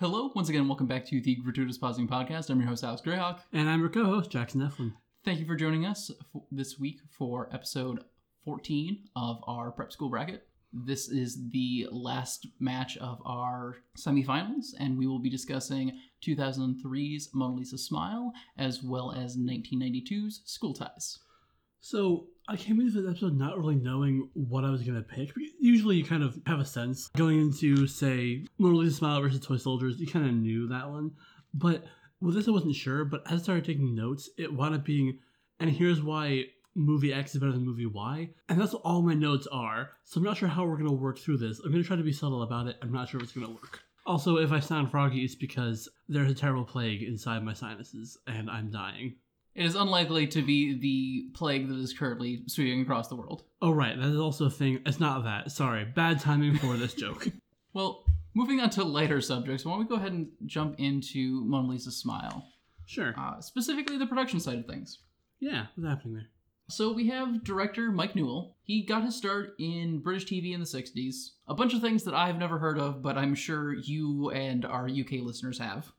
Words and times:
Hello, 0.00 0.32
once 0.34 0.48
again, 0.48 0.66
welcome 0.66 0.86
back 0.86 1.04
to 1.04 1.20
the 1.20 1.34
Gratuitous 1.34 1.76
Pausing 1.76 2.08
Podcast. 2.08 2.48
I'm 2.48 2.58
your 2.58 2.70
host, 2.70 2.82
Alex 2.82 3.02
Greyhawk. 3.02 3.40
And 3.52 3.68
I'm 3.68 3.80
your 3.80 3.90
co-host, 3.90 4.30
Jackson 4.30 4.62
Eflin. 4.62 4.94
Thank 5.26 5.40
you 5.40 5.44
for 5.44 5.54
joining 5.54 5.84
us 5.84 6.10
f- 6.34 6.40
this 6.50 6.78
week 6.78 7.00
for 7.10 7.50
episode 7.52 8.02
14 8.46 9.04
of 9.14 9.44
our 9.46 9.70
prep 9.70 9.92
school 9.92 10.08
bracket. 10.08 10.44
This 10.72 11.10
is 11.10 11.50
the 11.50 11.86
last 11.92 12.46
match 12.58 12.96
of 12.96 13.20
our 13.26 13.76
semifinals, 13.98 14.68
and 14.78 14.96
we 14.96 15.06
will 15.06 15.18
be 15.18 15.28
discussing 15.28 15.92
2003's 16.26 17.28
Mona 17.34 17.56
Lisa 17.56 17.76
Smile 17.76 18.32
as 18.56 18.82
well 18.82 19.12
as 19.12 19.36
1992's 19.36 20.40
School 20.46 20.72
Ties. 20.72 21.18
So 21.82 22.28
I 22.50 22.56
came 22.56 22.80
into 22.80 23.00
this 23.00 23.08
episode 23.08 23.38
not 23.38 23.56
really 23.56 23.76
knowing 23.76 24.28
what 24.34 24.64
I 24.64 24.70
was 24.70 24.82
gonna 24.82 25.02
pick. 25.02 25.30
Usually, 25.60 25.94
you 25.94 26.04
kind 26.04 26.24
of 26.24 26.36
have 26.46 26.58
a 26.58 26.64
sense 26.64 27.06
going 27.16 27.38
into, 27.38 27.86
say, 27.86 28.44
Mona 28.58 28.76
Lisa 28.76 28.96
Smile 28.96 29.22
versus 29.22 29.38
Toy 29.38 29.56
Soldiers. 29.56 30.00
You 30.00 30.08
kind 30.08 30.26
of 30.26 30.34
knew 30.34 30.66
that 30.66 30.90
one, 30.90 31.12
but 31.54 31.84
with 32.20 32.34
this, 32.34 32.48
I 32.48 32.50
wasn't 32.50 32.74
sure. 32.74 33.04
But 33.04 33.22
as 33.30 33.38
I 33.38 33.42
started 33.44 33.64
taking 33.64 33.94
notes, 33.94 34.30
it 34.36 34.52
wound 34.52 34.74
up 34.74 34.84
being, 34.84 35.20
and 35.60 35.70
here's 35.70 36.02
why 36.02 36.46
movie 36.74 37.12
X 37.12 37.36
is 37.36 37.40
better 37.40 37.52
than 37.52 37.64
movie 37.64 37.86
Y, 37.86 38.30
and 38.48 38.60
that's 38.60 38.74
all 38.74 39.02
my 39.02 39.14
notes 39.14 39.46
are. 39.52 39.90
So 40.02 40.18
I'm 40.18 40.24
not 40.24 40.36
sure 40.36 40.48
how 40.48 40.66
we're 40.66 40.76
gonna 40.76 40.90
work 40.90 41.20
through 41.20 41.38
this. 41.38 41.60
I'm 41.60 41.70
gonna 41.70 41.84
try 41.84 41.94
to 41.94 42.02
be 42.02 42.12
subtle 42.12 42.42
about 42.42 42.66
it. 42.66 42.78
I'm 42.82 42.90
not 42.90 43.08
sure 43.08 43.20
if 43.20 43.24
it's 43.24 43.32
gonna 43.32 43.48
work. 43.48 43.78
Also, 44.06 44.38
if 44.38 44.50
I 44.50 44.58
sound 44.58 44.90
froggy, 44.90 45.20
it's 45.20 45.36
because 45.36 45.88
there's 46.08 46.32
a 46.32 46.34
terrible 46.34 46.64
plague 46.64 47.04
inside 47.04 47.44
my 47.44 47.52
sinuses, 47.52 48.18
and 48.26 48.50
I'm 48.50 48.72
dying. 48.72 49.14
It 49.54 49.64
is 49.64 49.74
unlikely 49.74 50.26
to 50.28 50.42
be 50.42 50.78
the 50.78 51.30
plague 51.36 51.68
that 51.68 51.76
is 51.78 51.92
currently 51.92 52.42
sweeping 52.46 52.82
across 52.82 53.08
the 53.08 53.16
world. 53.16 53.42
Oh, 53.60 53.72
right. 53.72 53.96
That 53.98 54.08
is 54.08 54.18
also 54.18 54.46
a 54.46 54.50
thing. 54.50 54.80
It's 54.86 55.00
not 55.00 55.24
that. 55.24 55.50
Sorry. 55.50 55.84
Bad 55.84 56.20
timing 56.20 56.56
for 56.58 56.76
this 56.76 56.94
joke. 56.94 57.26
Well, 57.72 58.04
moving 58.34 58.58
on 58.60 58.70
to 58.70 58.82
lighter 58.82 59.20
subjects, 59.20 59.64
why 59.64 59.70
don't 59.72 59.78
we 59.80 59.86
go 59.86 59.94
ahead 59.94 60.10
and 60.10 60.26
jump 60.46 60.74
into 60.80 61.44
Mona 61.44 61.68
Lisa's 61.68 61.96
Smile, 61.96 62.44
Sure. 62.84 63.14
uh, 63.16 63.40
specifically 63.40 63.96
the 63.96 64.06
production 64.08 64.40
side 64.40 64.58
of 64.58 64.66
things. 64.66 64.98
Yeah. 65.38 65.66
What's 65.76 65.88
happening 65.88 66.14
there? 66.14 66.26
So 66.68 66.92
we 66.92 67.06
have 67.10 67.44
director 67.44 67.92
Mike 67.92 68.16
Newell. 68.16 68.56
He 68.64 68.82
got 68.84 69.04
his 69.04 69.14
start 69.14 69.54
in 69.60 70.00
British 70.00 70.26
TV 70.26 70.52
in 70.52 70.58
the 70.58 70.66
60s. 70.66 71.30
A 71.46 71.54
bunch 71.54 71.72
of 71.72 71.80
things 71.80 72.02
that 72.04 72.14
I've 72.14 72.38
never 72.38 72.58
heard 72.58 72.78
of, 72.80 73.02
but 73.02 73.16
I'm 73.16 73.36
sure 73.36 73.72
you 73.74 74.30
and 74.30 74.64
our 74.64 74.88
UK 74.88 75.20
listeners 75.22 75.58
have. 75.60 75.92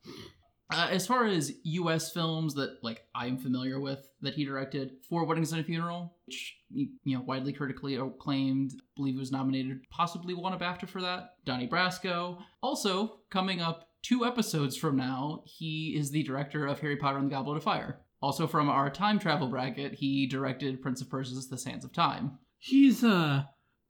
Uh, 0.72 0.88
as 0.90 1.06
far 1.06 1.26
as 1.26 1.52
US 1.64 2.12
films 2.12 2.54
that 2.54 2.78
like 2.82 3.04
I'm 3.14 3.38
familiar 3.38 3.80
with 3.80 4.08
that 4.20 4.34
he 4.34 4.44
directed, 4.44 4.92
Four 5.08 5.24
Weddings 5.24 5.52
and 5.52 5.60
a 5.60 5.64
Funeral, 5.64 6.16
which 6.26 6.56
you 6.72 6.88
know 7.04 7.20
widely 7.20 7.52
critically 7.52 7.96
acclaimed, 7.96 8.72
believe 8.96 9.14
he 9.14 9.20
was 9.20 9.32
nominated, 9.32 9.80
possibly 9.90 10.34
won 10.34 10.52
a 10.52 10.58
BAFTA 10.58 10.88
for 10.88 11.02
that. 11.02 11.34
Donnie 11.44 11.68
Brasco. 11.68 12.38
Also 12.62 13.20
coming 13.30 13.60
up 13.60 13.88
two 14.02 14.24
episodes 14.24 14.76
from 14.76 14.96
now, 14.96 15.42
he 15.46 15.94
is 15.96 16.10
the 16.10 16.22
director 16.22 16.66
of 16.66 16.80
Harry 16.80 16.96
Potter 16.96 17.18
and 17.18 17.26
the 17.26 17.34
Goblet 17.34 17.58
of 17.58 17.64
Fire. 17.64 18.00
Also 18.20 18.46
from 18.46 18.68
our 18.68 18.88
time 18.88 19.18
travel 19.18 19.48
bracket, 19.48 19.94
he 19.94 20.26
directed 20.26 20.80
Prince 20.80 21.00
of 21.00 21.10
Persia's 21.10 21.48
The 21.48 21.58
Sands 21.58 21.84
of 21.84 21.92
Time. 21.92 22.38
He's, 22.58 23.02
uh, 23.02 23.42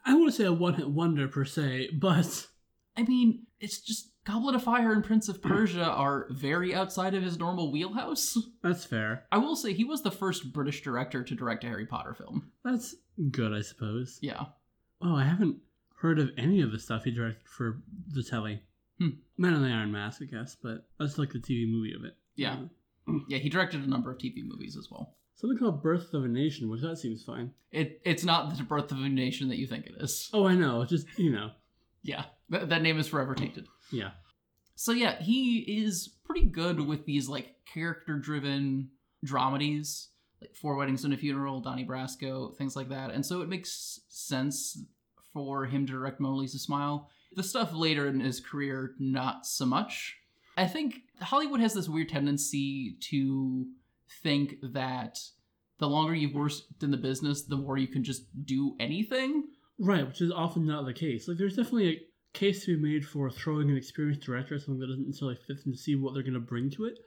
I 0.06 0.14
want 0.14 0.30
to 0.30 0.36
say 0.36 0.44
a 0.44 0.52
one 0.52 0.74
hit 0.74 0.88
wonder 0.88 1.28
per 1.28 1.44
se, 1.44 1.90
but 2.00 2.46
I 2.96 3.02
mean, 3.02 3.46
it's 3.60 3.80
just 3.80 4.11
Goblet 4.24 4.54
of 4.54 4.62
Fire 4.62 4.92
and 4.92 5.02
Prince 5.04 5.28
of 5.28 5.42
Persia 5.42 5.84
are 5.84 6.26
very 6.30 6.74
outside 6.74 7.14
of 7.14 7.22
his 7.24 7.38
normal 7.38 7.72
wheelhouse. 7.72 8.38
that's 8.62 8.84
fair. 8.84 9.24
I 9.32 9.38
will 9.38 9.56
say 9.56 9.72
he 9.72 9.84
was 9.84 10.02
the 10.02 10.10
first 10.12 10.52
British 10.52 10.82
director 10.82 11.24
to 11.24 11.34
direct 11.34 11.64
a 11.64 11.66
Harry 11.68 11.86
Potter 11.86 12.14
film. 12.14 12.50
That's 12.64 12.94
good, 13.30 13.52
I 13.52 13.62
suppose. 13.62 14.18
Yeah. 14.22 14.44
Oh, 15.02 15.16
I 15.16 15.24
haven't 15.24 15.56
heard 16.00 16.18
of 16.20 16.30
any 16.38 16.60
of 16.60 16.70
the 16.70 16.78
stuff 16.78 17.04
he 17.04 17.10
directed 17.10 17.48
for 17.48 17.82
the 18.08 18.22
telly. 18.22 18.62
Hmm. 19.00 19.08
Man 19.36 19.54
in 19.54 19.62
the 19.62 19.68
Iron 19.68 19.90
Mask, 19.90 20.22
I 20.22 20.26
guess, 20.26 20.56
but 20.62 20.86
that's 21.00 21.18
like 21.18 21.32
the 21.32 21.38
TV 21.40 21.68
movie 21.68 21.94
of 21.94 22.04
it. 22.04 22.16
Yeah. 22.36 22.56
Yeah, 23.28 23.38
he 23.38 23.48
directed 23.48 23.82
a 23.82 23.90
number 23.90 24.12
of 24.12 24.18
TV 24.18 24.44
movies 24.44 24.76
as 24.76 24.86
well. 24.88 25.16
Something 25.34 25.58
called 25.58 25.82
Birth 25.82 26.14
of 26.14 26.24
a 26.24 26.28
Nation, 26.28 26.70
which 26.70 26.82
that 26.82 26.98
seems 26.98 27.24
fine. 27.24 27.50
It 27.72 28.00
it's 28.04 28.22
not 28.22 28.56
the 28.56 28.62
birth 28.62 28.92
of 28.92 28.98
a 28.98 29.08
nation 29.08 29.48
that 29.48 29.58
you 29.58 29.66
think 29.66 29.86
it 29.86 29.94
is. 29.98 30.30
Oh, 30.32 30.46
I 30.46 30.54
know. 30.54 30.84
Just, 30.84 31.06
you 31.18 31.32
know. 31.32 31.50
Yeah. 32.04 32.24
Th- 32.50 32.68
that 32.68 32.82
name 32.82 32.98
is 32.98 33.06
forever 33.08 33.34
tainted. 33.34 33.66
Yeah. 33.92 34.10
So 34.74 34.92
yeah, 34.92 35.20
he 35.20 35.58
is 35.58 36.08
pretty 36.24 36.46
good 36.46 36.80
with 36.80 37.04
these 37.04 37.28
like 37.28 37.54
character 37.72 38.18
driven 38.18 38.90
dramedies, 39.24 40.08
like 40.40 40.56
Four 40.56 40.76
Weddings 40.76 41.04
and 41.04 41.14
a 41.14 41.16
Funeral, 41.16 41.60
Donnie 41.60 41.86
Brasco, 41.86 42.56
things 42.56 42.74
like 42.74 42.88
that. 42.88 43.10
And 43.10 43.24
so 43.24 43.42
it 43.42 43.48
makes 43.48 44.00
sense 44.08 44.82
for 45.32 45.66
him 45.66 45.86
to 45.86 45.92
direct 45.92 46.20
Mona 46.20 46.36
Lisa 46.36 46.58
Smile. 46.58 47.10
The 47.34 47.42
stuff 47.42 47.72
later 47.72 48.08
in 48.08 48.20
his 48.20 48.40
career, 48.40 48.94
not 48.98 49.46
so 49.46 49.64
much. 49.64 50.16
I 50.56 50.66
think 50.66 50.96
Hollywood 51.20 51.60
has 51.60 51.72
this 51.74 51.88
weird 51.88 52.10
tendency 52.10 52.96
to 53.10 53.66
think 54.22 54.56
that 54.74 55.18
the 55.78 55.88
longer 55.88 56.14
you've 56.14 56.34
worked 56.34 56.62
in 56.82 56.90
the 56.90 56.96
business, 56.96 57.42
the 57.44 57.56
more 57.56 57.78
you 57.78 57.88
can 57.88 58.04
just 58.04 58.24
do 58.44 58.76
anything. 58.78 59.44
Right, 59.78 60.06
which 60.06 60.20
is 60.20 60.30
often 60.30 60.66
not 60.66 60.84
the 60.84 60.92
case. 60.92 61.26
Like, 61.26 61.38
there's 61.38 61.56
definitely 61.56 61.88
a 61.88 62.00
case 62.32 62.64
to 62.64 62.76
be 62.76 62.82
made 62.82 63.06
for 63.06 63.30
throwing 63.30 63.70
an 63.70 63.76
experienced 63.76 64.22
director 64.22 64.54
at 64.54 64.62
something 64.62 64.80
that 64.80 64.86
doesn't 64.86 65.06
necessarily 65.06 65.36
fit 65.46 65.62
them 65.62 65.72
to 65.72 65.78
see 65.78 65.94
what 65.94 66.14
they're 66.14 66.22
going 66.22 66.34
to 66.34 66.40
bring 66.40 66.70
to 66.70 66.84
it. 66.84 66.98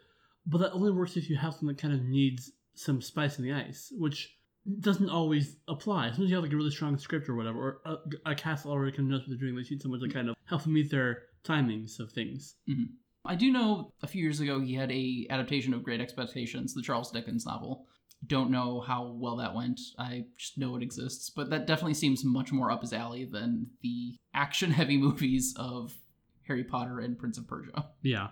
But 0.45 0.59
that 0.59 0.73
only 0.73 0.91
works 0.91 1.17
if 1.17 1.29
you 1.29 1.37
have 1.37 1.53
something 1.53 1.69
that 1.69 1.81
kind 1.81 1.93
of 1.93 2.03
needs 2.03 2.51
some 2.75 3.01
spice 3.01 3.39
in 3.39 3.45
the 3.45 3.53
ice, 3.53 3.91
which 3.97 4.37
doesn't 4.79 5.09
always 5.09 5.57
apply. 5.67 6.07
Sometimes 6.09 6.29
you 6.29 6.35
have 6.35 6.43
like 6.43 6.53
a 6.53 6.57
really 6.57 6.71
strong 6.71 6.97
script 6.97 7.29
or 7.29 7.35
whatever, 7.35 7.59
or 7.85 7.97
a, 8.25 8.31
a 8.31 8.35
cast 8.35 8.65
already 8.65 8.91
kind 8.91 9.07
of 9.07 9.11
knows 9.11 9.21
what 9.21 9.29
they're 9.29 9.37
doing. 9.37 9.55
They 9.55 9.67
need 9.69 9.81
someone 9.81 9.99
to 9.99 10.09
kind 10.09 10.29
of 10.29 10.35
help 10.45 10.63
them 10.63 10.73
meet 10.73 10.91
their 10.91 11.23
timings 11.43 11.99
of 11.99 12.11
things. 12.11 12.55
Mm-hmm. 12.69 12.93
I 13.25 13.35
do 13.35 13.51
know 13.51 13.91
a 14.03 14.07
few 14.07 14.21
years 14.21 14.39
ago 14.39 14.59
he 14.59 14.75
had 14.75 14.91
a 14.91 15.27
adaptation 15.29 15.73
of 15.73 15.83
Great 15.83 16.01
Expectations, 16.01 16.73
the 16.73 16.81
Charles 16.81 17.11
Dickens 17.11 17.45
novel. 17.45 17.87
Don't 18.25 18.51
know 18.51 18.79
how 18.79 19.15
well 19.19 19.35
that 19.37 19.55
went. 19.55 19.79
I 19.97 20.25
just 20.37 20.57
know 20.57 20.75
it 20.75 20.83
exists, 20.83 21.29
but 21.29 21.49
that 21.51 21.67
definitely 21.67 21.93
seems 21.93 22.23
much 22.23 22.51
more 22.51 22.71
up 22.71 22.81
his 22.81 22.93
alley 22.93 23.25
than 23.25 23.67
the 23.81 24.15
action-heavy 24.33 24.97
movies 25.01 25.53
of 25.57 25.93
Harry 26.47 26.63
Potter 26.63 26.99
and 26.99 27.17
Prince 27.17 27.37
of 27.37 27.47
Persia. 27.47 27.85
Yeah. 28.01 28.29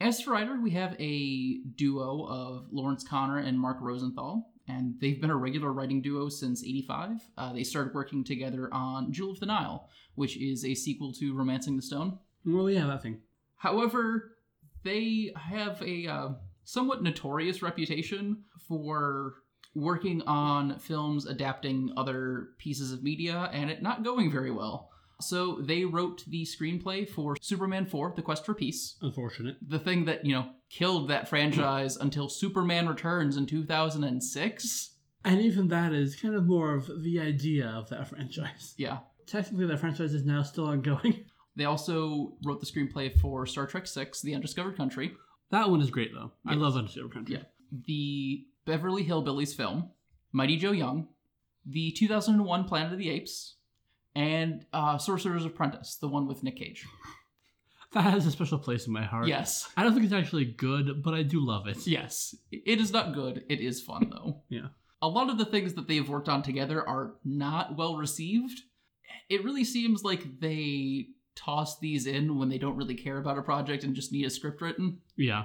As 0.00 0.20
for 0.20 0.32
writer, 0.32 0.60
we 0.60 0.70
have 0.70 0.94
a 1.00 1.58
duo 1.76 2.24
of 2.26 2.68
Lawrence 2.70 3.04
Konner 3.04 3.38
and 3.38 3.58
Mark 3.58 3.78
Rosenthal, 3.80 4.52
and 4.68 4.94
they've 5.00 5.20
been 5.20 5.30
a 5.30 5.36
regular 5.36 5.72
writing 5.72 6.00
duo 6.00 6.28
since 6.28 6.62
85. 6.62 7.20
Uh, 7.36 7.52
they 7.52 7.64
started 7.64 7.94
working 7.94 8.22
together 8.22 8.68
on 8.72 9.12
Jewel 9.12 9.32
of 9.32 9.40
the 9.40 9.46
Nile, 9.46 9.88
which 10.14 10.36
is 10.36 10.64
a 10.64 10.74
sequel 10.74 11.12
to 11.14 11.34
Romancing 11.34 11.76
the 11.76 11.82
Stone. 11.82 12.18
Well, 12.44 12.70
yeah, 12.70 12.86
that 12.86 13.02
thing. 13.02 13.20
However, 13.56 14.36
they 14.84 15.32
have 15.36 15.82
a 15.82 16.06
uh, 16.06 16.28
somewhat 16.68 17.02
notorious 17.02 17.62
reputation 17.62 18.44
for 18.68 19.36
working 19.74 20.20
on 20.26 20.78
films 20.78 21.24
adapting 21.24 21.90
other 21.96 22.48
pieces 22.58 22.92
of 22.92 23.02
media 23.02 23.48
and 23.54 23.70
it 23.70 23.82
not 23.82 24.04
going 24.04 24.30
very 24.30 24.50
well. 24.50 24.90
So 25.18 25.62
they 25.62 25.86
wrote 25.86 26.24
the 26.28 26.44
screenplay 26.44 27.08
for 27.08 27.36
Superman 27.40 27.86
4 27.86 28.12
The 28.16 28.22
Quest 28.22 28.44
for 28.44 28.52
Peace, 28.52 28.96
Unfortunate. 29.00 29.56
the 29.66 29.78
thing 29.78 30.04
that, 30.04 30.26
you 30.26 30.34
know, 30.34 30.50
killed 30.68 31.08
that 31.08 31.26
franchise 31.26 31.96
until 32.00 32.28
Superman 32.28 32.86
Returns 32.86 33.38
in 33.38 33.46
2006. 33.46 34.94
And 35.24 35.40
even 35.40 35.68
that 35.68 35.94
is 35.94 36.16
kind 36.16 36.34
of 36.34 36.44
more 36.44 36.74
of 36.74 37.02
the 37.02 37.18
idea 37.18 37.66
of 37.66 37.88
that 37.88 38.08
franchise. 38.08 38.74
Yeah. 38.76 38.98
Technically, 39.26 39.66
that 39.66 39.80
franchise 39.80 40.12
is 40.12 40.26
now 40.26 40.42
still 40.42 40.66
ongoing. 40.66 41.24
They 41.56 41.64
also 41.64 42.34
wrote 42.44 42.60
the 42.60 42.66
screenplay 42.66 43.18
for 43.18 43.44
Star 43.44 43.66
Trek 43.66 43.86
6 43.86 44.20
The 44.20 44.34
Undiscovered 44.34 44.76
Country. 44.76 45.16
That 45.50 45.70
one 45.70 45.80
is 45.80 45.90
great, 45.90 46.12
though. 46.14 46.32
I 46.46 46.54
love 46.54 46.76
Undiscovered 46.76 47.12
Country. 47.14 47.36
Yeah. 47.36 47.42
the 47.86 48.44
Beverly 48.66 49.04
Hillbillies 49.04 49.54
film, 49.56 49.90
Mighty 50.32 50.56
Joe 50.56 50.72
Young, 50.72 51.08
the 51.64 51.90
2001 51.92 52.64
Planet 52.64 52.92
of 52.92 52.98
the 52.98 53.08
Apes, 53.10 53.56
and 54.14 54.66
uh, 54.72 54.98
Sorcerer's 54.98 55.44
Apprentice, 55.46 55.96
the 55.96 56.08
one 56.08 56.26
with 56.26 56.42
Nick 56.42 56.56
Cage. 56.56 56.86
That 57.94 58.02
has 58.02 58.26
a 58.26 58.30
special 58.30 58.58
place 58.58 58.86
in 58.86 58.92
my 58.92 59.02
heart. 59.02 59.28
Yes. 59.28 59.66
I 59.74 59.82
don't 59.82 59.94
think 59.94 60.04
it's 60.04 60.12
actually 60.12 60.44
good, 60.44 61.02
but 61.02 61.14
I 61.14 61.22
do 61.22 61.40
love 61.40 61.66
it. 61.66 61.86
Yes. 61.86 62.34
It 62.52 62.80
is 62.82 62.92
not 62.92 63.14
good. 63.14 63.44
It 63.48 63.60
is 63.60 63.80
fun, 63.80 64.10
though. 64.10 64.42
Yeah. 64.50 64.66
A 65.00 65.08
lot 65.08 65.30
of 65.30 65.38
the 65.38 65.46
things 65.46 65.72
that 65.72 65.88
they've 65.88 66.06
worked 66.06 66.28
on 66.28 66.42
together 66.42 66.86
are 66.86 67.14
not 67.24 67.78
well 67.78 67.96
received. 67.96 68.60
It 69.30 69.42
really 69.42 69.64
seems 69.64 70.02
like 70.04 70.38
they 70.38 71.06
toss 71.38 71.78
these 71.78 72.06
in 72.06 72.38
when 72.38 72.48
they 72.48 72.58
don't 72.58 72.76
really 72.76 72.94
care 72.94 73.18
about 73.18 73.38
a 73.38 73.42
project 73.42 73.84
and 73.84 73.94
just 73.94 74.12
need 74.12 74.26
a 74.26 74.30
script 74.30 74.60
written. 74.60 74.98
Yeah. 75.16 75.44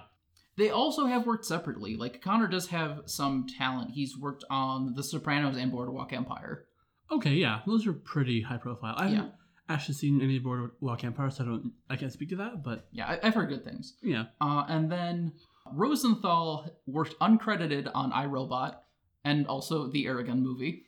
They 0.58 0.70
also 0.70 1.06
have 1.06 1.26
worked 1.26 1.46
separately. 1.46 1.96
Like 1.96 2.22
Konner 2.22 2.48
does 2.48 2.68
have 2.68 3.02
some 3.06 3.46
talent. 3.58 3.92
He's 3.92 4.18
worked 4.18 4.44
on 4.50 4.94
The 4.96 5.04
Sopranos 5.04 5.58
and 5.58 5.72
Boardwalk 5.72 6.14
Empire. 6.14 6.66
Okay, 7.12 7.34
yeah. 7.34 7.62
Those 7.68 7.86
are 7.88 7.94
pretty 7.94 8.42
high 8.42 8.58
profile. 8.58 8.94
I 8.98 9.08
haven't 9.10 9.34
actually 9.70 9.96
seen 9.96 10.22
any 10.22 10.40
Boardwalk 10.40 11.04
Empire, 11.04 11.30
so 11.32 11.44
I 11.44 11.48
don't 11.48 11.72
I 11.90 11.96
can't 11.96 12.12
speak 12.14 12.30
to 12.30 12.36
that, 12.38 12.64
but 12.64 12.88
Yeah, 12.92 13.08
I- 13.08 13.20
I've 13.24 13.34
heard 13.36 13.50
good 13.50 13.64
things. 13.64 13.96
yeah. 14.02 14.26
Uh, 14.42 14.66
and 14.68 14.92
then 14.92 15.34
Rosenthal 15.72 16.70
worked 16.86 17.20
uncredited 17.20 17.90
on 17.94 18.12
iRobot 18.12 18.76
and 19.24 19.48
also 19.48 19.88
the 19.88 20.06
Eragon 20.06 20.40
movie. 20.40 20.84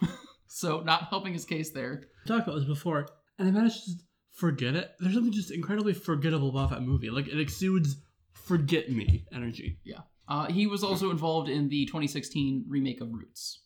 so 0.46 0.80
not 0.80 1.04
helping 1.08 1.32
his 1.32 1.44
case 1.44 1.70
there. 1.70 2.04
Talked 2.26 2.46
about 2.48 2.56
this 2.60 2.68
before, 2.68 3.08
and 3.38 3.48
I 3.48 3.50
managed 3.50 3.84
to 3.84 3.92
forget 4.36 4.76
it. 4.76 4.92
There's 5.00 5.14
something 5.14 5.32
just 5.32 5.50
incredibly 5.50 5.92
forgettable 5.94 6.50
about 6.50 6.70
that 6.70 6.82
movie. 6.82 7.10
Like 7.10 7.26
it 7.26 7.40
exudes 7.40 7.96
forget 8.32 8.90
me 8.90 9.26
energy. 9.34 9.78
Yeah. 9.84 10.00
Uh, 10.28 10.46
he 10.46 10.66
was 10.66 10.82
also 10.84 11.10
involved 11.10 11.48
in 11.48 11.68
the 11.68 11.86
2016 11.86 12.64
remake 12.68 13.00
of 13.00 13.12
Roots. 13.12 13.60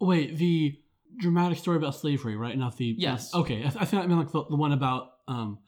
Wait, 0.00 0.36
the 0.36 0.76
dramatic 1.18 1.58
story 1.58 1.76
about 1.76 1.94
slavery, 1.94 2.36
right? 2.36 2.56
Not 2.56 2.76
the 2.76 2.94
Yes. 2.98 3.32
Okay, 3.34 3.58
I, 3.58 3.68
th- 3.68 3.76
I 3.78 3.84
thought 3.84 4.02
I 4.04 4.06
meant 4.06 4.20
like 4.20 4.32
the, 4.32 4.44
the 4.48 4.56
one 4.56 4.72
about. 4.72 5.10
Um, 5.28 5.58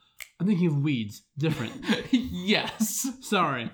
I'm 0.41 0.47
thinking 0.47 0.67
of 0.67 0.79
weeds. 0.79 1.23
Different. 1.39 1.85
yes. 2.11 3.09
Sorry, 3.21 3.71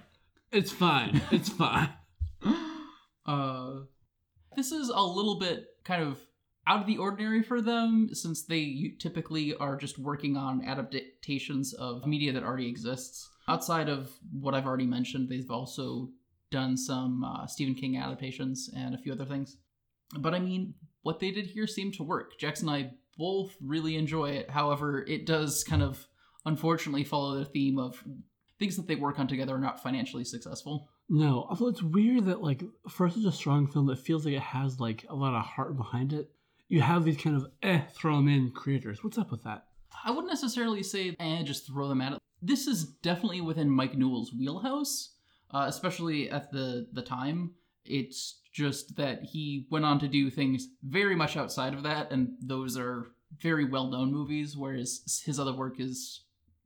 it's 0.53 0.70
fine. 0.73 1.23
It's 1.31 1.49
fine. 1.49 1.91
Uh, 3.26 3.82
this 4.56 4.73
is 4.73 4.88
a 4.88 5.00
little 5.00 5.38
bit 5.38 5.67
kind 5.85 6.03
of 6.03 6.19
out 6.70 6.82
of 6.82 6.87
the 6.87 6.99
ordinary 6.99 7.43
for 7.43 7.61
them 7.61 8.11
since 8.12 8.44
they 8.44 8.93
typically 9.00 9.56
are 9.56 9.76
just 9.76 9.99
working 9.99 10.37
on 10.37 10.64
adaptations 10.64 11.75
of 11.75 12.06
media 12.06 12.32
that 12.32 12.44
already 12.44 12.69
exists. 12.69 13.28
Outside 13.49 13.88
of 13.88 14.12
what 14.31 14.55
I've 14.55 14.67
already 14.67 14.87
mentioned, 14.87 15.28
they've 15.28 15.50
also 15.50 16.11
done 16.52 16.76
some 16.76 17.25
uh, 17.25 17.49
Stephen 17.49 17.75
King 17.75 17.96
adaptations 17.96 18.70
and 18.76 18.94
a 18.94 18.99
few 18.99 19.12
other 19.12 19.25
things. 19.25 19.56
But 20.17 20.32
I 20.32 20.38
mean, 20.38 20.75
what 21.02 21.19
they 21.19 21.32
did 21.32 21.46
here 21.46 21.67
seemed 21.67 21.94
to 21.94 22.05
work. 22.05 22.38
Jax 22.38 22.61
and 22.61 22.70
I 22.70 22.93
both 23.19 23.56
really 23.61 23.96
enjoy 23.96 24.31
it. 24.31 24.49
However, 24.49 25.05
it 25.08 25.26
does 25.26 25.64
kind 25.64 25.82
of 25.82 26.06
unfortunately 26.46 27.02
follow 27.02 27.37
the 27.37 27.46
theme 27.46 27.81
of 27.81 28.00
things 28.61 28.76
that 28.76 28.87
they 28.87 28.94
work 28.94 29.19
on 29.19 29.26
together 29.26 29.56
are 29.56 29.61
not 29.61 29.82
financially 29.82 30.25
successful. 30.25 30.88
No, 31.08 31.49
although 31.50 31.67
it's 31.67 31.82
weird 31.82 32.26
that 32.26 32.43
like 32.43 32.62
for 32.88 33.11
such 33.11 33.25
a 33.25 33.32
strong 33.32 33.67
film 33.67 33.88
that 33.88 33.99
feels 33.99 34.25
like 34.25 34.34
it 34.34 34.40
has 34.40 34.78
like 34.78 35.05
a 35.08 35.17
lot 35.17 35.34
of 35.34 35.44
heart 35.44 35.76
behind 35.76 36.12
it, 36.12 36.31
you 36.70 36.81
have 36.81 37.05
these 37.05 37.17
kind 37.19 37.37
of 37.37 37.46
eh 37.62 37.82
throw 37.93 38.17
them 38.17 38.28
in 38.28 38.52
creators. 38.52 39.05
What's 39.05 39.19
up 39.19 39.31
with 39.31 39.43
that? 39.43 39.67
I 40.05 40.11
wouldn't 40.12 40.28
necessarily 40.28 40.82
say, 40.82 41.14
eh, 41.19 41.43
just 41.43 41.67
throw 41.67 41.88
them 41.88 42.00
at 42.00 42.14
it. 42.14 42.19
This 42.40 42.67
is 42.67 42.84
definitely 42.84 43.43
within 43.43 43.69
Mike 43.69 43.99
Newell's 43.99 44.32
wheelhouse, 44.32 45.17
uh, 45.50 45.67
especially 45.69 46.31
at 46.31 46.50
the, 46.52 46.87
the 46.93 47.02
time. 47.02 47.50
It's 47.84 48.40
just 48.52 48.96
that 48.96 49.25
he 49.25 49.67
went 49.70 49.84
on 49.84 49.99
to 49.99 50.08
do 50.08 50.31
things 50.31 50.69
very 50.82 51.17
much 51.17 51.37
outside 51.37 51.75
of 51.75 51.82
that, 51.82 52.12
and 52.12 52.31
those 52.40 52.78
are 52.78 53.08
very 53.40 53.64
well 53.64 53.88
known 53.88 54.12
movies, 54.12 54.56
whereas 54.56 55.22
his 55.26 55.38
other 55.38 55.52
work 55.52 55.81
is 55.81 56.22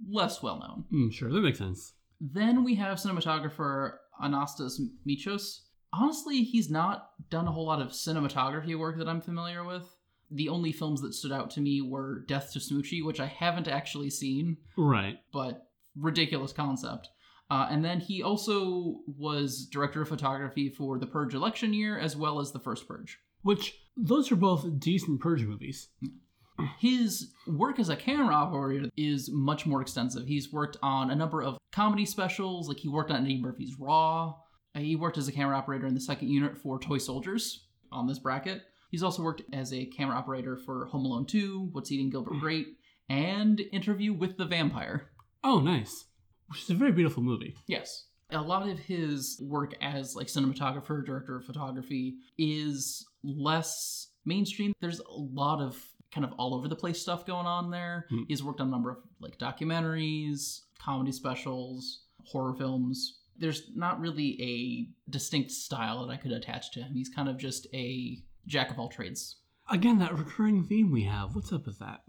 less 0.08 0.42
well 0.42 0.58
known. 0.58 0.84
Hmm, 0.90 1.10
sure, 1.10 1.32
that 1.32 1.40
makes 1.40 1.58
sense. 1.58 1.94
Then 2.20 2.62
we 2.62 2.74
have 2.76 2.98
cinematographer 2.98 3.94
Anastas 4.22 4.78
Michos. 5.06 5.60
Honestly, 5.98 6.42
he's 6.42 6.70
not 6.70 7.10
done 7.30 7.46
a 7.46 7.52
whole 7.52 7.66
lot 7.66 7.80
of 7.80 7.88
cinematography 7.88 8.78
work 8.78 8.98
that 8.98 9.08
I'm 9.08 9.20
familiar 9.20 9.64
with. 9.64 9.84
The 10.30 10.48
only 10.48 10.72
films 10.72 11.00
that 11.02 11.12
stood 11.14 11.32
out 11.32 11.50
to 11.52 11.60
me 11.60 11.80
were 11.82 12.24
Death 12.26 12.52
to 12.54 12.58
Smoochy, 12.58 13.04
which 13.04 13.20
I 13.20 13.26
haven't 13.26 13.68
actually 13.68 14.10
seen, 14.10 14.56
Right. 14.76 15.18
but 15.32 15.68
ridiculous 15.96 16.52
concept. 16.52 17.08
Uh, 17.50 17.68
and 17.70 17.84
then 17.84 18.00
he 18.00 18.22
also 18.22 19.00
was 19.06 19.66
director 19.70 20.02
of 20.02 20.08
photography 20.08 20.70
for 20.70 20.98
the 20.98 21.06
Purge 21.06 21.34
election 21.34 21.72
year 21.74 21.98
as 21.98 22.16
well 22.16 22.40
as 22.40 22.50
the 22.52 22.58
first 22.58 22.88
Purge. 22.88 23.18
Which 23.42 23.74
those 23.96 24.32
are 24.32 24.36
both 24.36 24.80
decent 24.80 25.20
purge 25.20 25.42
movies. 25.44 25.88
His 26.78 27.32
work 27.46 27.78
as 27.78 27.88
a 27.90 27.96
camera 27.96 28.34
operator 28.34 28.88
is 28.96 29.30
much 29.30 29.66
more 29.66 29.82
extensive. 29.82 30.26
He's 30.26 30.52
worked 30.52 30.76
on 30.82 31.10
a 31.10 31.14
number 31.16 31.42
of 31.42 31.58
comedy 31.72 32.06
specials, 32.06 32.68
like 32.68 32.78
he 32.78 32.88
worked 32.88 33.10
on 33.10 33.24
Eddie 33.24 33.40
Murphy's 33.42 33.76
Raw. 33.78 34.34
He 34.74 34.96
worked 34.96 35.18
as 35.18 35.28
a 35.28 35.32
camera 35.32 35.56
operator 35.56 35.86
in 35.86 35.94
the 35.94 36.00
second 36.00 36.28
unit 36.28 36.58
for 36.58 36.78
Toy 36.78 36.98
Soldiers 36.98 37.66
on 37.92 38.06
this 38.06 38.18
bracket. 38.18 38.62
He's 38.90 39.02
also 39.02 39.22
worked 39.22 39.42
as 39.52 39.72
a 39.72 39.86
camera 39.86 40.16
operator 40.16 40.56
for 40.56 40.86
Home 40.86 41.04
Alone 41.04 41.26
2, 41.26 41.70
What's 41.72 41.92
Eating 41.92 42.10
Gilbert 42.10 42.38
Grape, 42.40 42.78
and 43.08 43.60
Interview 43.72 44.12
with 44.12 44.36
the 44.36 44.44
Vampire. 44.44 45.10
Oh, 45.42 45.60
nice. 45.60 46.06
Which 46.48 46.62
is 46.62 46.70
a 46.70 46.74
very 46.74 46.92
beautiful 46.92 47.22
movie. 47.22 47.54
Yes. 47.66 48.06
A 48.30 48.40
lot 48.40 48.68
of 48.68 48.78
his 48.78 49.40
work 49.42 49.74
as 49.80 50.16
like 50.16 50.26
cinematographer, 50.26 51.04
director 51.04 51.36
of 51.36 51.44
photography 51.44 52.14
is 52.38 53.06
less 53.22 54.08
mainstream. 54.24 54.72
There's 54.80 55.00
a 55.00 55.04
lot 55.10 55.60
of 55.60 55.76
kind 56.12 56.24
of 56.24 56.32
all 56.38 56.54
over 56.54 56.68
the 56.68 56.76
place 56.76 57.00
stuff 57.00 57.26
going 57.26 57.46
on 57.46 57.70
there. 57.70 58.06
Hmm. 58.10 58.22
He's 58.28 58.42
worked 58.42 58.60
on 58.60 58.68
a 58.68 58.70
number 58.70 58.90
of 58.90 58.98
like 59.20 59.38
documentaries, 59.38 60.60
comedy 60.78 61.12
specials, 61.12 62.04
horror 62.24 62.54
films. 62.54 63.18
There's 63.38 63.70
not 63.74 64.00
really 64.00 64.40
a 64.40 65.10
distinct 65.10 65.50
style 65.50 66.06
that 66.06 66.12
I 66.12 66.16
could 66.16 66.32
attach 66.32 66.72
to 66.72 66.80
him. 66.80 66.94
He's 66.94 67.08
kind 67.08 67.28
of 67.28 67.36
just 67.36 67.66
a 67.74 68.18
jack 68.46 68.70
of 68.70 68.78
all 68.78 68.88
trades. 68.88 69.36
Again, 69.70 69.98
that 69.98 70.16
recurring 70.16 70.64
theme 70.64 70.90
we 70.90 71.04
have. 71.04 71.34
What's 71.34 71.52
up 71.52 71.66
with 71.66 71.78
that? 71.78 72.02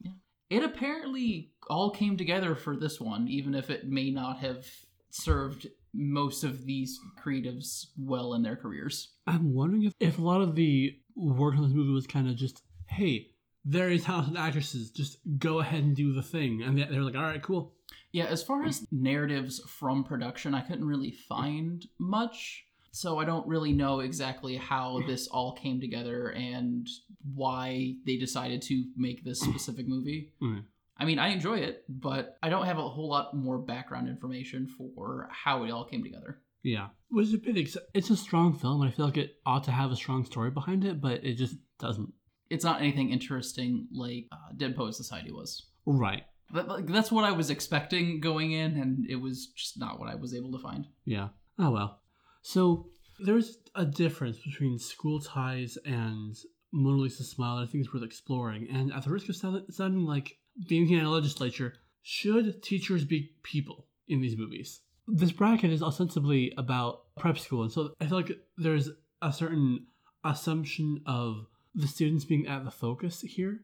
It 0.50 0.64
apparently 0.64 1.54
all 1.70 1.90
came 1.90 2.18
together 2.18 2.54
for 2.56 2.76
this 2.76 3.00
one, 3.00 3.28
even 3.28 3.56
if 3.56 3.70
it 3.70 3.88
may 3.88 4.12
not 4.12 4.40
have 4.40 4.66
served 5.10 5.68
most 5.94 6.44
of 6.44 6.66
these 6.66 7.00
creatives 7.24 7.86
well 7.98 8.34
in 8.34 8.44
their 8.44 8.58
careers. 8.58 9.14
I'm 9.26 9.54
wondering 9.54 9.84
if, 9.84 9.94
if 10.00 10.18
a 10.20 10.22
lot 10.22 10.42
of 10.42 10.56
the 10.56 10.94
work 11.16 11.56
on 11.56 11.64
this 11.64 11.72
movie 11.74 11.94
was 11.94 12.06
kind 12.06 12.28
of 12.28 12.36
just, 12.36 12.62
hey, 12.88 13.28
very 13.66 13.98
talented 13.98 14.38
actresses, 14.38 14.92
just 14.92 15.18
go 15.40 15.60
ahead 15.60 15.84
and 15.84 15.96
do 15.96 16.14
the 16.14 16.22
thing. 16.22 16.62
And 16.62 16.78
they- 16.78 16.84
they're 16.84 17.02
like, 17.02 17.16
all 17.16 17.24
right, 17.24 17.42
cool. 17.42 17.74
Yeah, 18.16 18.28
as 18.28 18.42
far 18.42 18.64
as 18.64 18.88
narratives 18.94 19.60
from 19.68 20.06
production, 20.06 20.54
I 20.54 20.62
couldn't 20.62 20.88
really 20.88 21.12
find 21.12 21.86
much. 22.00 22.66
So 22.92 23.20
I 23.20 23.26
don't 23.26 23.46
really 23.46 23.74
know 23.74 24.00
exactly 24.00 24.56
how 24.56 25.02
this 25.06 25.28
all 25.28 25.52
came 25.52 25.82
together 25.82 26.30
and 26.30 26.88
why 27.34 27.96
they 28.06 28.16
decided 28.16 28.62
to 28.62 28.86
make 28.96 29.26
this 29.26 29.42
specific 29.42 29.86
movie. 29.86 30.32
Mm. 30.42 30.64
I 30.98 31.04
mean, 31.04 31.20
I 31.20 31.28
enjoy 31.28 31.58
it, 31.58 31.84
but 31.90 32.38
I 32.42 32.48
don't 32.48 32.66
have 32.66 32.78
a 32.78 32.88
whole 32.88 33.10
lot 33.10 33.36
more 33.36 33.58
background 33.58 34.08
information 34.08 34.66
for 34.66 35.28
how 35.30 35.66
it 35.66 35.72
all 35.72 35.84
came 35.84 36.02
together. 36.02 36.40
Yeah. 36.64 36.88
Which 37.10 37.28
is 37.28 37.34
a 37.34 37.38
bit, 37.40 37.58
ex- 37.58 37.76
it's 37.94 38.12
a 38.12 38.16
strong 38.16 38.58
film, 38.58 38.80
and 38.80 38.90
I 38.90 38.94
feel 38.94 39.08
like 39.08 39.18
it 39.18 39.36
ought 39.46 39.66
to 39.66 39.72
have 39.72 39.92
a 39.92 39.96
strong 39.98 40.24
story 40.24 40.52
behind 40.52 40.86
it, 40.86 41.02
but 41.02 41.22
it 41.26 41.34
just 41.34 41.58
doesn't. 41.80 42.14
It's 42.50 42.64
not 42.64 42.80
anything 42.80 43.10
interesting 43.10 43.90
like 43.92 44.28
uh, 44.32 44.54
Dead 44.56 44.74
Poet 44.74 44.96
Society 44.96 45.34
was. 45.34 45.66
Right. 45.86 46.24
That, 46.54 46.68
like, 46.68 46.88
that's 46.88 47.12
what 47.12 47.26
I 47.26 47.32
was 47.32 47.50
expecting 47.50 48.20
going 48.20 48.52
in, 48.52 48.78
and 48.78 49.06
it 49.10 49.16
was 49.16 49.48
just 49.56 49.80
not 49.80 50.00
what 50.00 50.10
I 50.10 50.16
was 50.16 50.34
able 50.34 50.52
to 50.52 50.60
find. 50.60 50.86
Yeah. 51.04 51.30
Oh 51.58 51.72
well. 51.72 52.02
So 52.42 52.90
there's 53.20 53.58
a 53.76 53.86
difference 53.86 54.38
between 54.40 54.78
school 54.78 55.20
ties 55.20 55.78
and 55.86 56.36
Mona 56.72 57.02
Lisa 57.02 57.24
Smile 57.24 57.58
that 57.58 57.64
I 57.64 57.66
think 57.72 57.82
is 57.82 57.94
worth 57.94 58.04
exploring. 58.04 58.68
And 58.72 58.94
at 58.94 59.04
the 59.04 59.10
risk 59.10 59.30
of 59.30 59.36
sounding 59.36 60.06
like 60.06 60.38
the 60.68 60.78
Indiana 60.78 61.10
legislature, 61.10 61.74
should 62.04 62.62
teachers 62.62 63.04
be 63.06 63.32
people 63.44 63.88
in 64.08 64.22
these 64.22 64.38
movies? 64.38 64.82
This 65.08 65.32
bracket 65.32 65.72
is 65.72 65.82
ostensibly 65.82 66.54
about 66.58 67.16
prep 67.16 67.38
school, 67.38 67.64
and 67.64 67.72
so 67.72 67.94
I 68.00 68.08
feel 68.08 68.18
like 68.18 68.32
there's 68.58 68.90
a 69.22 69.32
certain 69.32 69.88
assumption 70.24 71.02
of 71.06 71.46
the 71.74 71.88
students 71.88 72.26
being 72.26 72.48
at 72.48 72.66
the 72.66 72.72
focus 72.72 73.22
here. 73.22 73.62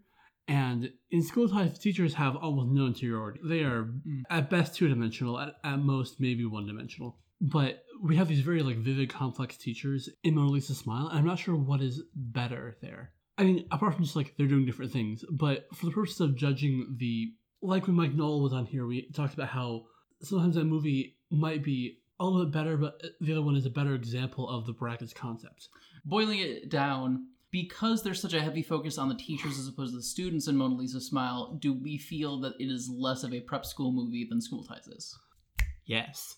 And 0.47 0.91
in 1.11 1.21
school 1.23 1.47
ties, 1.47 1.77
teachers 1.79 2.15
have 2.15 2.35
almost 2.35 2.71
no 2.71 2.85
interiority. 2.87 3.39
They 3.43 3.61
are 3.63 3.85
Mm. 3.85 4.23
at 4.29 4.49
best 4.49 4.75
two 4.75 4.87
dimensional, 4.87 5.39
at, 5.39 5.55
at 5.63 5.79
most 5.79 6.19
maybe 6.19 6.45
one 6.45 6.65
dimensional. 6.65 7.19
But 7.39 7.83
we 8.03 8.15
have 8.17 8.27
these 8.27 8.41
very 8.41 8.61
like 8.61 8.77
vivid, 8.77 9.09
complex 9.09 9.57
teachers 9.57 10.09
in 10.23 10.35
Mona 10.35 10.49
Lisa 10.49 10.75
Smile, 10.75 11.07
and 11.07 11.17
I'm 11.19 11.25
not 11.25 11.39
sure 11.39 11.55
what 11.55 11.81
is 11.81 12.03
better 12.15 12.77
there. 12.81 13.13
I 13.37 13.43
mean, 13.43 13.65
apart 13.71 13.95
from 13.95 14.03
just 14.03 14.15
like 14.15 14.35
they're 14.37 14.47
doing 14.47 14.65
different 14.65 14.91
things, 14.91 15.23
but 15.31 15.67
for 15.73 15.85
the 15.85 15.91
purpose 15.91 16.19
of 16.19 16.35
judging 16.35 16.95
the 16.99 17.33
like 17.63 17.87
when 17.87 17.95
Mike 17.95 18.13
Knoll 18.13 18.41
was 18.41 18.53
on 18.53 18.65
here, 18.65 18.85
we 18.85 19.09
talked 19.11 19.33
about 19.35 19.49
how 19.49 19.85
sometimes 20.21 20.55
that 20.55 20.65
movie 20.65 21.17
might 21.31 21.63
be 21.63 21.99
a 22.19 22.25
little 22.25 22.45
bit 22.45 22.53
better, 22.53 22.77
but 22.77 23.01
the 23.19 23.31
other 23.31 23.41
one 23.41 23.55
is 23.55 23.65
a 23.65 23.69
better 23.71 23.95
example 23.95 24.47
of 24.49 24.65
the 24.65 24.73
brackets 24.73 25.13
concept. 25.13 25.69
boiling 26.05 26.39
it 26.39 26.69
down, 26.69 27.27
because 27.51 28.01
there's 28.01 28.21
such 28.21 28.33
a 28.33 28.41
heavy 28.41 28.63
focus 28.63 28.97
on 28.97 29.09
the 29.09 29.15
teachers 29.15 29.59
as 29.59 29.67
opposed 29.67 29.91
to 29.91 29.97
the 29.97 30.03
students 30.03 30.47
in 30.47 30.55
Mona 30.55 30.75
Lisa 30.75 31.01
Smile, 31.01 31.57
do 31.59 31.73
we 31.73 31.97
feel 31.97 32.39
that 32.41 32.53
it 32.59 32.71
is 32.71 32.89
less 32.89 33.23
of 33.23 33.33
a 33.33 33.41
prep 33.41 33.65
school 33.65 33.91
movie 33.91 34.25
than 34.29 34.41
School 34.41 34.63
Ties 34.63 34.87
is? 34.87 35.17
Yes. 35.85 36.37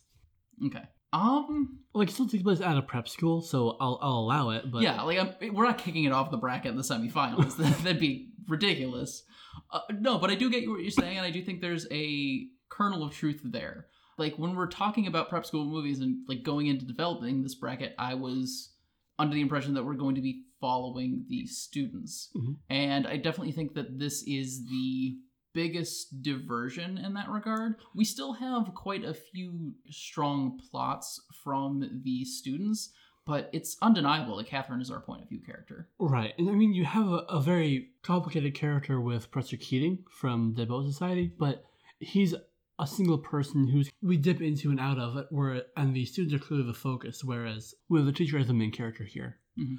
Okay. 0.65 0.83
Um. 1.11 1.79
Like 1.93 2.09
it 2.09 2.13
still 2.13 2.27
takes 2.27 2.41
place 2.41 2.59
at 2.59 2.75
a 2.75 2.81
prep 2.81 3.07
school, 3.07 3.41
so 3.41 3.77
I'll 3.79 3.99
I'll 4.01 4.13
allow 4.13 4.49
it. 4.49 4.71
But 4.71 4.81
yeah, 4.81 5.03
like 5.03 5.19
I'm, 5.19 5.53
we're 5.53 5.65
not 5.65 5.77
kicking 5.77 6.05
it 6.05 6.11
off 6.11 6.31
the 6.31 6.37
bracket 6.37 6.71
in 6.71 6.77
the 6.77 6.81
semifinals. 6.81 7.55
That'd 7.83 7.99
be 7.99 8.31
ridiculous. 8.47 9.23
Uh, 9.71 9.81
no, 9.99 10.17
but 10.17 10.31
I 10.31 10.35
do 10.35 10.49
get 10.49 10.67
what 10.67 10.81
you're 10.81 10.89
saying, 10.89 11.17
and 11.17 11.25
I 11.25 11.29
do 11.29 11.43
think 11.43 11.61
there's 11.61 11.85
a 11.91 12.47
kernel 12.69 13.03
of 13.03 13.13
truth 13.13 13.41
there. 13.43 13.87
Like 14.17 14.37
when 14.37 14.55
we're 14.55 14.67
talking 14.67 15.05
about 15.05 15.29
prep 15.29 15.45
school 15.45 15.65
movies 15.65 15.99
and 15.99 16.17
like 16.27 16.41
going 16.43 16.65
into 16.65 16.85
developing 16.85 17.43
this 17.43 17.55
bracket, 17.55 17.93
I 17.99 18.15
was 18.15 18.73
under 19.19 19.35
the 19.35 19.41
impression 19.41 19.75
that 19.75 19.83
we're 19.83 19.93
going 19.93 20.15
to 20.15 20.21
be 20.21 20.43
following 20.67 21.25
the 21.27 21.45
students, 21.45 22.31
Mhm. 22.33 22.55
and 22.69 23.05
I 23.05 23.17
definitely 23.17 23.51
think 23.51 23.73
that 23.73 23.99
this 23.99 24.23
is 24.23 24.65
the 24.69 25.19
biggest 25.53 26.21
diversion 26.21 26.97
in 26.97 27.13
that 27.15 27.29
regard. 27.29 27.75
We 27.93 28.05
still 28.05 28.31
have 28.33 28.73
quite 28.73 29.03
a 29.03 29.13
few 29.13 29.73
strong 29.89 30.57
plots 30.57 31.19
from 31.43 32.01
the 32.03 32.23
students, 32.23 32.93
but 33.25 33.49
it's 33.51 33.75
undeniable 33.81 34.37
that 34.37 34.47
Catherine 34.47 34.79
is 34.81 34.89
our 34.89 35.01
point 35.01 35.21
of 35.23 35.27
view 35.29 35.41
character. 35.41 35.89
Right, 35.99 36.33
and 36.37 36.49
I 36.49 36.53
mean, 36.53 36.73
you 36.73 36.85
have 36.85 37.07
a, 37.07 37.25
a 37.39 37.41
very 37.41 37.91
complicated 38.03 38.53
character 38.55 39.01
with 39.01 39.29
Professor 39.31 39.57
Keating 39.57 40.05
from 40.09 40.53
the 40.53 40.65
Bow 40.65 40.85
Society, 40.85 41.27
but 41.37 41.65
he's 41.99 42.33
a 42.79 42.87
single 42.87 43.17
person 43.17 43.67
who's 43.67 43.91
we 44.01 44.15
dip 44.17 44.41
into 44.41 44.71
and 44.71 44.79
out 44.79 44.97
of 44.97 45.17
it, 45.17 45.27
where 45.29 45.63
and 45.75 45.93
the 45.93 46.05
students 46.05 46.33
are 46.33 46.39
clearly 46.45 46.65
the 46.65 46.73
focus, 46.73 47.21
whereas 47.23 47.75
with 47.89 48.05
the 48.05 48.13
teacher 48.13 48.37
as 48.39 48.47
the 48.47 48.53
main 48.53 48.71
character 48.71 49.03
here. 49.03 49.39
Mhm. 49.59 49.77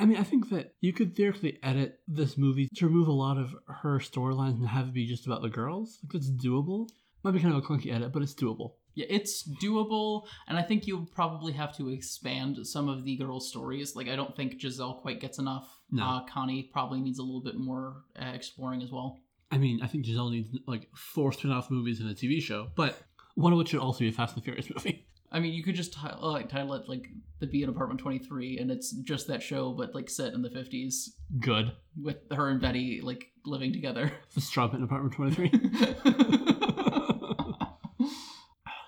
I 0.00 0.06
mean, 0.06 0.16
I 0.16 0.22
think 0.22 0.48
that 0.48 0.74
you 0.80 0.92
could 0.94 1.14
theoretically 1.14 1.58
edit 1.62 2.00
this 2.08 2.38
movie 2.38 2.68
to 2.76 2.86
remove 2.86 3.06
a 3.06 3.12
lot 3.12 3.36
of 3.36 3.54
her 3.68 3.98
storylines 3.98 4.58
and 4.58 4.66
have 4.66 4.88
it 4.88 4.94
be 4.94 5.06
just 5.06 5.26
about 5.26 5.42
the 5.42 5.50
girls. 5.50 5.98
Like 6.02 6.12
that's 6.14 6.30
doable. 6.30 6.88
Might 7.22 7.32
be 7.32 7.40
kind 7.40 7.54
of 7.54 7.62
a 7.62 7.66
clunky 7.66 7.92
edit, 7.94 8.12
but 8.12 8.22
it's 8.22 8.34
doable. 8.34 8.72
Yeah, 8.94 9.06
it's 9.08 9.48
doable, 9.62 10.26
and 10.48 10.58
I 10.58 10.62
think 10.62 10.86
you'll 10.86 11.06
probably 11.06 11.52
have 11.52 11.76
to 11.76 11.90
expand 11.90 12.66
some 12.66 12.88
of 12.88 13.04
the 13.04 13.16
girls' 13.16 13.48
stories. 13.48 13.94
Like, 13.94 14.08
I 14.08 14.16
don't 14.16 14.34
think 14.34 14.60
Giselle 14.60 14.94
quite 14.94 15.20
gets 15.20 15.38
enough. 15.38 15.78
No. 15.90 16.02
Uh, 16.02 16.24
Connie 16.26 16.70
probably 16.72 17.00
needs 17.00 17.18
a 17.18 17.22
little 17.22 17.42
bit 17.42 17.56
more 17.56 18.04
uh, 18.20 18.32
exploring 18.34 18.82
as 18.82 18.90
well. 18.90 19.18
I 19.52 19.58
mean, 19.58 19.80
I 19.82 19.86
think 19.86 20.06
Giselle 20.06 20.30
needs 20.30 20.48
like 20.66 20.88
four 20.94 21.32
spin-off 21.32 21.70
movies 21.70 22.00
and 22.00 22.10
a 22.10 22.14
TV 22.14 22.40
show, 22.42 22.68
but 22.74 22.98
one 23.34 23.52
of 23.52 23.58
which 23.58 23.68
should 23.68 23.80
also 23.80 24.00
be 24.00 24.08
a 24.08 24.12
Fast 24.12 24.34
and 24.34 24.44
Furious 24.44 24.68
movie. 24.74 25.06
I 25.32 25.38
mean, 25.40 25.52
you 25.52 25.62
could 25.62 25.74
just 25.76 25.92
ti- 25.92 26.08
uh, 26.08 26.26
like 26.30 26.48
title 26.48 26.74
it 26.74 26.88
like 26.88 27.06
"The 27.38 27.46
Bee 27.46 27.62
in 27.62 27.68
Apartment 27.68 28.00
23," 28.00 28.58
and 28.58 28.70
it's 28.70 28.90
just 28.92 29.28
that 29.28 29.42
show, 29.42 29.72
but 29.72 29.94
like 29.94 30.10
set 30.10 30.32
in 30.34 30.42
the 30.42 30.50
50s 30.50 31.10
Good. 31.38 31.72
with 32.00 32.16
her 32.32 32.48
and 32.48 32.60
Betty 32.60 33.00
like 33.00 33.26
living 33.44 33.72
together. 33.72 34.12
The 34.34 34.40
Strumpet 34.40 34.78
in 34.78 34.82
Apartment 34.84 35.14
23. 35.14 35.50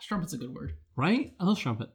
Strumpet's 0.00 0.32
a 0.32 0.38
good 0.38 0.54
word. 0.54 0.74
right? 0.96 1.32
I 1.40 1.44
love 1.44 1.58
Strumpet. 1.58 1.90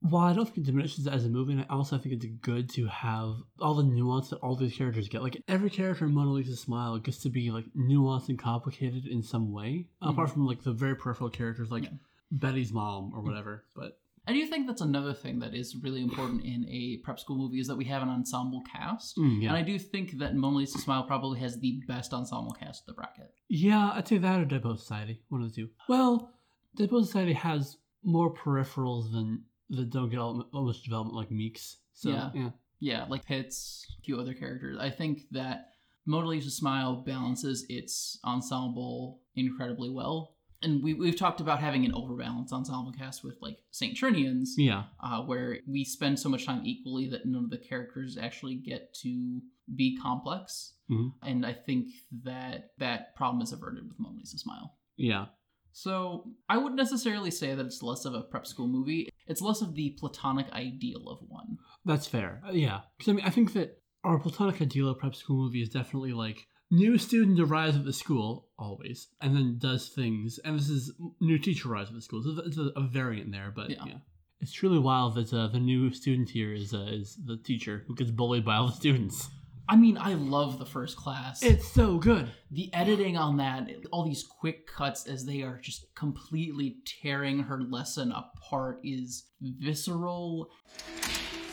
While 0.00 0.26
I 0.26 0.32
don't 0.32 0.46
think 0.46 0.58
it 0.58 0.64
diminishes 0.64 1.06
it 1.06 1.12
as 1.12 1.26
a 1.26 1.28
movie, 1.28 1.52
and 1.52 1.60
I 1.60 1.66
also 1.72 1.96
think 1.96 2.14
it's 2.16 2.26
good 2.40 2.68
to 2.70 2.86
have 2.86 3.34
all 3.60 3.74
the 3.74 3.84
nuance 3.84 4.30
that 4.30 4.38
all 4.38 4.56
these 4.56 4.76
characters 4.76 5.08
get. 5.08 5.22
Like 5.22 5.40
every 5.46 5.70
character 5.70 6.06
in 6.06 6.12
Mona 6.14 6.30
Lisa's 6.32 6.58
Smile 6.60 6.98
gets 6.98 7.18
to 7.18 7.30
be 7.30 7.52
like 7.52 7.66
nuanced 7.76 8.28
and 8.28 8.38
complicated 8.38 9.06
in 9.06 9.22
some 9.22 9.52
way, 9.52 9.86
apart 10.00 10.30
from 10.30 10.44
like 10.46 10.62
the 10.64 10.72
very 10.72 10.96
peripheral 10.96 11.30
characters 11.30 11.70
like 11.70 11.84
Yeah. 11.84 11.90
Betty's 12.32 12.72
mom 12.72 13.12
or 13.14 13.22
whatever. 13.22 13.64
But 13.76 13.98
I 14.26 14.32
do 14.32 14.46
think 14.46 14.66
that's 14.66 14.80
another 14.80 15.12
thing 15.14 15.38
that 15.40 15.54
is 15.54 15.76
really 15.76 16.00
important 16.02 16.44
in 16.44 16.64
a 16.68 16.98
prep 17.04 17.18
school 17.20 17.36
movie 17.36 17.60
is 17.60 17.66
that 17.68 17.76
we 17.76 17.84
have 17.86 18.02
an 18.02 18.08
ensemble 18.08 18.62
cast. 18.72 19.16
mm, 19.18 19.42
yeah, 19.42 19.48
And 19.48 19.56
I 19.56 19.62
do 19.62 19.78
think 19.78 20.18
that 20.18 20.34
Mona 20.34 20.56
Lisa 20.58 20.78
Smile 20.78 21.02
probably 21.04 21.38
has 21.40 21.58
the 21.58 21.82
best 21.88 22.12
ensemble 22.14 22.52
cast 22.52 22.82
of 22.82 22.86
the 22.86 22.92
bracket. 22.94 23.34
yeah, 23.48 23.90
I'd 23.94 24.08
say 24.08 24.18
that 24.18 24.40
or 24.40 24.44
Dead 24.44 24.62
Poet 24.62 24.80
Society, 24.80 25.20
one 25.28 25.42
of 25.42 25.48
the 25.52 25.54
two. 25.54 25.68
Well, 25.88 26.32
Dead 26.76 26.88
Poet 26.90 27.06
Society 27.06 27.32
has 27.34 27.76
more 28.04 28.32
peripherals 28.32 29.12
than 29.12 29.42
that 29.70 29.90
don't 29.90 30.08
get 30.10 30.18
all, 30.18 30.48
much 30.52 30.82
development 30.82 31.16
like 31.16 31.30
Meeks. 31.30 31.78
So 31.92 32.10
Yeah. 32.10 32.30
yeah. 32.34 32.50
Yeah, 32.80 33.04
like 33.08 33.24
Pitts, 33.24 33.86
a 33.98 34.02
few 34.02 34.18
other 34.18 34.34
characters. 34.34 34.76
I 34.80 34.90
think 34.90 35.22
that 35.30 35.68
Mona 36.04 36.26
Lisa 36.26 36.50
Smile 36.50 36.96
balances 36.96 37.64
its 37.68 38.18
ensemble 38.24 39.20
incredibly 39.36 39.88
well. 39.90 40.34
And 40.62 40.82
we, 40.82 40.94
we've 40.94 41.16
talked 41.18 41.40
about 41.40 41.58
having 41.60 41.84
an 41.84 41.92
overbalance 41.94 42.52
ensemble 42.52 42.92
cast 42.92 43.24
with 43.24 43.36
like 43.40 43.58
St. 43.70 43.96
Trinians, 43.96 44.50
Yeah. 44.56 44.84
uh, 45.00 45.22
where 45.22 45.58
we 45.66 45.84
spend 45.84 46.18
so 46.20 46.28
much 46.28 46.46
time 46.46 46.62
equally 46.64 47.08
that 47.10 47.26
none 47.26 47.44
of 47.44 47.50
the 47.50 47.58
characters 47.58 48.16
actually 48.16 48.54
get 48.56 48.94
to 49.02 49.40
be 49.74 49.96
complex. 49.96 50.74
Mhm. 50.90 51.12
And 51.22 51.44
I 51.46 51.52
think 51.52 51.88
that 52.24 52.70
that 52.78 53.14
problem 53.16 53.42
is 53.42 53.52
averted 53.52 53.88
with 53.88 53.98
Mona 53.98 54.16
Lisa 54.18 54.38
Smile. 54.38 54.78
Yeah. 54.96 55.26
So 55.72 56.30
I 56.48 56.58
wouldn't 56.58 56.76
necessarily 56.76 57.30
say 57.30 57.54
that 57.54 57.64
it's 57.66 57.82
less 57.82 58.04
of 58.04 58.14
a 58.14 58.22
prep 58.22 58.46
school 58.46 58.68
movie. 58.68 59.08
It's 59.26 59.40
less 59.40 59.62
of 59.62 59.74
the 59.74 59.90
platonic 59.98 60.50
ideal 60.52 61.08
of 61.08 61.20
one. 61.28 61.58
That's 61.84 62.06
fair. 62.06 62.42
Uh, 62.46 62.52
yeah, 62.52 62.82
because 62.98 63.10
I 63.12 63.16
mean, 63.16 63.24
I 63.24 63.30
think 63.30 63.52
that 63.54 63.78
our 64.04 64.18
platonic 64.18 64.60
ideal 64.60 64.88
of 64.88 64.98
prep 64.98 65.14
school 65.14 65.36
movie 65.36 65.62
is 65.62 65.70
definitely 65.70 66.12
like 66.12 66.46
new 66.72 66.98
student 66.98 67.38
arrives 67.38 67.76
at 67.76 67.84
the 67.84 67.92
school 67.92 68.48
always, 68.58 69.08
and 69.20 69.36
then 69.36 69.58
does 69.58 69.88
things, 69.90 70.40
and 70.44 70.58
this 70.58 70.68
is 70.68 70.92
new 71.20 71.38
teacher 71.38 71.70
arrives 71.70 71.90
at 71.90 71.94
the 71.94 72.02
school. 72.02 72.22
So 72.22 72.42
it's 72.44 72.56
a, 72.56 72.72
a 72.74 72.82
variant 72.82 73.30
there, 73.30 73.52
but 73.54 73.70
yeah. 73.70 73.84
Yeah. 73.86 73.94
It's 74.40 74.52
truly 74.52 74.80
wild 74.80 75.14
that 75.14 75.32
uh, 75.32 75.46
the 75.46 75.60
new 75.60 75.92
student 75.92 76.30
here 76.30 76.52
is 76.52 76.74
uh, 76.74 76.88
is 76.90 77.16
the 77.24 77.36
teacher 77.36 77.84
who 77.86 77.94
gets 77.94 78.10
bullied 78.10 78.44
by 78.44 78.56
all 78.56 78.66
the 78.66 78.72
students. 78.72 79.28
I 79.68 79.76
mean, 79.76 79.96
I 79.96 80.14
love 80.14 80.58
the 80.58 80.66
first 80.66 80.96
class. 80.96 81.44
It's 81.44 81.68
so 81.68 81.98
good. 81.98 82.28
the 82.50 82.68
editing 82.74 83.16
on 83.16 83.36
that, 83.36 83.70
all 83.92 84.04
these 84.04 84.24
quick 84.24 84.66
cuts 84.66 85.06
as 85.06 85.24
they 85.24 85.42
are 85.42 85.58
just 85.58 85.94
completely 85.94 86.78
tearing 86.84 87.44
her 87.44 87.62
lesson 87.62 88.10
apart 88.10 88.80
is 88.82 89.26
visceral. 89.40 90.50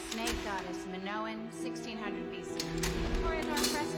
Snake 0.10 0.36
goddess, 0.44 0.86
Minoan, 0.92 1.38
1600 1.62 2.34
BC. 2.34 2.39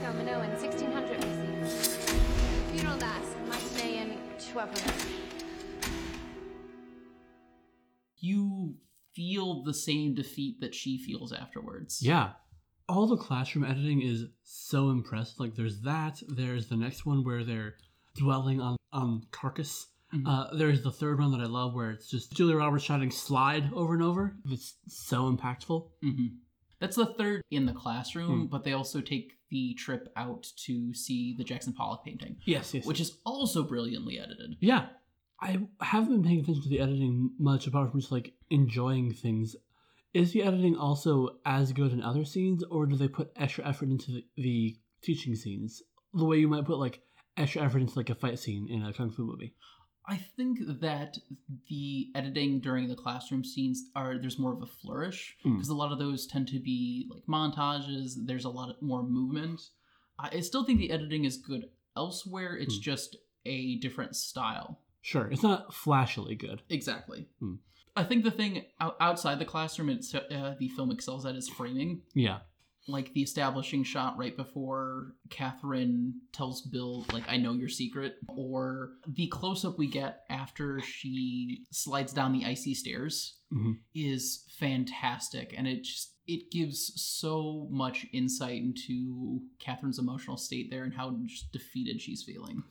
Victoria 0.02 0.24
Dar 0.34 0.44
Fresco, 0.58 0.78
1600 0.78 1.20
BC. 1.20 2.74
Funeral 2.74 2.98
Das, 2.98 3.36
Mycenaean, 3.48 4.10
1200. 4.52 5.08
You 8.18 8.74
feel 9.14 9.62
the 9.62 9.74
same 9.74 10.14
defeat 10.14 10.60
that 10.60 10.74
she 10.74 10.98
feels 10.98 11.32
afterwards. 11.32 12.00
Yeah. 12.02 12.30
All 12.88 13.06
the 13.06 13.16
classroom 13.16 13.64
editing 13.64 14.02
is 14.02 14.24
so 14.42 14.90
impressive. 14.90 15.38
Like 15.38 15.54
there's 15.54 15.80
that. 15.82 16.20
There's 16.28 16.68
the 16.68 16.76
next 16.76 17.06
one 17.06 17.24
where 17.24 17.44
they're 17.44 17.74
dwelling 18.16 18.60
on 18.60 18.76
on 18.92 19.22
carcass. 19.30 19.86
Mhm. 20.12 20.24
Uh, 20.26 20.54
there's 20.56 20.82
the 20.82 20.90
third 20.90 21.18
one 21.20 21.30
that 21.32 21.40
I 21.40 21.46
love 21.46 21.74
where 21.74 21.90
it's 21.90 22.10
just 22.10 22.32
Julia 22.32 22.56
Roberts 22.56 22.84
shouting 22.84 23.10
"slide" 23.10 23.72
over 23.72 23.94
and 23.94 24.02
over. 24.02 24.36
It's 24.50 24.74
so 24.88 25.32
impactful. 25.34 25.88
hmm 26.02 26.26
That's 26.80 26.96
the 26.96 27.06
third 27.06 27.42
in 27.50 27.64
the 27.66 27.72
classroom, 27.72 28.40
Hmm. 28.42 28.46
but 28.46 28.64
they 28.64 28.72
also 28.72 29.00
take 29.00 29.38
the 29.52 29.74
trip 29.74 30.10
out 30.16 30.46
to 30.64 30.92
see 30.94 31.34
the 31.38 31.44
Jackson 31.44 31.72
Pollock 31.72 32.04
painting, 32.04 32.38
Yes, 32.44 32.74
yes. 32.74 32.84
which 32.84 32.98
is 33.00 33.18
also 33.24 33.62
brilliantly 33.62 34.18
edited. 34.18 34.56
yeah, 34.60 34.86
I 35.40 35.60
haven't 35.80 36.10
been 36.14 36.24
paying 36.24 36.40
attention 36.40 36.62
to 36.64 36.68
the 36.68 36.80
editing 36.80 37.30
much 37.38 37.66
apart 37.68 37.90
from 37.90 38.00
just 38.00 38.10
like 38.12 38.32
enjoying 38.50 39.12
things. 39.12 39.54
Is 40.14 40.32
the 40.32 40.42
editing 40.42 40.76
also 40.76 41.38
as 41.46 41.72
good 41.72 41.92
in 41.92 42.02
other 42.02 42.24
scenes, 42.24 42.62
or 42.64 42.86
do 42.86 42.96
they 42.96 43.08
put 43.08 43.30
extra 43.36 43.66
effort 43.66 43.88
into 43.88 44.10
the, 44.12 44.24
the 44.36 44.76
teaching 45.02 45.34
scenes? 45.34 45.82
The 46.14 46.24
way 46.24 46.38
you 46.38 46.48
might 46.48 46.64
put 46.66 46.78
like 46.78 47.00
extra 47.36 47.62
effort 47.62 47.78
into 47.80 47.96
like 47.98 48.10
a 48.10 48.14
fight 48.14 48.38
scene 48.38 48.68
in 48.70 48.82
a 48.84 48.92
kung 48.92 49.10
fu 49.10 49.24
movie. 49.24 49.54
I 50.06 50.16
think 50.16 50.58
that 50.80 51.18
the 51.68 52.10
editing 52.14 52.58
during 52.60 52.88
the 52.88 52.96
classroom 52.96 53.44
scenes 53.44 53.84
are 53.94 54.18
there's 54.18 54.38
more 54.38 54.52
of 54.52 54.62
a 54.62 54.66
flourish 54.66 55.36
Mm. 55.44 55.54
because 55.56 55.68
a 55.68 55.74
lot 55.74 55.92
of 55.92 55.98
those 55.98 56.26
tend 56.26 56.48
to 56.48 56.58
be 56.58 57.08
like 57.10 57.24
montages. 57.26 58.14
There's 58.26 58.44
a 58.44 58.50
lot 58.50 58.82
more 58.82 59.02
movement. 59.02 59.60
I 60.18 60.40
still 60.40 60.64
think 60.64 60.78
the 60.80 60.90
editing 60.90 61.24
is 61.24 61.36
good 61.36 61.70
elsewhere. 61.96 62.56
It's 62.56 62.78
Mm. 62.78 62.82
just 62.82 63.16
a 63.44 63.76
different 63.78 64.16
style. 64.16 64.80
Sure, 65.00 65.26
it's 65.28 65.42
not 65.42 65.72
flashily 65.74 66.34
good. 66.34 66.62
Exactly. 66.68 67.28
Mm. 67.40 67.58
I 67.96 68.04
think 68.04 68.24
the 68.24 68.30
thing 68.30 68.64
outside 68.80 69.38
the 69.38 69.44
classroom, 69.44 69.88
it's 69.90 70.14
uh, 70.14 70.54
the 70.58 70.68
film 70.70 70.90
excels 70.90 71.26
at 71.26 71.34
is 71.36 71.48
framing. 71.48 72.02
Yeah, 72.14 72.40
Like 72.88 73.12
the 73.14 73.22
establishing 73.22 73.84
shot 73.84 74.18
right 74.18 74.36
before 74.36 75.14
Catherine 75.30 76.14
tells 76.32 76.62
Bill, 76.62 77.06
like, 77.12 77.22
I 77.28 77.36
know 77.36 77.52
your 77.52 77.68
secret, 77.68 78.16
or 78.28 78.94
the 79.06 79.28
close 79.28 79.64
up 79.64 79.78
we 79.78 79.86
get 79.86 80.22
after 80.28 80.80
she 80.80 81.64
slides 81.70 82.12
down 82.12 82.32
the 82.32 82.44
icy 82.44 82.74
stairs 82.74 83.38
Mhm. 83.52 83.78
is 83.94 84.44
fantastic. 84.58 85.54
And 85.56 85.68
it 85.68 85.84
just, 85.84 86.14
it 86.26 86.50
gives 86.50 86.92
so 87.00 87.68
much 87.70 88.04
insight 88.12 88.60
into 88.60 89.42
Catherine's 89.60 89.98
emotional 90.00 90.36
state 90.36 90.68
there 90.70 90.82
and 90.84 90.92
how 90.94 91.10
just 91.24 91.52
defeated 91.52 92.00
she's 92.00 92.24
feeling. 92.24 92.64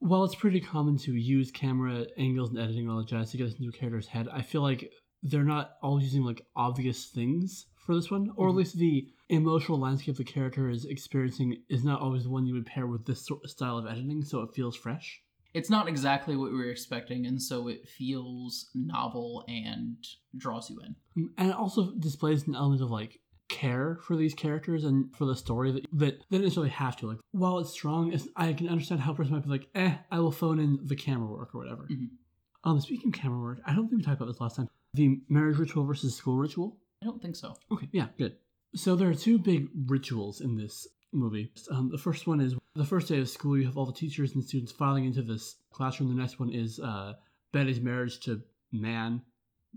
While 0.00 0.24
it's 0.24 0.34
pretty 0.34 0.60
common 0.60 0.96
to 0.98 1.12
use 1.14 1.50
camera 1.50 2.06
angles 2.16 2.50
and 2.50 2.58
editing 2.58 2.88
all 2.88 2.98
that 2.98 3.08
jazz 3.08 3.32
to 3.32 3.36
get 3.36 3.48
into 3.48 3.68
a 3.68 3.72
character's 3.72 4.06
head, 4.06 4.28
I 4.28 4.40
feel 4.42 4.62
like 4.62 4.92
they're 5.22 5.44
not 5.44 5.72
all 5.82 6.00
using 6.00 6.22
like 6.22 6.46
obvious 6.56 7.06
things 7.06 7.66
for 7.74 7.94
this 7.96 8.10
one, 8.10 8.30
or 8.36 8.48
at 8.48 8.52
Mhm. 8.54 8.58
least 8.58 8.76
the 8.78 9.08
emotional 9.28 9.78
landscape 9.78 10.16
the 10.16 10.24
character 10.24 10.68
is 10.70 10.84
experiencing 10.84 11.62
is 11.68 11.84
not 11.84 12.00
always 12.00 12.24
the 12.24 12.30
one 12.30 12.46
you 12.46 12.54
would 12.54 12.66
pair 12.66 12.86
with 12.86 13.06
this 13.06 13.24
sort 13.26 13.40
of 13.44 13.50
style 13.50 13.78
of 13.78 13.86
editing, 13.86 14.24
so 14.24 14.40
it 14.42 14.54
feels 14.54 14.76
fresh. 14.76 15.20
It's 15.54 15.70
not 15.70 15.88
exactly 15.88 16.36
what 16.36 16.50
we 16.52 16.56
were 16.58 16.70
expecting, 16.70 17.26
and 17.26 17.40
so 17.42 17.68
it 17.68 17.88
feels 17.88 18.68
novel 18.74 19.44
and 19.48 19.96
draws 20.36 20.68
you 20.70 20.80
in. 20.80 20.96
Mm, 21.16 21.30
And 21.38 21.48
it 21.50 21.56
also 21.56 21.92
displays 21.98 22.46
an 22.46 22.54
element 22.54 22.82
of 22.82 22.90
like 22.90 23.18
care 23.48 23.98
for 24.02 24.14
these 24.14 24.34
characters 24.34 24.84
and 24.84 25.14
for 25.16 25.24
the 25.24 25.34
story 25.34 25.72
that 25.72 25.86
that 25.92 26.18
they 26.30 26.36
didn't 26.36 26.42
necessarily 26.44 26.70
have 26.70 26.96
to. 26.96 27.06
Like 27.08 27.18
while 27.32 27.58
it's 27.58 27.70
strong, 27.70 28.12
it's, 28.12 28.28
I 28.36 28.52
can 28.52 28.68
understand 28.68 29.00
how 29.00 29.12
a 29.12 29.14
person 29.14 29.32
might 29.34 29.42
be 29.44 29.48
like, 29.48 29.68
eh, 29.74 29.94
I 30.10 30.20
will 30.20 30.32
phone 30.32 30.58
in 30.60 30.80
the 30.84 30.96
camera 30.96 31.26
work 31.28 31.54
or 31.54 31.58
whatever. 31.58 31.88
Mhm. 31.90 32.10
Um, 32.64 32.80
speaking 32.80 33.08
of 33.08 33.14
camera 33.18 33.40
work, 33.40 33.60
I 33.64 33.74
don't 33.74 33.88
think 33.88 34.00
we 34.00 34.04
talked 34.04 34.20
about 34.20 34.30
this 34.30 34.40
last 34.40 34.56
time. 34.56 34.68
The 34.94 35.20
marriage 35.28 35.56
ritual 35.56 35.84
versus 35.84 36.14
school 36.14 36.36
ritual. 36.36 36.76
I 37.02 37.06
don't 37.06 37.22
think 37.22 37.36
so. 37.36 37.54
Okay, 37.72 37.88
yeah, 37.92 38.08
good. 38.18 38.36
So 38.74 38.96
there 38.96 39.08
are 39.08 39.14
two 39.14 39.38
big 39.38 39.68
rituals 39.86 40.40
in 40.40 40.56
this 40.56 40.86
movie. 41.12 41.52
Um, 41.70 41.90
the 41.90 41.98
first 41.98 42.26
one 42.26 42.40
is 42.40 42.54
the 42.74 42.84
first 42.84 43.08
day 43.08 43.18
of 43.18 43.28
school. 43.28 43.56
You 43.58 43.66
have 43.66 43.76
all 43.76 43.86
the 43.86 43.92
teachers 43.92 44.34
and 44.34 44.44
students 44.44 44.72
filing 44.72 45.04
into 45.04 45.22
this 45.22 45.56
classroom. 45.72 46.10
The 46.10 46.20
next 46.20 46.38
one 46.38 46.52
is 46.52 46.78
uh, 46.78 47.14
Betty's 47.52 47.80
marriage 47.80 48.20
to 48.20 48.42
man, 48.72 49.22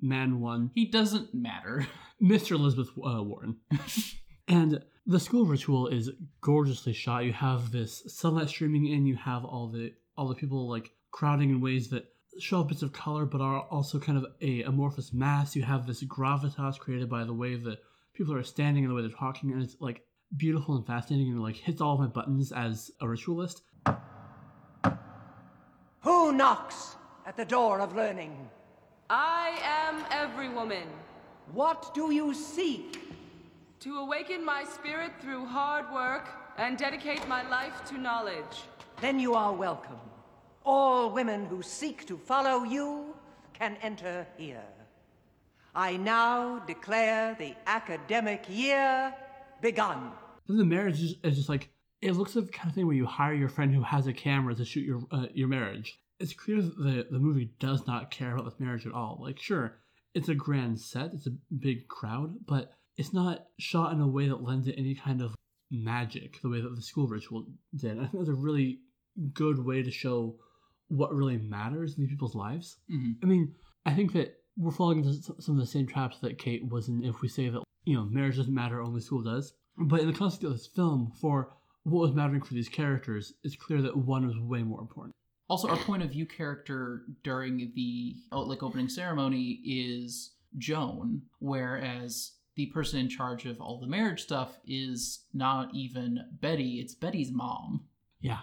man 0.01 0.39
one, 0.39 0.71
He 0.75 0.85
doesn't 0.85 1.33
matter. 1.33 1.87
Mr. 2.21 2.51
Elizabeth 2.51 2.89
uh, 2.97 3.23
Warren. 3.23 3.57
and 4.47 4.83
the 5.05 5.19
school 5.19 5.45
ritual 5.45 5.87
is 5.87 6.11
gorgeously 6.41 6.93
shot. 6.93 7.25
You 7.25 7.33
have 7.33 7.71
this 7.71 8.03
sunlight 8.07 8.49
streaming 8.49 8.87
in. 8.87 9.05
You 9.05 9.15
have 9.15 9.43
all 9.45 9.69
the 9.69 9.93
all 10.17 10.27
the 10.27 10.35
people 10.35 10.69
like 10.69 10.91
crowding 11.11 11.49
in 11.49 11.61
ways 11.61 11.89
that 11.89 12.05
show 12.39 12.63
bits 12.63 12.81
of 12.81 12.93
color 12.93 13.25
but 13.25 13.41
are 13.41 13.61
also 13.63 13.99
kind 13.99 14.17
of 14.17 14.25
a 14.41 14.63
amorphous 14.63 15.13
mass. 15.13 15.55
You 15.55 15.63
have 15.63 15.87
this 15.87 16.03
gravitas 16.03 16.77
created 16.77 17.09
by 17.09 17.23
the 17.23 17.33
way 17.33 17.55
that 17.55 17.79
people 18.13 18.33
are 18.33 18.43
standing 18.43 18.83
and 18.83 18.91
the 18.91 18.95
way 18.95 19.01
they're 19.01 19.11
talking, 19.11 19.51
and 19.51 19.63
it's 19.63 19.75
like 19.79 20.03
beautiful 20.37 20.75
and 20.75 20.85
fascinating 20.85 21.31
and 21.31 21.41
like 21.41 21.55
hits 21.55 21.81
all 21.81 21.95
of 21.95 21.99
my 21.99 22.07
buttons 22.07 22.51
as 22.51 22.91
a 23.01 23.07
ritualist. 23.07 23.61
Who 26.01 26.31
knocks 26.31 26.95
at 27.25 27.37
the 27.37 27.45
door 27.45 27.79
of 27.79 27.95
learning? 27.95 28.49
I 29.09 29.59
am 29.63 30.03
every 30.09 30.49
woman. 30.49 30.87
What 31.53 31.93
do 31.93 32.11
you 32.11 32.33
seek? 32.33 32.97
To 33.81 33.97
awaken 33.97 34.45
my 34.45 34.63
spirit 34.63 35.11
through 35.21 35.45
hard 35.45 35.91
work 35.91 36.29
and 36.57 36.77
dedicate 36.77 37.27
my 37.27 37.47
life 37.49 37.83
to 37.85 37.97
knowledge. 37.97 38.63
Then 39.01 39.19
you 39.19 39.33
are 39.33 39.53
welcome. 39.53 39.99
All 40.63 41.11
women 41.11 41.45
who 41.45 41.61
seek 41.61 42.05
to 42.07 42.17
follow 42.17 42.63
you 42.63 43.15
can 43.53 43.77
enter 43.81 44.27
here. 44.37 44.63
I 45.73 45.97
now 45.97 46.59
declare 46.59 47.35
the 47.39 47.55
academic 47.65 48.45
year 48.49 49.13
begun. 49.61 50.11
Then 50.47 50.57
the 50.57 50.65
marriage 50.65 51.01
is, 51.01 51.15
is 51.23 51.37
just 51.37 51.49
like 51.49 51.69
it 52.01 52.13
looks 52.13 52.35
like 52.35 52.47
the 52.47 52.51
kind 52.51 52.69
of 52.69 52.75
thing 52.75 52.87
where 52.87 52.95
you 52.95 53.05
hire 53.05 53.33
your 53.33 53.49
friend 53.49 53.73
who 53.73 53.83
has 53.83 54.07
a 54.07 54.13
camera 54.13 54.55
to 54.55 54.65
shoot 54.65 54.85
your 54.85 55.01
uh, 55.11 55.27
your 55.33 55.47
marriage. 55.47 55.99
It's 56.19 56.33
clear 56.33 56.61
that 56.61 56.77
the 56.77 57.07
the 57.09 57.19
movie 57.19 57.51
does 57.59 57.87
not 57.87 58.11
care 58.11 58.33
about 58.33 58.45
this 58.45 58.59
marriage 58.59 58.85
at 58.85 58.93
all. 58.93 59.19
Like, 59.21 59.39
sure, 59.39 59.79
it's 60.13 60.29
a 60.29 60.35
grand 60.35 60.79
set, 60.79 61.11
it's 61.13 61.27
a 61.27 61.37
big 61.59 61.87
crowd, 61.87 62.35
but 62.45 62.73
it's 62.97 63.13
not 63.13 63.45
shot 63.59 63.93
in 63.93 64.01
a 64.01 64.07
way 64.07 64.27
that 64.27 64.43
lends 64.43 64.67
it 64.67 64.75
any 64.77 64.95
kind 64.95 65.21
of 65.21 65.35
magic 65.69 66.41
the 66.41 66.49
way 66.49 66.59
that 66.59 66.75
the 66.75 66.81
school 66.81 67.07
ritual 67.07 67.45
did. 67.75 67.97
I 67.97 68.01
think 68.01 68.13
that's 68.13 68.29
a 68.29 68.33
really 68.33 68.79
good 69.33 69.63
way 69.63 69.81
to 69.83 69.91
show 69.91 70.35
what 70.89 71.13
really 71.13 71.37
matters 71.37 71.95
in 71.95 72.03
these 72.03 72.09
people's 72.09 72.35
lives. 72.35 72.77
Mhm. 72.91 73.15
I 73.23 73.25
mean, 73.25 73.55
I 73.85 73.93
think 73.93 74.11
that 74.13 74.40
we're 74.61 74.71
falling 74.71 75.03
into 75.03 75.41
some 75.41 75.55
of 75.55 75.61
the 75.61 75.71
same 75.71 75.87
traps 75.87 76.19
that 76.19 76.37
Kate 76.37 76.67
was 76.67 76.87
in 76.87 77.03
if 77.03 77.21
we 77.21 77.27
say 77.27 77.49
that, 77.49 77.63
you 77.85 77.95
know, 77.95 78.05
marriage 78.05 78.37
doesn't 78.37 78.53
matter, 78.53 78.81
only 78.81 79.01
school 79.01 79.23
does. 79.23 79.53
But 79.77 80.01
in 80.01 80.07
the 80.07 80.13
context 80.13 80.43
of 80.43 80.51
this 80.51 80.67
film, 80.67 81.11
for 81.19 81.53
what 81.83 82.01
was 82.01 82.13
mattering 82.13 82.41
for 82.41 82.53
these 82.53 82.69
characters, 82.69 83.33
it's 83.43 83.55
clear 83.55 83.81
that 83.81 83.97
one 83.97 84.27
was 84.27 84.37
way 84.37 84.63
more 84.63 84.81
important. 84.81 85.15
Also, 85.49 85.67
our 85.67 85.77
point 85.77 86.03
of 86.03 86.11
view 86.11 86.25
character 86.25 87.03
during 87.23 87.71
the 87.75 88.15
oh, 88.31 88.41
like 88.41 88.63
opening 88.63 88.87
ceremony 88.87 89.59
is 89.65 90.35
Joan, 90.57 91.23
whereas 91.39 92.33
the 92.55 92.67
person 92.67 92.99
in 92.99 93.09
charge 93.09 93.45
of 93.45 93.59
all 93.59 93.79
the 93.79 93.87
marriage 93.87 94.21
stuff 94.21 94.59
is 94.65 95.25
not 95.33 95.73
even 95.73 96.19
Betty; 96.39 96.79
it's 96.79 96.95
Betty's 96.95 97.31
mom. 97.31 97.81
Yeah. 98.21 98.39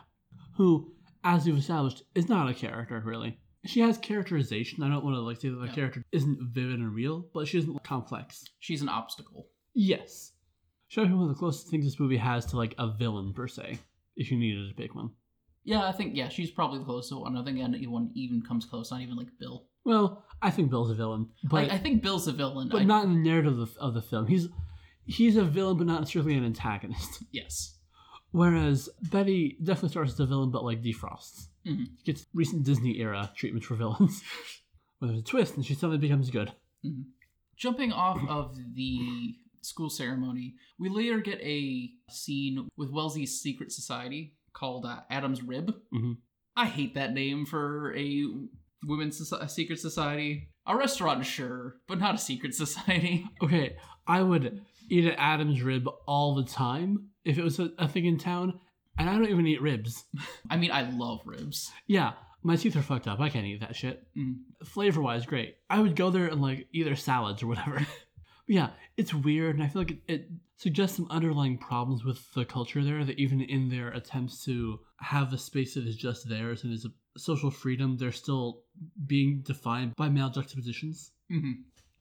Who, 0.57 0.93
as 1.25 1.47
we've 1.47 1.57
established, 1.57 2.03
is 2.15 2.29
not 2.29 2.51
a 2.51 2.55
character, 2.55 3.01
really. 3.03 3.39
She 3.67 3.81
has 3.81 3.99
characterization. 3.99 4.83
I 4.83 4.89
don't 4.89 5.05
want 5.05 5.17
to 5.17 5.21
like 5.21 5.41
say 5.41 5.49
that 5.49 5.57
the 5.57 5.67
Yeah. 5.67 5.75
character 5.75 6.05
isn't 6.13 6.39
vivid 6.53 6.79
and 6.79 6.95
real, 6.95 7.27
but 7.35 7.49
she 7.49 7.59
isn't 7.59 7.83
complex. 7.85 8.45
She's 8.61 8.83
an 8.83 8.89
obstacle. 8.89 9.49
Yes. 9.75 10.33
Show 10.89 11.05
me 11.05 11.13
one 11.15 11.25
of 11.25 11.29
the 11.29 11.35
closest 11.39 11.69
things 11.69 11.85
this 11.85 12.01
movie 12.01 12.17
has 12.17 12.47
to 12.47 12.57
like 12.57 12.75
a 12.79 12.93
villain 12.97 13.33
per 13.35 13.47
se, 13.49 13.79
if 14.17 14.31
you 14.31 14.39
needed 14.39 14.69
to 14.69 14.75
pick 14.75 14.95
one. 14.95 15.11
Yeah, 15.65 15.87
I 15.87 15.93
think 15.93 16.17
yeah, 16.17 16.29
she's 16.31 16.51
probably 16.51 16.79
the 16.79 16.85
closest 16.87 17.15
one. 17.21 17.37
I 17.37 17.45
think 17.45 17.59
anyone 17.59 18.11
even 18.15 18.41
comes 18.43 18.65
close. 18.65 18.91
Not 18.91 19.03
even 19.03 19.17
like 19.17 19.29
Bill. 19.39 19.67
Well, 19.85 20.25
I 20.41 20.51
think 20.51 20.71
Bill's 20.71 20.91
a 20.91 20.95
villain, 20.95 21.29
but 21.45 21.71
I, 21.71 21.75
I 21.75 21.79
think 21.79 22.03
Bill's 22.03 22.27
a 22.29 22.33
villain. 22.33 22.69
but 22.71 22.83
I- 22.83 22.85
not 22.85 23.05
in 23.05 23.13
the 23.13 23.19
narrative 23.21 23.59
of, 23.59 23.77
of 23.79 23.93
the 23.95 24.01
film. 24.03 24.27
He's 24.29 24.49
he's 25.05 25.37
a 25.37 25.45
villain, 25.45 25.77
but 25.79 25.87
not 25.87 26.01
necessarily 26.01 26.35
an 26.37 26.45
antagonist. 26.45 27.23
Yes. 27.33 27.78
Whereas 28.31 28.89
Betty 29.11 29.57
definitely 29.63 29.89
starts 29.91 30.13
as 30.13 30.21
a 30.21 30.27
villain, 30.27 30.51
but 30.51 30.65
like 30.65 30.83
defrosts. 30.83 31.49
Mhm. 31.67 31.87
Gets 32.05 32.27
recent 32.35 32.63
Disney 32.65 32.99
era 32.99 33.31
treatment 33.37 33.65
for 33.65 33.75
villains. 33.75 34.23
Where 34.99 35.09
there's 35.09 35.21
a 35.21 35.25
twist 35.25 35.57
and 35.57 35.65
she 35.65 35.75
suddenly 35.75 35.99
becomes 35.99 36.31
good. 36.31 36.53
Jumping 37.57 37.93
off 37.93 38.21
of 38.29 38.57
the 38.75 39.37
school 39.63 39.91
ceremony, 39.91 40.55
we 40.79 40.89
later 40.89 41.21
get 41.21 41.41
a 41.41 41.91
scene 42.11 42.69
with 42.77 42.91
Wellesley's 42.91 43.41
secret 43.41 43.73
society 43.73 44.35
called 44.53 44.85
uh, 44.87 45.01
Adam's 45.11 45.43
Rib. 45.43 45.75
Mhm. 45.93 46.19
I 46.57 46.67
hate 46.67 46.95
that 46.95 47.13
name 47.15 47.47
for 47.47 47.95
a 47.97 48.25
women's 48.85 49.21
soci- 49.21 49.41
a 49.43 49.49
secret 49.49 49.79
society. 49.81 50.51
A 50.67 50.77
restaurant, 50.77 51.25
sure, 51.25 51.77
but 51.87 51.99
not 51.99 52.15
a 52.17 52.19
secret 52.19 52.55
society. 52.65 53.27
Okay, 53.43 53.77
I 54.07 54.23
would 54.23 54.61
eat 54.89 55.05
an 55.05 55.15
Adam's 55.17 55.63
rib 55.63 55.89
all 56.07 56.35
the 56.35 56.45
time 56.45 57.09
if 57.25 57.39
it 57.39 57.45
was 57.45 57.59
a, 57.59 57.71
a 57.79 57.89
thing 57.89 58.07
in 58.07 58.19
town, 58.19 58.59
and 58.99 59.09
I 59.09 59.15
don't 59.15 59.29
even 59.29 59.47
eat 59.47 59.63
ribs. 59.63 60.05
I 60.51 60.57
mean, 60.57 60.71
I 60.71 60.89
love 60.91 61.21
ribs. 61.25 61.71
Yeah, 61.87 62.13
my 62.43 62.57
teeth 62.57 62.77
are 62.77 62.83
fucked 62.83 63.09
up. 63.09 63.21
I 63.21 63.29
can't 63.29 63.47
eat 63.47 63.61
that 63.61 63.77
shit. 63.77 64.07
Mm. 64.17 64.39
Flavor 64.65 65.01
wise, 65.01 65.27
great. 65.27 65.57
I 65.69 65.81
would 65.81 65.97
go 65.97 66.11
there 66.11 66.27
and 66.27 66.41
like 66.41 66.69
either 66.73 66.97
salads 66.97 67.43
or 67.43 67.47
whatever. 67.47 67.87
yeah, 68.47 68.71
it's 68.97 69.15
weird, 69.15 69.57
and 69.57 69.65
I 69.65 69.69
feel 69.69 69.83
like 69.83 69.91
it, 69.93 70.03
it 70.09 70.29
suggests 70.57 70.97
some 70.97 71.07
underlying 71.11 71.59
problems 71.59 72.05
with 72.05 72.33
the 72.35 72.45
culture 72.45 72.83
there. 72.83 73.05
That 73.05 73.19
even 73.19 73.41
in 73.41 73.69
their 73.69 73.89
attempts 73.91 74.45
to 74.45 74.81
have 75.01 75.33
a 75.33 75.39
space 75.39 75.75
that 75.75 75.87
is 75.87 75.97
just 75.97 76.29
theirs 76.29 76.65
and 76.65 76.73
is 76.73 76.85
a 76.87 77.19
social 77.19 77.51
freedom, 77.51 77.97
they're 77.97 78.13
still 78.13 78.63
being 79.07 79.43
defined 79.45 79.95
by 79.97 80.09
male 80.09 80.31
juxtapositions. 80.31 81.13
hmm 81.29 81.53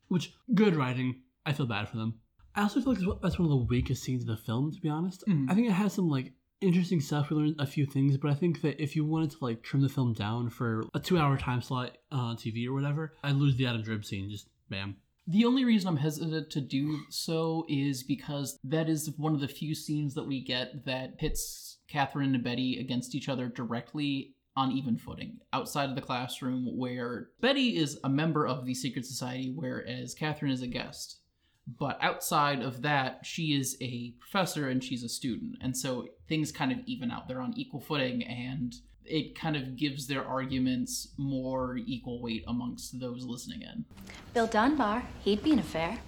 Which 0.07 0.33
good 0.53 0.75
writing. 0.75 1.21
I 1.45 1.53
feel 1.53 1.65
bad 1.65 1.87
for 1.87 1.97
them. 1.97 2.19
I 2.57 2.63
also 2.63 2.81
feel 2.81 2.93
like 2.93 3.21
that's 3.21 3.37
one 3.37 3.45
of 3.45 3.51
the 3.51 3.65
weakest 3.65 4.03
scenes 4.03 4.23
of 4.23 4.27
the 4.27 4.35
film, 4.35 4.71
to 4.73 4.81
be 4.81 4.89
honest. 4.89 5.23
Mhm. 5.27 5.49
I 5.49 5.53
think 5.53 5.67
it 5.67 5.73
has 5.73 5.93
some 5.93 6.09
like 6.09 6.33
interesting 6.59 6.99
stuff. 6.99 7.29
We 7.29 7.35
learned 7.35 7.55
a 7.59 7.67
few 7.67 7.85
things, 7.85 8.17
but 8.17 8.31
I 8.31 8.33
think 8.33 8.61
that 8.61 8.81
if 8.81 8.95
you 8.95 9.05
wanted 9.05 9.29
to 9.31 9.37
like 9.41 9.61
trim 9.61 9.83
the 9.83 9.89
film 9.89 10.13
down 10.13 10.49
for 10.49 10.83
a 10.95 10.99
two-hour 10.99 11.37
time 11.37 11.61
slot 11.61 11.97
on 12.11 12.35
TV 12.35 12.65
or 12.67 12.73
whatever, 12.73 13.13
I'd 13.23 13.35
lose 13.35 13.55
the 13.55 13.67
Adam's 13.67 13.87
Rib 13.87 14.03
scene. 14.03 14.29
Just 14.29 14.49
bam. 14.69 14.97
The 15.27 15.45
only 15.45 15.65
reason 15.65 15.87
I'm 15.89 15.97
hesitant 15.97 16.49
to 16.51 16.61
do 16.61 17.01
so 17.09 17.65
is 17.69 18.01
because 18.01 18.57
that 18.63 18.89
is 18.89 19.11
one 19.17 19.35
of 19.35 19.41
the 19.41 19.47
few 19.47 19.75
scenes 19.75 20.15
that 20.15 20.25
we 20.25 20.41
get 20.41 20.85
that 20.85 21.19
pits 21.19 21.77
Catherine 21.87 22.33
and 22.33 22.43
Betty 22.43 22.79
against 22.79 23.13
each 23.13 23.29
other 23.29 23.49
directly 23.49 24.33
on 24.55 24.71
even 24.71 24.97
footing 24.97 25.37
outside 25.53 25.89
of 25.89 25.95
the 25.95 26.01
classroom, 26.01 26.75
where 26.75 27.29
Betty 27.39 27.77
is 27.77 27.99
a 28.03 28.09
member 28.09 28.47
of 28.47 28.65
the 28.65 28.73
secret 28.73 29.05
society, 29.05 29.53
whereas 29.53 30.15
Catherine 30.15 30.51
is 30.51 30.63
a 30.63 30.67
guest. 30.67 31.19
But 31.67 31.97
outside 32.01 32.61
of 32.61 32.81
that, 32.83 33.25
she 33.25 33.53
is 33.53 33.77
a 33.81 34.13
professor 34.19 34.69
and 34.69 34.81
she's 34.81 35.03
a 35.03 35.09
student. 35.09 35.57
And 35.61 35.75
so 35.75 36.07
things 36.29 36.51
kind 36.51 36.71
of 36.71 36.79
even 36.85 37.11
out. 37.11 37.27
They're 37.27 37.41
on 37.41 37.53
equal 37.57 37.81
footing 37.81 38.23
and 38.23 38.73
it 39.03 39.37
kind 39.37 39.55
of 39.55 39.75
gives 39.75 40.07
their 40.07 40.25
arguments 40.25 41.09
more 41.17 41.77
equal 41.85 42.21
weight 42.21 42.43
amongst 42.47 42.99
those 42.99 43.25
listening 43.25 43.61
in. 43.61 43.85
Bill 44.33 44.47
Dunbar, 44.47 45.03
he'd 45.23 45.43
be 45.43 45.51
an 45.51 45.59
affair. 45.59 45.99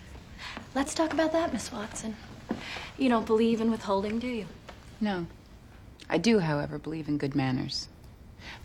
Let's 0.75 0.93
talk 0.93 1.13
about 1.13 1.31
that, 1.33 1.51
Miss 1.51 1.71
Watson. 1.71 2.15
You 2.97 3.09
don't 3.09 3.25
believe 3.25 3.61
in 3.61 3.71
withholding, 3.71 4.19
do 4.19 4.27
you? 4.27 4.45
No. 5.01 5.27
I 6.09 6.17
do, 6.17 6.39
however, 6.39 6.77
believe 6.77 7.07
in 7.07 7.17
good 7.17 7.35
manners. 7.35 7.87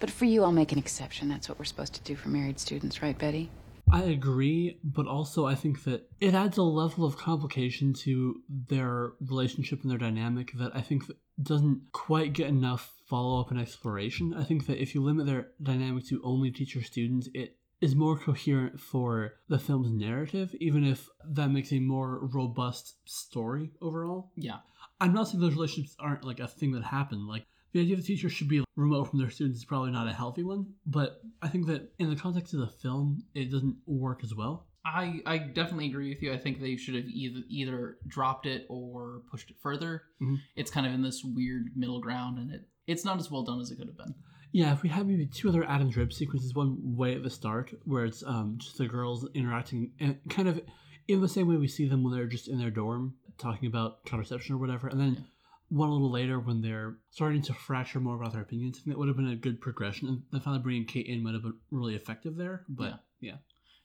But 0.01 0.11
for 0.11 0.25
you, 0.25 0.43
I'll 0.45 0.53
make 0.53 0.73
an 0.73 0.79
exception. 0.79 1.29
That's 1.29 1.49
what 1.49 1.59
we're 1.59 1.65
supposed 1.65 1.95
to 1.95 2.01
do 2.03 2.17
for 2.17 2.29
married 2.29 2.59
students, 2.59 3.03
right, 3.03 3.19
Betty? 3.19 3.51
I 3.95 4.03
agree, 4.03 4.81
but 4.83 5.07
also 5.07 5.47
I 5.47 5.55
think 5.55 5.85
that 5.85 6.09
it 6.21 6.35
adds 6.35 6.59
a 6.59 6.65
level 6.65 7.05
of 7.05 7.17
complication 7.17 7.95
to 7.95 8.43
their 8.49 9.13
relationship 9.21 9.83
and 9.83 9.91
their 9.91 9.99
dynamic 9.99 10.51
that 10.59 10.75
I 10.75 10.81
think 10.81 11.07
that 11.07 11.17
doesn't 11.41 11.93
quite 11.93 12.33
get 12.33 12.49
enough 12.49 12.93
follow 13.07 13.41
up 13.41 13.53
and 13.53 13.61
exploration. 13.61 14.35
I 14.35 14.43
think 14.43 14.67
that 14.67 14.83
if 14.83 14.97
you 14.97 15.03
limit 15.03 15.27
their 15.27 15.53
dynamic 15.63 16.07
to 16.09 16.21
only 16.25 16.51
teacher 16.51 16.83
students, 16.83 17.29
it 17.35 17.57
is 17.81 17.95
more 17.95 18.19
coherent 18.19 18.81
for 18.81 19.35
the 19.49 19.61
film's 19.61 19.93
narrative, 19.93 20.57
even 20.59 20.85
if 20.85 21.09
that 21.25 21.53
makes 21.53 21.73
a 21.73 21.79
more 21.79 22.27
robust 22.33 22.97
story 23.05 23.71
overall. 23.81 24.33
Yeah. 24.35 24.59
I'm 25.01 25.13
not 25.13 25.29
saying 25.29 25.41
those 25.41 25.55
relationships 25.55 25.97
aren't 26.01 26.25
like 26.25 26.41
a 26.41 26.49
thing 26.49 26.73
that 26.73 26.83
happened. 26.83 27.29
Like 27.29 27.47
the 27.75 27.81
idea 27.81 27.97
that 27.97 28.07
teachers 28.07 28.33
should 28.33 28.49
be 28.49 28.65
remote 28.77 29.11
from 29.11 29.19
their 29.19 29.31
students 29.31 29.59
is 29.59 29.65
probably 29.65 29.91
not 29.91 30.09
a 30.09 30.13
healthy 30.13 30.45
one. 30.45 30.65
But 30.87 31.21
I 31.43 31.49
think 31.49 31.67
that 31.67 31.93
in 31.99 32.09
the 32.09 32.17
context 32.17 32.55
of 32.55 32.61
the 32.61 32.69
film, 32.69 33.25
it 33.35 33.51
doesn't 33.51 33.77
work 33.87 34.21
as 34.25 34.35
well. 34.35 34.67
I, 34.87 35.21
I 35.27 35.39
definitely 35.39 35.87
agree 35.89 36.09
with 36.11 36.23
you. 36.23 36.33
I 36.33 36.39
think 36.39 36.61
they 36.61 36.77
should 36.77 36.95
have 36.95 37.07
either 37.07 37.41
either 37.49 37.99
dropped 38.07 38.47
it 38.47 38.67
or 38.69 39.23
pushed 39.31 39.51
it 39.51 39.57
further. 39.61 40.03
Mhm. 40.23 40.39
It's 40.57 40.71
kind 40.71 40.87
of 40.87 40.93
in 40.95 41.03
this 41.03 41.23
weird 41.25 41.77
middle 41.77 42.01
ground, 42.01 42.39
and 42.39 42.53
it 42.53 42.69
it's 42.87 43.05
not 43.05 43.19
as 43.19 43.31
well 43.31 43.43
done 43.43 43.61
as 43.61 43.71
it 43.71 43.77
could 43.77 43.89
have 43.89 43.97
been. 43.97 44.15
Yeah, 44.53 44.73
if 44.73 44.83
we 44.83 44.89
had 44.89 45.07
maybe 45.09 45.27
two 45.27 45.49
other 45.49 45.65
Adam's 45.65 45.97
Rib 45.97 46.13
sequences, 46.13 46.55
one 46.55 46.97
way 46.97 47.15
at 47.17 47.25
the 47.25 47.31
start 47.31 47.75
where 47.85 48.05
it's 48.05 48.23
um, 48.25 48.57
just 48.59 48.79
the 48.79 48.87
girls 48.87 49.27
interacting 49.35 49.91
and 49.99 50.19
kind 50.31 50.47
of 50.49 50.61
in 51.09 51.21
the 51.21 51.29
same 51.29 51.49
way 51.49 51.57
we 51.57 51.67
see 51.67 51.89
them 51.89 52.05
when 52.05 52.15
they're 52.15 52.27
just 52.27 52.47
in 52.47 52.59
their 52.59 52.71
dorm 52.71 53.15
talking 53.37 53.67
about 53.67 54.05
contraception 54.05 54.55
or 54.55 54.59
whatever, 54.59 54.87
and 54.87 55.01
then 55.01 55.25
one 55.69 55.89
a 55.89 55.93
little 55.93 56.11
later 56.11 56.39
when 56.39 56.61
they're 56.61 56.97
starting 57.11 57.43
to 57.43 57.55
fracture 57.55 58.01
more 58.01 58.17
about 58.17 58.33
their 58.33 58.43
opinions. 58.43 58.77
I 58.79 58.85
think 58.85 58.95
that 58.95 58.99
would 58.99 59.09
have 59.09 59.17
been 59.17 59.29
a 59.29 59.37
good 59.37 59.61
progression, 59.61 60.09
and 60.09 60.23
the 60.31 60.41
finally 60.41 60.63
bringing 60.63 60.85
Kate 60.87 61.07
in 61.07 61.23
might 61.23 61.35
have 61.35 61.43
been 61.43 61.55
really 61.71 61.95
effective 61.95 62.37
there. 62.37 62.65
But 62.69 63.01
yeah, 63.21 63.37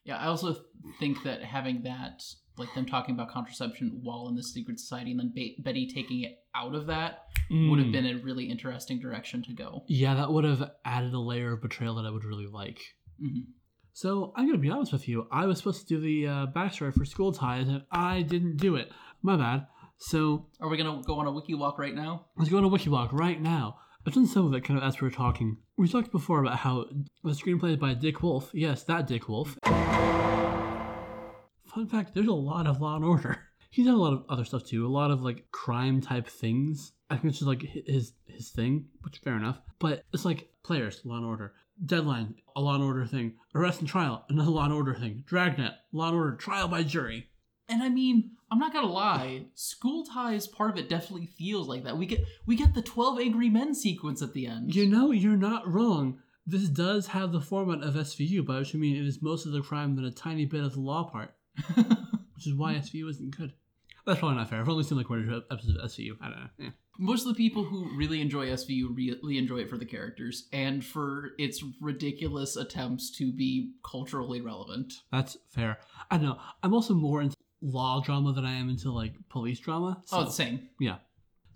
Yeah, 0.06 0.18
I 0.18 0.26
also 0.28 0.56
think 1.00 1.24
that 1.24 1.44
having 1.44 1.84
that, 1.84 2.24
like 2.58 2.74
them 2.74 2.86
talking 2.86 3.15
about 3.15 3.30
contraception 3.30 4.00
while 4.02 4.28
in 4.28 4.36
the 4.36 4.44
secret 4.44 4.80
society, 4.80 5.12
and 5.12 5.20
then 5.20 5.32
Be- 5.34 5.58
Betty 5.60 5.88
taking 5.88 6.22
it 6.22 6.44
out 6.56 6.74
of 6.76 6.88
that, 6.88 7.26
would 7.50 7.80
have 7.80 7.88
Mm. 7.88 7.92
been 7.92 8.06
a 8.06 8.15
really 8.20 8.46
interesting 8.50 9.00
direction 9.00 9.42
to 9.44 9.54
go. 9.54 9.84
Yeah, 9.88 10.13
that 10.15 10.32
would 10.32 10.44
have 10.46 10.72
added 10.86 11.13
a 11.13 11.20
layer 11.20 11.54
of 11.54 11.62
betrayal 11.62 11.96
that 11.96 12.06
I 12.06 12.12
would 12.12 12.24
really 12.24 12.48
like. 12.48 12.80
Mhm. 13.22 13.48
So 13.94 14.32
I'm 14.36 14.46
gonna 14.46 14.58
be 14.60 14.70
honest 14.70 14.94
with 14.94 15.08
you. 15.08 15.28
I 15.32 15.46
was 15.46 15.58
supposed 15.58 15.88
to 15.88 15.96
do 15.96 16.00
the 16.00 16.28
uh, 16.28 16.48
backstory 16.48 16.94
for 16.94 17.06
School 17.06 17.32
Ties, 17.34 17.68
and 17.68 17.84
I 17.92 18.22
didn't 18.22 18.58
do 18.58 18.76
it. 18.76 18.92
My 19.22 19.36
bad. 19.36 19.68
So 20.00 20.46
Are 20.62 20.70
we 20.70 20.78
gonna 20.78 21.02
go 21.06 21.20
on 21.20 21.28
a 21.28 21.32
wiki 21.32 21.54
walk 21.54 21.78
right 21.78 21.94
now? 21.94 22.26
let's 22.38 22.50
go 22.50 22.58
on 22.58 22.64
a 22.64 22.68
wiki 22.70 22.90
walk 22.90 23.12
right 23.14 23.40
now. 23.42 23.78
I've 24.08 24.14
done 24.14 24.26
some 24.28 24.46
of 24.46 24.54
it 24.54 24.64
kind 24.64 24.80
of 24.80 24.84
as 24.84 25.00
we 25.00 25.06
were 25.08 25.12
talking. 25.14 25.58
We 25.78 25.88
talked 25.90 26.12
before 26.12 26.40
about 26.40 26.58
how 26.60 26.86
the 27.24 27.32
screenplay 27.32 27.72
is 27.72 27.78
by 27.78 27.94
Dick 27.94 28.24
Wolf. 28.24 28.50
Yes, 28.54 28.84
that 28.84 29.08
Dick 29.08 29.28
Wolf. 29.28 29.58
Fun 31.66 31.86
fact: 31.88 32.14
There's 32.16 32.28
a 32.28 32.34
lot 32.34 32.66
of 32.66 32.82
Law 32.82 32.96
and 32.96 33.06
Order. 33.06 33.40
He's 33.72 33.86
done 33.86 33.96
a 33.96 34.00
lot 34.00 34.14
of 34.14 34.24
other 34.30 34.46
stuff 34.46 34.64
too. 34.66 34.88
A 34.88 34.90
lot 34.90 35.12
of 35.12 35.22
like 35.22 35.52
crime 35.52 36.02
type 36.02 36.28
things. 36.28 36.94
I 37.10 37.16
think 37.16 37.26
it's 37.26 37.40
just 37.40 37.48
like 37.48 37.62
his 37.62 38.14
his 38.26 38.50
thing, 38.50 38.86
which 39.02 39.18
fair 39.20 39.36
enough. 39.36 39.60
But 39.80 40.04
it's 40.14 40.26
like 40.26 40.50
players, 40.64 41.02
Law 41.04 41.18
and 41.18 41.26
Order, 41.26 41.54
Deadline, 41.86 42.36
a 42.56 42.62
Law 42.62 42.76
and 42.76 42.84
Order 42.84 43.06
thing, 43.06 43.34
Arrest 43.54 43.82
and 43.82 43.90
Trial, 43.90 44.26
another 44.30 44.50
Law 44.50 44.64
and 44.64 44.74
Order 44.74 44.96
thing, 44.96 45.24
Dragnet, 45.28 45.74
Law 45.92 46.08
and 46.08 46.18
Order, 46.18 46.36
Trial 46.38 46.68
by 46.70 46.84
Jury. 46.84 47.28
And 47.68 47.84
I 47.84 47.90
mean, 47.90 48.32
I'm 48.52 48.60
not 48.60 48.74
gonna 48.74 48.88
lie, 48.88 49.46
School 49.56 50.06
Ties 50.06 50.48
part 50.48 50.72
of 50.72 50.78
it 50.78 50.90
definitely 50.90 51.28
feels 51.28 51.68
like 51.68 51.84
that. 51.84 51.98
We 51.98 52.06
get 52.06 52.26
we 52.46 52.56
get 52.56 52.74
the 52.74 52.82
Twelve 52.82 53.20
Angry 53.20 53.50
Men 53.50 53.76
sequence 53.76 54.22
at 54.22 54.34
the 54.34 54.48
end. 54.48 54.76
You 54.76 54.88
know, 54.88 55.12
you're 55.12 55.38
not 55.38 55.72
wrong. 55.72 56.20
This 56.46 56.68
does 56.68 57.08
have 57.08 57.32
the 57.32 57.42
format 57.42 57.88
of 57.88 57.94
SVU, 57.94 58.46
by 58.46 58.60
which 58.60 58.74
I 58.74 58.80
mean 58.80 58.96
it 58.96 59.08
is 59.08 59.22
most 59.22 59.46
of 59.46 59.52
the 59.52 59.62
crime 59.62 59.96
than 59.96 60.06
a 60.06 60.12
tiny 60.12 60.46
bit 60.46 60.64
of 60.64 60.74
the 60.74 60.80
law 60.80 61.04
part, 61.04 61.36
which 61.76 62.48
is 62.48 62.56
why 62.56 62.74
SVU 62.74 63.10
isn't 63.10 63.38
good. 63.38 63.54
That's 64.06 64.20
probably 64.20 64.38
not 64.38 64.50
fair. 64.50 64.60
I've 64.60 64.70
only 64.70 64.84
seen 64.84 64.98
like 64.98 65.10
one 65.10 65.20
or 65.20 65.26
two 65.26 65.44
episodes 65.52 65.78
of 65.78 65.92
SVU. 65.92 66.18
I 66.20 66.30
don't 66.30 66.40
know. 66.40 66.66
Eh. 66.66 66.70
Most 66.98 67.28
of 67.28 67.36
the 67.36 67.38
people 67.38 67.64
who 67.64 67.96
really 67.96 68.20
enjoy 68.20 68.48
SVU 68.48 68.96
really 68.96 69.38
enjoy 69.38 69.60
it 69.60 69.70
for 69.70 69.78
the 69.78 69.86
characters 69.86 70.50
and 70.52 70.84
for 70.84 71.32
its 71.38 71.64
ridiculous 71.80 72.56
attempts 72.56 73.12
to 73.18 73.32
be 73.32 73.74
culturally 73.90 74.42
relevant. 74.42 74.94
That's 75.12 75.38
fair. 75.50 75.78
I 76.10 76.18
don't 76.18 76.26
know. 76.26 76.40
I'm 76.64 76.74
also 76.74 76.96
more 76.96 77.22
into 77.22 77.36
law 77.62 78.02
drama 78.02 78.34
than 78.34 78.45
I 78.45 78.54
am 78.56 78.69
into 78.69 78.91
like 78.91 79.13
police 79.30 79.60
drama. 79.60 80.02
Oh, 80.12 80.19
so- 80.19 80.26
the 80.26 80.32
same. 80.32 80.69
Yeah. 80.80 80.98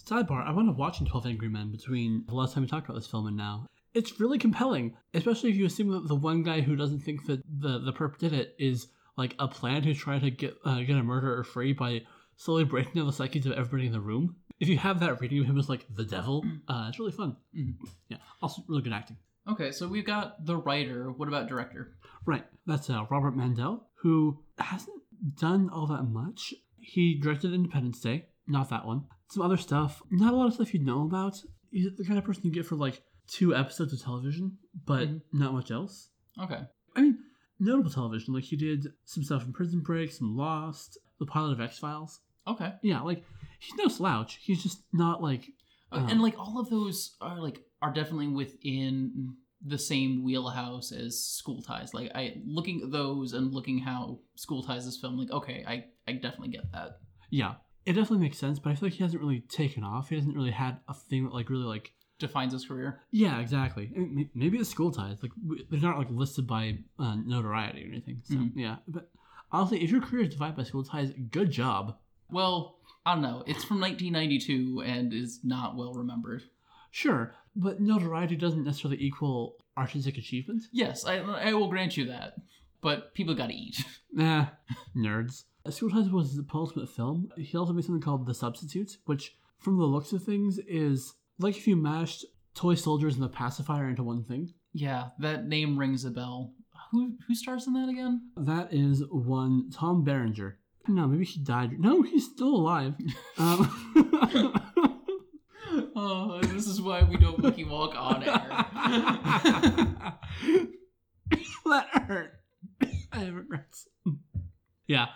Sidebar, 0.05 0.45
I 0.45 0.51
wound 0.51 0.69
up 0.69 0.75
watching 0.75 1.07
12 1.07 1.25
Angry 1.27 1.47
Men 1.47 1.71
between 1.71 2.25
the 2.27 2.35
last 2.35 2.53
time 2.53 2.63
we 2.63 2.67
talked 2.69 2.87
about 2.89 2.95
this 2.95 3.07
film 3.07 3.25
and 3.27 3.37
now. 3.37 3.65
It's 3.93 4.19
really 4.19 4.37
compelling, 4.37 4.97
especially 5.13 5.51
if 5.51 5.55
you 5.55 5.65
assume 5.65 5.91
that 5.91 6.07
the 6.09 6.15
one 6.15 6.43
guy 6.43 6.59
who 6.61 6.75
doesn't 6.75 6.99
think 6.99 7.25
that 7.27 7.41
the, 7.47 7.79
the 7.79 7.93
perp 7.93 8.17
did 8.17 8.33
it 8.33 8.53
is 8.59 8.87
like 9.17 9.33
a 9.39 9.47
plan 9.47 9.81
to 9.83 9.93
try 9.93 10.19
to 10.19 10.29
get 10.31 10.57
uh, 10.65 10.79
get 10.79 10.97
a 10.97 11.03
murderer 11.03 11.43
free 11.43 11.71
by 11.73 12.01
slowly 12.35 12.63
breaking 12.65 12.93
down 12.95 13.05
the 13.05 13.13
psyches 13.13 13.45
of 13.45 13.53
everybody 13.53 13.85
in 13.85 13.93
the 13.93 13.99
room. 14.01 14.35
If 14.59 14.67
you 14.67 14.77
have 14.79 14.99
that 15.01 15.21
reading 15.21 15.39
of 15.39 15.45
him 15.45 15.57
as 15.59 15.69
like 15.69 15.85
the 15.95 16.03
devil, 16.03 16.43
uh, 16.67 16.87
it's 16.89 16.99
really 16.99 17.11
fun. 17.11 17.37
Mhm. 17.55 17.75
Yeah, 18.09 18.17
also 18.41 18.63
really 18.67 18.81
good 18.81 18.93
acting. 18.93 19.17
Okay, 19.47 19.71
so 19.71 19.87
we've 19.87 20.05
got 20.05 20.43
the 20.45 20.57
writer. 20.57 21.11
What 21.11 21.27
about 21.27 21.47
director? 21.47 21.95
Right, 22.25 22.45
that's 22.65 22.89
uh, 22.89 23.05
Robert 23.11 23.37
Mandel, 23.37 23.87
who 24.01 24.39
hasn't 24.57 25.02
done 25.39 25.69
all 25.69 25.87
that 25.87 26.03
much. 26.03 26.53
He 26.79 27.19
directed 27.19 27.53
Independence 27.53 27.99
Day, 27.99 28.25
not 28.47 28.69
that 28.69 28.85
one. 28.85 29.05
Some 29.29 29.43
other 29.43 29.57
stuff, 29.57 30.01
not 30.11 30.33
a 30.33 30.35
lot 30.35 30.47
of 30.47 30.53
stuff 30.53 30.73
you 30.73 30.79
know 30.83 31.03
about. 31.03 31.37
He's 31.71 31.87
the 31.97 32.03
kind 32.05 32.19
of 32.19 32.25
person 32.25 32.43
you 32.45 32.51
get 32.51 32.65
for 32.65 32.75
like 32.75 33.01
two 33.27 33.55
episodes 33.55 33.93
of 33.93 34.01
television, 34.01 34.57
but 34.85 35.07
Mhm. 35.07 35.21
not 35.31 35.53
much 35.53 35.71
else. 35.71 36.09
Okay. 36.39 36.61
I 36.95 37.01
mean, 37.01 37.19
notable 37.59 37.89
television, 37.89 38.33
like 38.33 38.43
he 38.43 38.55
did 38.57 38.87
some 39.05 39.23
stuff 39.23 39.45
in 39.45 39.53
Prison 39.53 39.79
Break, 39.81 40.11
some 40.11 40.35
Lost, 40.35 40.97
the 41.19 41.25
pilot 41.25 41.53
of 41.53 41.61
X 41.61 41.79
Files. 41.79 42.19
Okay. 42.45 42.73
Yeah, 42.83 43.01
like 43.01 43.23
he's 43.59 43.73
no 43.75 43.87
slouch. 43.87 44.35
He's 44.43 44.61
just 44.61 44.83
not 44.93 45.21
like 45.23 45.49
Uh, 45.91 45.97
Uh, 45.97 46.07
and 46.09 46.21
like 46.23 46.37
all 46.39 46.59
of 46.59 46.69
those 46.71 47.15
are 47.21 47.39
like 47.39 47.63
are 47.81 47.93
definitely 47.93 48.27
within 48.27 49.35
the 49.65 49.77
same 49.77 50.23
wheelhouse 50.23 50.91
as 50.91 51.19
School 51.19 51.61
Ties. 51.61 51.93
Like 51.93 52.11
I 52.15 52.41
looking 52.45 52.81
at 52.83 52.91
those 52.91 53.33
and 53.33 53.53
looking 53.53 53.79
how 53.79 54.19
School 54.35 54.63
Ties 54.63 54.85
is 54.85 54.97
filmed, 54.97 55.19
like 55.19 55.31
okay, 55.31 55.63
I 55.67 55.85
I 56.07 56.13
definitely 56.13 56.49
get 56.49 56.71
that. 56.71 56.99
yeah. 57.29 57.55
It 57.85 57.93
definitely 57.93 58.19
makes 58.19 58.37
sense, 58.37 58.59
but 58.59 58.69
I 58.69 58.75
feel 58.75 58.87
like 58.87 58.93
he 58.93 59.03
hasn't 59.03 59.21
really 59.21 59.41
taken 59.41 59.83
off. 59.83 60.07
He 60.07 60.15
hasn't 60.15 60.35
really 60.37 60.51
had 60.51 60.77
a 60.87 60.93
thing 60.93 61.25
that 61.25 61.33
like 61.33 61.49
really 61.49 61.65
like 61.65 61.91
Defines 62.19 62.53
his 62.53 62.65
career. 62.65 63.01
Yeah, 63.11 63.39
exactly. 63.41 63.91
I 63.93 63.99
mean, 63.99 64.29
Maybe 64.33 64.57
it's 64.57 64.69
school 64.69 64.91
ties. 64.91 65.17
Like 65.21 65.31
they're 65.69 65.81
not 65.81 65.97
like 65.97 66.09
listed 66.09 66.47
by 66.47 66.77
uh, 66.97 67.15
notoriety 67.25 67.83
or 67.83 67.87
anything. 67.87 68.21
So 68.23 68.35
Mhm. 68.35 68.51
yeah, 68.55 68.77
but 68.87 69.09
honestly, 69.51 69.83
if 69.83 69.89
your 69.91 69.99
career 69.99 70.23
is 70.23 70.29
defined 70.29 70.55
by 70.55 70.63
school 70.63 70.85
ties, 70.85 71.11
good 71.31 71.51
job. 71.51 71.97
Well, 72.31 72.77
I 73.05 73.15
don't 73.15 73.21
know. 73.23 73.43
It's 73.47 73.65
from 73.65 73.81
1992 73.81 74.81
and 74.85 75.13
is 75.13 75.41
not 75.43 75.75
well 75.75 75.93
remembered. 75.93 76.43
Sure, 76.95 77.33
but 77.55 77.81
notoriety 77.81 78.35
doesn't 78.35 78.63
necessarily 78.63 79.01
equal 79.03 79.55
artistic 79.75 80.17
achievement. 80.19 80.63
Yes, 80.71 81.05
I 81.05 81.15
I 81.17 81.53
will 81.53 81.67
grant 81.67 81.97
you 81.97 82.05
that. 82.05 82.35
But 82.81 83.13
people 83.15 83.33
got 83.35 83.47
to 83.47 83.53
eat. 83.55 83.83
Nah, 84.15 84.45
nerds. 84.95 85.45
School 85.71 85.89
ties 85.89 86.07
was 86.09 86.35
the 86.35 86.43
penultimate 86.43 86.87
film. 86.89 87.29
He 87.35 87.57
also 87.57 87.73
made 87.73 87.83
something 87.83 87.99
called 88.01 88.27
The 88.27 88.33
Substitute, 88.35 88.97
which, 89.05 89.35
from 89.57 89.77
the 89.79 89.85
looks 89.85 90.13
of 90.13 90.21
things, 90.23 90.59
is 90.67 91.15
like 91.39 91.57
if 91.57 91.65
you 91.67 91.75
mashed 91.75 92.25
toy 92.53 92.75
soldiers 92.75 93.15
and 93.15 93.23
the 93.23 93.29
pacifier 93.29 93.89
into 93.89 94.03
one 94.03 94.23
thing. 94.23 94.53
yeah, 94.73 95.07
that 95.17 95.47
name 95.47 95.79
rings 95.79 96.05
a 96.05 96.11
bell. 96.11 96.53
Who 96.91 97.13
who 97.27 97.33
stars 97.33 97.65
in 97.65 97.73
that 97.73 97.89
again? 97.89 98.29
That 98.37 98.71
is 98.71 99.01
one 99.09 99.71
Tom 99.71 100.03
Berenger. 100.03 100.59
No, 100.87 101.07
maybe 101.07 101.25
he 101.25 101.39
died. 101.39 101.79
No, 101.79 102.03
he's 102.03 102.25
still 102.31 102.53
alive. 102.55 102.93
Um, 103.39 103.61
Oh, 105.95 106.41
this 106.41 106.67
is 106.67 106.81
why 106.81 107.03
we 107.03 107.17
don't 107.17 107.39
wiki 107.39 107.63
walk 107.63 107.93
on 107.95 108.23
air. 108.23 108.31
that 111.65 111.87
hurt. 112.07 112.33
I 113.11 113.19
have 113.19 113.33
regrets. 113.33 113.87
Yeah, 114.87 115.07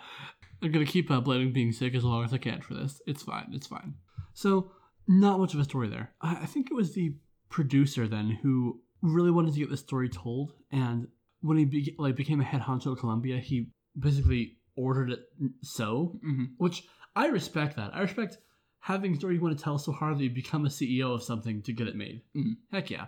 I'm 0.62 0.72
gonna 0.72 0.84
keep 0.86 1.10
up 1.10 1.24
blaming 1.24 1.52
being 1.52 1.72
sick 1.72 1.94
as 1.94 2.04
long 2.04 2.24
as 2.24 2.32
I 2.32 2.38
can 2.38 2.60
for 2.60 2.74
this. 2.74 3.00
It's 3.06 3.22
fine. 3.22 3.50
It's 3.52 3.66
fine. 3.66 3.94
So, 4.34 4.70
not 5.06 5.40
much 5.40 5.54
of 5.54 5.60
a 5.60 5.64
story 5.64 5.88
there. 5.88 6.12
I, 6.20 6.42
I 6.42 6.46
think 6.46 6.70
it 6.70 6.74
was 6.74 6.94
the 6.94 7.14
producer 7.50 8.06
then 8.06 8.38
who 8.42 8.80
really 9.02 9.30
wanted 9.30 9.54
to 9.54 9.60
get 9.60 9.70
the 9.70 9.76
story 9.76 10.08
told, 10.08 10.52
and 10.70 11.08
when 11.40 11.58
he 11.58 11.64
be- 11.64 11.94
like 11.98 12.16
became 12.16 12.40
a 12.40 12.44
head 12.44 12.62
honcho 12.62 12.92
at 12.92 12.98
Columbia, 12.98 13.38
he 13.38 13.68
basically 13.98 14.58
ordered 14.76 15.10
it 15.10 15.20
so, 15.62 16.18
hmm 16.22 16.44
which 16.58 16.84
I 17.16 17.26
respect. 17.26 17.76
That 17.76 17.94
I 17.94 18.00
respect 18.00 18.38
having 18.88 19.12
a 19.12 19.16
story 19.16 19.34
you 19.36 19.40
want 19.40 19.56
to 19.56 19.62
tell 19.62 19.78
so 19.78 19.92
hard 19.92 20.16
that 20.18 20.24
you 20.24 20.30
become 20.30 20.64
a 20.66 20.70
CEO 20.78 21.08
of 21.14 21.22
something 21.22 21.62
to 21.62 21.72
get 21.78 21.86
it 21.88 21.96
made. 22.04 22.22
Mhm. 22.34 22.54
Heck 22.72 22.90
yeah. 22.90 23.06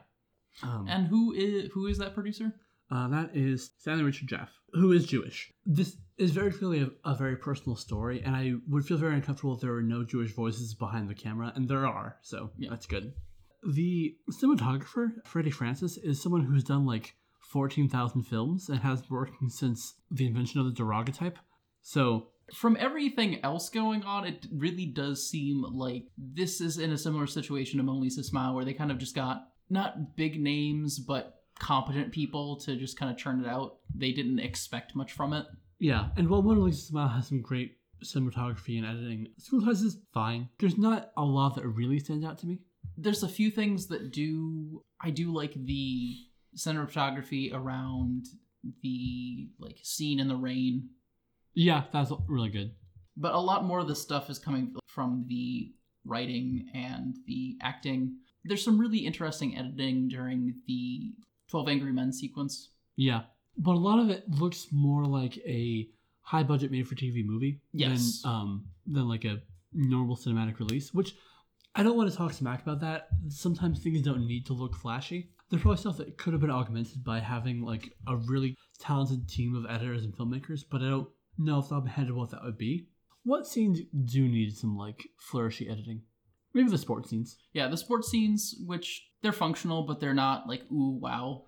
Um, 0.63 0.87
And 0.89 1.07
who 1.13 1.33
is 1.33 1.71
who 1.73 1.87
is 1.87 1.97
that 1.99 2.15
producer? 2.15 2.49
uh, 2.95 3.07
that 3.17 3.29
is 3.37 3.71
Stanley 3.79 4.05
Richard 4.05 4.29
Jaffe, 4.29 4.53
who 4.81 4.91
is 4.93 5.07
Jewish. 5.07 5.39
This 5.65 5.97
is 6.19 6.33
very 6.33 6.51
clearly 6.53 6.81
a, 6.87 6.91
a 7.13 7.15
very 7.15 7.37
personal 7.37 7.77
story, 7.77 8.21
and 8.25 8.35
I 8.43 8.55
would 8.69 8.85
feel 8.85 8.99
very 8.99 9.15
uncomfortable 9.15 9.55
if 9.55 9.61
there 9.61 9.73
were 9.73 9.83
no 9.97 10.01
Jewish 10.05 10.33
voices 10.35 10.75
behind 10.75 11.09
the 11.09 11.15
camera, 11.15 11.53
and 11.55 11.69
there 11.69 11.87
are, 11.87 12.19
so 12.23 12.51
Yeah. 12.59 12.71
that's 12.71 12.87
good. 12.95 13.15
The 13.79 14.17
cinematographer, 14.39 15.07
Freddie 15.25 15.51
Francis, 15.61 15.97
is 15.99 16.21
someone 16.21 16.45
who's 16.45 16.65
done 16.65 16.85
like 16.95 17.15
14,000 17.41 18.23
films 18.25 18.69
and 18.69 18.81
has 18.81 19.03
been 19.03 19.17
working 19.17 19.49
since 19.49 19.95
the 20.11 20.27
invention 20.27 20.61
of 20.61 20.67
the 20.67 20.73
daguerreotype. 20.73 21.39
So, 21.83 22.29
From 22.55 22.77
everything 22.81 23.43
else 23.45 23.69
going 23.69 24.03
on, 24.03 24.27
it 24.27 24.47
really 24.53 24.87
does 24.87 25.29
seem 25.29 25.63
like 25.63 26.05
this 26.19 26.61
is 26.61 26.79
in 26.79 26.93
a 26.93 26.99
similar 26.99 27.27
situation 27.27 27.79
to 27.79 27.85
Mona 27.85 28.01
Lisa 28.01 28.25
Smile, 28.25 28.55
where 28.55 28.65
they 28.65 28.75
kind 28.75 28.91
of 28.91 28.99
just 28.99 29.15
got 29.15 29.49
not 29.69 30.17
big 30.17 30.41
names, 30.41 30.99
but 30.99 31.43
competent 31.59 32.11
people 32.13 32.57
to 32.57 32.77
just 32.77 32.99
kind 32.99 33.11
of 33.11 33.19
churn 33.19 33.45
it 33.45 33.49
out. 33.49 33.77
They 33.95 34.13
didn't 34.13 34.41
expect 34.41 34.97
much 34.97 35.13
from 35.13 35.33
it. 35.33 35.47
yeah, 35.79 36.09
and 36.17 36.29
while 36.29 36.43
Mona 36.43 36.61
Lisa 36.61 36.87
Smile 36.87 37.09
has 37.09 37.29
some 37.29 37.43
great 37.43 37.77
cinematography 38.03 38.79
and 38.79 38.87
editing, 38.87 39.29
School 39.39 39.63
Ties 39.63 39.83
is 39.83 39.99
fine. 40.13 40.49
There's 40.59 40.79
not 40.79 41.13
a 41.17 41.25
lot 41.25 41.55
that 41.57 41.67
really 41.67 41.99
stands 41.99 42.25
out 42.25 42.39
to 42.39 42.47
me. 42.47 42.59
There's 42.97 43.23
a 43.23 43.29
few 43.29 43.51
things 43.51 43.87
that 43.89 44.13
do 44.13 44.83
I 45.01 45.11
do 45.11 45.33
like 45.33 45.55
the 45.55 46.17
cinematography 46.57 47.55
around 47.55 48.27
the 48.83 49.49
like 49.59 49.79
scene 49.83 50.21
in 50.21 50.29
the 50.29 50.37
rain 50.37 50.91
Yeah, 51.55 51.85
that's 51.93 52.13
really 52.29 52.51
good. 52.51 52.73
but 53.17 53.35
a 53.35 53.39
lot 53.41 53.65
more 53.65 53.81
of 53.81 53.89
the 53.89 53.97
stuff 53.97 54.31
is 54.31 54.39
coming 54.39 54.75
from 54.87 55.25
the 55.29 55.73
writing 56.05 56.69
and 56.75 57.17
the 57.27 57.59
acting. 57.61 58.17
There's 58.45 58.65
some 58.65 58.79
really 58.79 58.99
interesting 58.99 59.57
editing 59.57 60.09
during 60.09 60.55
the 60.67 61.13
12 61.51 61.69
Angry 61.69 61.93
Men 61.93 62.13
sequence. 62.13 62.71
Yeah, 62.97 63.23
but 63.57 63.73
a 63.73 63.79
lot 63.89 63.99
of 63.99 64.09
it 64.11 64.29
looks 64.31 64.69
more 64.73 65.05
like 65.05 65.37
a 65.39 65.89
high 66.23 66.43
budget 66.45 66.71
made 66.71 66.87
for 66.89 66.95
TV 66.95 67.25
movie 67.25 67.61
Yes. 67.73 68.23
than 68.23 68.31
um 68.33 68.67
than 68.87 69.09
like 69.09 69.25
a 69.25 69.43
normal 69.73 70.17
cinematic 70.17 70.59
release. 70.59 70.95
Which 70.95 71.15
I 71.75 71.83
don't 71.83 71.97
want 71.97 72.11
to 72.11 72.17
talk 72.17 72.33
smack 72.33 72.63
about 72.63 72.81
that. 72.81 73.09
Sometimes 73.29 73.81
things 73.83 74.03
don't 74.03 74.27
need 74.27 74.47
to 74.47 74.53
look 74.55 74.75
flashy. 74.75 75.31
There's 75.51 75.63
probably 75.63 75.79
stuff 75.79 75.97
that 75.99 76.17
could 76.17 76.33
have 76.33 76.41
been 76.41 76.51
augmented 76.51 77.03
by 77.05 77.19
having 77.21 77.63
like 77.63 77.93
a 78.07 78.17
really 78.17 78.57
talented 78.79 79.29
team 79.29 79.55
of 79.57 79.67
editors 79.71 80.05
and 80.05 80.17
filmmakers, 80.17 80.63
but 80.71 80.81
I 80.83 80.89
don't 80.89 81.09
know 81.39 81.59
off 81.59 81.69
the 81.69 81.75
top 81.77 81.83
of 81.83 81.87
my 81.87 81.93
head 81.93 82.11
what 82.11 82.31
that 82.31 82.43
would 82.45 82.59
be. 82.59 82.87
What 83.25 83.47
scenes 83.47 83.81
do 84.05 84.27
need 84.27 84.57
some 84.57 84.77
like 84.77 85.09
flourishy 85.31 85.71
editing? 85.71 86.03
Maybe 86.55 86.69
the 86.71 86.79
sports 86.79 87.11
scenes. 87.11 87.37
Yeah, 87.53 87.69
the 87.69 87.77
sports 87.77 88.09
scenes, 88.11 88.55
which 88.67 89.07
they're 89.23 89.33
functional, 89.33 89.83
but 89.85 90.01
they're 90.01 90.15
not 90.15 90.49
like 90.49 90.63
ooh 90.73 90.99
wow. 91.01 91.45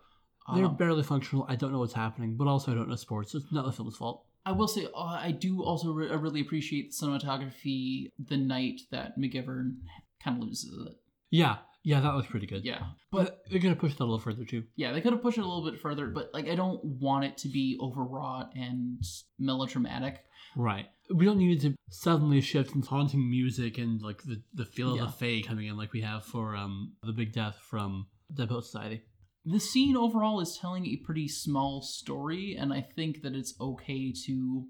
They're 0.54 0.66
Um, 0.66 0.76
barely 0.76 1.02
functional. 1.04 1.46
I 1.48 1.56
don't 1.56 1.72
know 1.72 1.78
what's 1.78 1.92
happening, 1.92 2.36
but 2.36 2.48
also 2.48 2.72
I 2.72 2.74
don't 2.74 2.88
know 2.88 2.96
sports. 2.96 3.32
So 3.32 3.38
it's 3.38 3.52
not 3.52 3.64
the 3.64 3.72
film's 3.72 3.96
fault. 3.96 4.26
I 4.44 4.50
will 4.52 4.66
say 4.68 4.86
uh, 4.94 4.98
I 5.04 5.30
do 5.30 5.62
also 5.62 5.92
re- 5.92 6.10
I 6.10 6.14
really 6.14 6.40
appreciate 6.40 6.90
the 6.90 7.06
cinematography 7.06 8.08
the 8.18 8.36
night 8.36 8.80
that 8.90 9.16
McGivern 9.18 9.76
kind 10.22 10.42
of 10.42 10.48
loses 10.48 10.86
it. 10.88 10.94
Yeah, 11.30 11.58
yeah, 11.84 12.00
that 12.00 12.14
looks 12.14 12.28
pretty 12.28 12.46
good. 12.46 12.64
Yeah, 12.64 12.82
but 13.10 13.42
they're 13.50 13.60
gonna 13.60 13.76
push 13.76 13.92
that 13.94 14.00
a 14.00 14.04
little 14.04 14.18
further 14.18 14.44
too. 14.44 14.64
yeah, 14.76 14.92
they 14.92 15.00
could 15.00 15.12
have 15.12 15.22
pushed 15.22 15.38
it 15.38 15.44
a 15.44 15.46
little 15.48 15.68
bit 15.70 15.80
further, 15.80 16.06
but 16.08 16.30
like 16.32 16.48
I 16.48 16.54
don't 16.54 16.82
want 16.84 17.24
it 17.24 17.36
to 17.38 17.48
be 17.48 17.78
overwrought 17.80 18.52
and 18.54 19.02
melodramatic. 19.38 20.24
Right. 20.56 20.86
We 21.14 21.24
don't 21.24 21.38
need 21.38 21.58
it 21.58 21.68
to 21.70 21.74
suddenly 21.90 22.40
shift 22.40 22.74
into 22.74 22.88
haunting 22.88 23.28
music 23.30 23.78
and 23.78 24.00
like 24.02 24.22
the, 24.22 24.42
the 24.54 24.64
feel 24.64 24.96
Yeah. 24.96 25.04
of 25.04 25.18
the 25.18 25.42
Fae 25.42 25.46
coming 25.46 25.66
in 25.66 25.76
like 25.76 25.92
we 25.92 26.00
have 26.02 26.24
for 26.24 26.54
um 26.56 26.94
the 27.02 27.12
Big 27.12 27.32
Death 27.32 27.56
from 27.70 28.06
Dead 28.32 28.48
Poet 28.48 28.64
Society. 28.64 29.02
The 29.44 29.58
scene 29.60 29.96
overall 29.96 30.40
is 30.40 30.56
telling 30.60 30.86
a 30.86 30.96
pretty 31.04 31.26
small 31.26 31.82
story, 31.82 32.56
and 32.58 32.72
I 32.72 32.80
think 32.80 33.22
that 33.22 33.34
it's 33.34 33.54
okay 33.60 34.12
to 34.26 34.66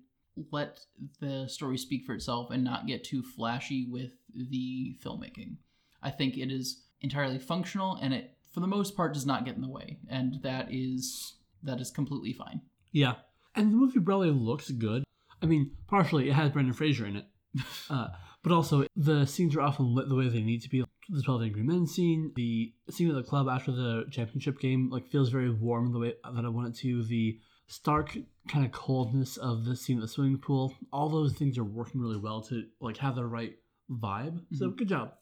let 0.50 0.78
the 1.20 1.46
story 1.46 1.76
speak 1.76 2.04
for 2.06 2.14
itself 2.14 2.50
and 2.50 2.64
not 2.64 2.86
get 2.86 3.04
too 3.04 3.22
flashy 3.22 3.86
with 3.90 4.12
the 4.34 4.96
filmmaking. 5.04 5.56
I 6.02 6.10
think 6.10 6.38
it 6.38 6.50
is 6.50 6.84
entirely 7.02 7.38
functional, 7.38 7.96
and 7.96 8.14
it, 8.14 8.34
for 8.52 8.60
the 8.60 8.66
most 8.66 8.96
part, 8.96 9.14
does 9.14 9.26
not 9.26 9.44
get 9.44 9.56
in 9.56 9.62
the 9.62 9.68
way, 9.68 9.98
and 10.08 10.40
that 10.42 10.68
is 10.70 11.34
that 11.62 11.80
is 11.80 11.90
completely 11.90 12.32
fine. 12.32 12.60
Yeah. 12.92 13.14
And 13.54 13.72
the 13.72 13.76
movie 13.76 13.98
really 13.98 14.30
looks 14.30 14.70
good. 14.70 15.04
I 15.42 15.46
mean, 15.46 15.72
partially 15.86 16.28
it 16.28 16.32
has 16.32 16.50
Brendan 16.50 16.74
Fraser 16.74 17.06
in 17.06 17.16
it. 17.16 17.26
uh, 17.90 18.08
but 18.42 18.52
also 18.52 18.84
the 18.96 19.24
scenes 19.26 19.54
are 19.54 19.60
often 19.60 19.94
lit 19.94 20.08
the 20.08 20.14
way 20.14 20.28
they 20.28 20.40
need 20.40 20.62
to 20.62 20.68
be. 20.68 20.84
The 21.08 21.22
12 21.22 21.42
Angry 21.42 21.62
Men 21.62 21.86
scene, 21.86 22.32
the 22.34 22.72
scene 22.90 23.08
at 23.08 23.14
the 23.14 23.22
club 23.22 23.48
after 23.48 23.72
the 23.72 24.06
championship 24.10 24.58
game, 24.58 24.90
like 24.90 25.08
feels 25.08 25.30
very 25.30 25.50
warm 25.50 25.92
the 25.92 25.98
way 25.98 26.14
that 26.34 26.44
I 26.44 26.48
want 26.48 26.68
it 26.68 26.80
to. 26.80 27.02
The 27.04 27.38
stark 27.66 28.16
kind 28.48 28.64
of 28.64 28.72
coldness 28.72 29.36
of 29.36 29.64
the 29.64 29.76
scene 29.76 29.98
at 29.98 30.02
the 30.02 30.08
swimming 30.08 30.38
pool, 30.38 30.74
all 30.92 31.08
those 31.08 31.34
things 31.34 31.58
are 31.58 31.64
working 31.64 32.00
really 32.00 32.18
well 32.18 32.40
to 32.42 32.64
like 32.80 32.96
have 32.98 33.14
the 33.14 33.24
right 33.24 33.56
vibe. 33.90 34.40
So 34.52 34.70
good 34.70 34.88
job. 34.88 35.12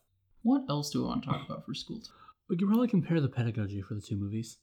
What 0.42 0.62
else 0.68 0.90
do 0.90 1.00
we 1.02 1.08
want 1.08 1.22
to 1.24 1.30
talk 1.30 1.44
about 1.46 1.64
for 1.66 1.74
school? 1.74 1.98
time? 2.00 2.14
We 2.48 2.56
could 2.56 2.68
probably 2.68 2.88
compare 2.88 3.20
the 3.20 3.28
pedagogy 3.28 3.80
for 3.82 3.94
the 3.94 4.00
two 4.00 4.16
movies. 4.16 4.58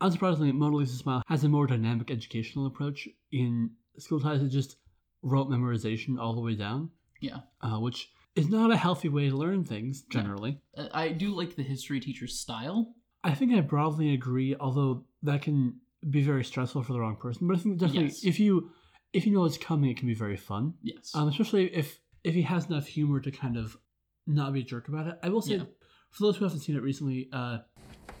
Unsurprisingly, 0.00 0.52
Mona 0.52 0.76
Lisa 0.76 0.96
Smile 0.96 1.22
has 1.26 1.42
a 1.44 1.48
more 1.48 1.66
dynamic 1.66 2.10
educational 2.10 2.66
approach. 2.66 3.08
In 3.32 3.70
School 3.98 4.20
Ties, 4.20 4.42
it 4.42 4.48
just 4.48 4.76
rote 5.22 5.48
memorization 5.48 6.18
all 6.20 6.34
the 6.34 6.40
way 6.40 6.54
down, 6.54 6.90
Yeah, 7.20 7.38
uh, 7.62 7.78
which 7.80 8.10
is 8.34 8.48
not 8.48 8.70
a 8.70 8.76
healthy 8.76 9.08
way 9.08 9.30
to 9.30 9.36
learn 9.36 9.64
things 9.64 10.02
generally. 10.02 10.60
Uh, 10.76 10.88
I 10.92 11.08
do 11.08 11.34
like 11.34 11.56
the 11.56 11.62
history 11.62 11.98
teacher's 11.98 12.38
style. 12.38 12.94
I 13.24 13.34
think 13.34 13.54
I 13.54 13.60
broadly 13.62 14.12
agree, 14.12 14.54
although 14.60 15.04
that 15.22 15.42
can 15.42 15.80
be 16.10 16.22
very 16.22 16.44
stressful 16.44 16.82
for 16.82 16.92
the 16.92 17.00
wrong 17.00 17.16
person. 17.16 17.48
But 17.48 17.56
I 17.56 17.60
think 17.60 17.78
definitely 17.78 18.04
Yes. 18.08 18.24
if 18.24 18.38
you 18.38 18.70
if 19.12 19.26
you 19.26 19.32
know 19.32 19.40
what's 19.40 19.56
coming, 19.58 19.90
it 19.90 19.96
can 19.96 20.06
be 20.06 20.14
very 20.14 20.36
fun. 20.36 20.74
Yes, 20.82 21.12
Um, 21.14 21.28
especially 21.28 21.74
if 21.74 21.98
if 22.22 22.34
he 22.34 22.42
has 22.42 22.66
enough 22.66 22.86
humor 22.86 23.18
to 23.20 23.30
kind 23.30 23.56
of 23.56 23.78
not 24.26 24.52
be 24.52 24.60
a 24.60 24.64
jerk 24.64 24.88
about 24.88 25.06
it. 25.06 25.18
I 25.22 25.28
will 25.28 25.42
say, 25.42 25.56
Yeah. 25.56 25.62
for 26.10 26.24
those 26.24 26.36
who 26.36 26.44
haven't 26.44 26.60
seen 26.60 26.76
it 26.76 26.82
recently, 26.82 27.28
uh, 27.32 27.58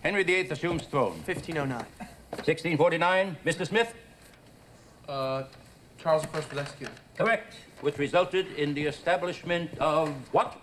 Henry 0.02 0.22
VIII 0.22 0.48
assumes 0.50 0.82
throne. 0.84 1.12
1509. 1.24 1.84
1649, 2.30 3.36
Mr. 3.44 3.66
Smith? 3.66 3.94
Uh, 5.08 5.44
Charles 5.98 6.24
I 6.32 6.36
was 6.36 6.44
executed. 6.58 6.94
Correct. 7.16 7.54
Which 7.80 7.98
resulted 7.98 8.46
in 8.56 8.74
the 8.74 8.84
establishment 8.84 9.76
of 9.78 10.10
what? 10.32 10.60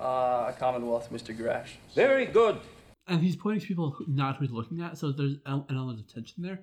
Uh, 0.00 0.46
a 0.48 0.54
Commonwealth, 0.58 1.10
Mr. 1.12 1.36
Grash. 1.36 1.78
Very 1.94 2.26
good. 2.26 2.60
and 3.08 3.22
he's 3.22 3.36
pointing 3.36 3.60
to 3.60 3.66
people 3.66 3.90
who, 3.90 4.04
not 4.06 4.36
who 4.36 4.44
he's 4.44 4.52
looking 4.52 4.80
at, 4.82 4.98
so 4.98 5.10
there's 5.10 5.36
an 5.46 5.64
an 5.70 5.76
element 5.76 5.98
of 5.98 6.06
tension 6.12 6.42
there. 6.42 6.60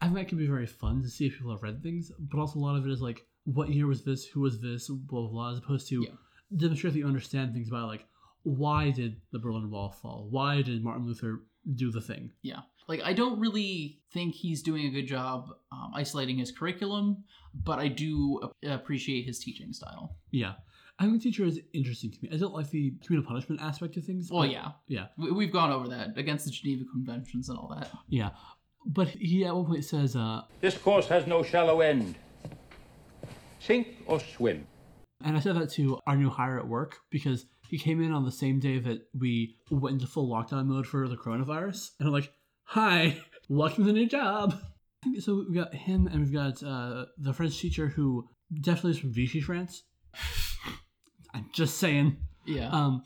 I 0.00 0.06
think 0.06 0.16
that 0.16 0.28
can 0.28 0.38
be 0.38 0.46
very 0.46 0.66
fun 0.66 1.02
to 1.02 1.08
see 1.08 1.26
if 1.26 1.34
people 1.36 1.52
have 1.52 1.62
read 1.62 1.82
things, 1.82 2.10
but 2.18 2.40
also 2.40 2.58
a 2.58 2.60
lot 2.62 2.76
of 2.76 2.86
it 2.86 2.90
is 2.90 3.00
like, 3.02 3.24
what 3.44 3.68
year 3.68 3.86
was 3.86 4.02
this? 4.02 4.24
Who 4.24 4.40
was 4.40 4.60
this? 4.60 4.88
Blah 4.88 5.20
blah 5.20 5.28
blah. 5.30 5.52
As 5.52 5.58
opposed 5.58 5.88
to 5.90 6.02
Yeah. 6.02 6.08
Demonstrate 6.56 6.92
that 6.94 6.98
you 6.98 7.06
understand 7.06 7.52
things 7.54 7.68
about 7.68 7.88
like, 7.88 8.04
why 8.44 8.90
did 8.90 9.16
the 9.32 9.38
Berlin 9.38 9.70
Wall 9.70 9.90
fall? 9.90 10.26
Why 10.30 10.62
did 10.62 10.82
Martin 10.82 11.06
Luther 11.06 11.42
do 11.76 11.90
the 11.92 12.00
thing? 12.00 12.30
Yeah. 12.42 12.60
Like, 12.88 13.00
I 13.04 13.12
don't 13.12 13.38
really 13.38 14.00
think 14.12 14.34
he's 14.34 14.62
doing 14.62 14.86
a 14.86 14.90
good 14.90 15.06
job 15.06 15.50
um, 15.70 15.92
isolating 15.94 16.38
his 16.38 16.50
curriculum, 16.50 17.22
but 17.54 17.78
I 17.78 17.86
do 17.88 18.40
ap- 18.64 18.80
appreciate 18.80 19.24
his 19.24 19.38
teaching 19.38 19.72
style. 19.72 20.16
Yeah, 20.32 20.54
I 20.98 21.04
think 21.04 21.22
the 21.22 21.30
teacher 21.30 21.44
is 21.44 21.60
interesting 21.72 22.10
to 22.10 22.18
me. 22.22 22.30
I 22.32 22.36
don't 22.36 22.52
like 22.52 22.68
the 22.70 22.92
communal 23.06 23.26
punishment 23.26 23.60
aspect 23.62 23.96
of 23.96 24.04
things. 24.04 24.30
Well, 24.32 24.42
but- 24.42 24.50
yeah. 24.50 24.72
yeah, 24.88 25.06
We, 25.16 25.30
we've 25.30 25.52
gone 25.52 25.70
over 25.70 25.86
that 25.88 26.18
against 26.18 26.44
the 26.44 26.50
Geneva 26.50 26.84
Conventions 26.92 27.48
and 27.48 27.56
all 27.56 27.68
that. 27.78 27.88
yeah. 28.08 28.30
But 28.84 29.08
he 29.10 29.44
at 29.44 29.54
one 29.54 29.66
point 29.66 29.84
says, 29.84 30.16
uh, 30.16 30.42
This 30.60 30.76
course 30.76 31.06
has 31.06 31.24
no 31.28 31.44
shallow 31.44 31.80
end. 31.82 32.16
Sink 33.60 33.86
or 34.06 34.18
swim. 34.18 34.66
And 35.24 35.36
I 35.36 35.40
said 35.40 35.56
that 35.56 35.70
to 35.72 35.98
our 36.06 36.16
new 36.16 36.30
hire 36.30 36.58
at 36.58 36.66
work 36.66 36.98
because 37.10 37.46
he 37.68 37.78
came 37.78 38.02
in 38.02 38.12
on 38.12 38.24
the 38.24 38.32
same 38.32 38.58
day 38.58 38.78
that 38.80 39.06
we 39.18 39.56
went 39.70 39.94
into 39.94 40.06
full 40.06 40.28
lockdown 40.28 40.66
mode 40.66 40.86
for 40.86 41.08
the 41.08 41.16
coronavirus. 41.16 41.90
And 41.98 42.08
I'm 42.08 42.12
like, 42.12 42.32
hi, 42.64 43.18
welcome 43.48 43.84
to 43.84 43.92
the 43.92 43.98
new 43.98 44.08
job. 44.08 44.60
So 45.20 45.44
we've 45.48 45.54
got 45.54 45.74
him 45.74 46.06
and 46.06 46.20
we've 46.20 46.32
got 46.32 46.62
uh, 46.62 47.06
the 47.18 47.32
French 47.32 47.58
teacher 47.58 47.88
who 47.88 48.28
definitely 48.60 48.92
is 48.92 48.98
from 48.98 49.12
Vichy, 49.12 49.40
France. 49.40 49.84
I'm 51.34 51.46
just 51.52 51.78
saying. 51.78 52.16
Yeah. 52.46 52.68
Um, 52.70 53.02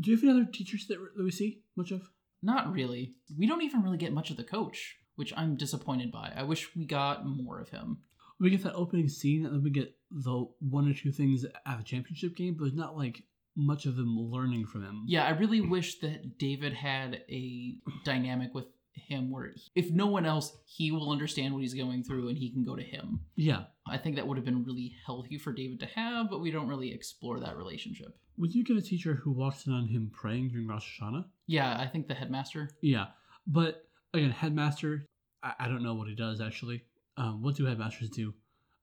do 0.00 0.10
you 0.10 0.16
have 0.16 0.24
any 0.24 0.32
other 0.32 0.50
teachers 0.50 0.86
that, 0.88 0.98
that 1.16 1.22
we 1.22 1.30
see 1.30 1.60
much 1.76 1.90
of? 1.90 2.02
Not 2.42 2.72
really. 2.72 3.14
We 3.38 3.46
don't 3.46 3.62
even 3.62 3.82
really 3.82 3.98
get 3.98 4.12
much 4.12 4.30
of 4.30 4.36
the 4.36 4.44
coach, 4.44 4.96
which 5.16 5.32
I'm 5.36 5.56
disappointed 5.56 6.10
by. 6.10 6.32
I 6.34 6.42
wish 6.42 6.74
we 6.74 6.86
got 6.86 7.26
more 7.26 7.60
of 7.60 7.68
him. 7.68 7.98
We 8.40 8.50
get 8.50 8.64
that 8.64 8.74
opening 8.74 9.08
scene 9.08 9.46
and 9.46 9.54
then 9.54 9.62
we 9.62 9.70
get 9.70 9.94
the 10.12 10.46
one 10.60 10.88
or 10.88 10.94
two 10.94 11.12
things 11.12 11.44
at 11.44 11.78
the 11.78 11.84
championship 11.84 12.36
game, 12.36 12.54
but 12.54 12.64
there's 12.64 12.74
not 12.74 12.96
like 12.96 13.22
much 13.56 13.86
of 13.86 13.96
them 13.96 14.18
learning 14.18 14.66
from 14.66 14.84
him. 14.84 15.04
Yeah, 15.06 15.24
I 15.24 15.30
really 15.30 15.60
wish 15.60 16.00
that 16.00 16.38
David 16.38 16.72
had 16.72 17.22
a 17.28 17.76
dynamic 18.04 18.54
with 18.54 18.66
him 18.94 19.30
where 19.30 19.52
if 19.74 19.90
no 19.90 20.06
one 20.06 20.26
else, 20.26 20.56
he 20.64 20.90
will 20.92 21.10
understand 21.10 21.54
what 21.54 21.62
he's 21.62 21.74
going 21.74 22.02
through 22.02 22.28
and 22.28 22.38
he 22.38 22.50
can 22.50 22.64
go 22.64 22.76
to 22.76 22.82
him. 22.82 23.20
Yeah. 23.36 23.64
I 23.86 23.98
think 23.98 24.16
that 24.16 24.26
would 24.26 24.36
have 24.36 24.44
been 24.44 24.64
really 24.64 24.94
healthy 25.04 25.38
for 25.38 25.52
David 25.52 25.80
to 25.80 25.86
have, 25.86 26.30
but 26.30 26.40
we 26.40 26.50
don't 26.50 26.68
really 26.68 26.92
explore 26.92 27.40
that 27.40 27.56
relationship. 27.56 28.16
Would 28.38 28.54
you 28.54 28.64
get 28.64 28.76
a 28.76 28.82
teacher 28.82 29.14
who 29.14 29.32
walks 29.32 29.66
in 29.66 29.72
on 29.72 29.88
him 29.88 30.10
praying 30.12 30.50
during 30.50 30.66
Rosh 30.66 31.00
Hashanah? 31.00 31.24
Yeah, 31.46 31.78
I 31.78 31.86
think 31.86 32.08
the 32.08 32.14
headmaster. 32.14 32.70
Yeah, 32.80 33.06
but 33.46 33.84
again, 34.14 34.30
headmaster. 34.30 35.06
I, 35.42 35.52
I 35.60 35.68
don't 35.68 35.82
know 35.82 35.94
what 35.94 36.08
he 36.08 36.14
does 36.14 36.40
actually. 36.40 36.82
Um, 37.16 37.42
what 37.42 37.56
do 37.56 37.66
headmasters 37.66 38.08
do? 38.08 38.32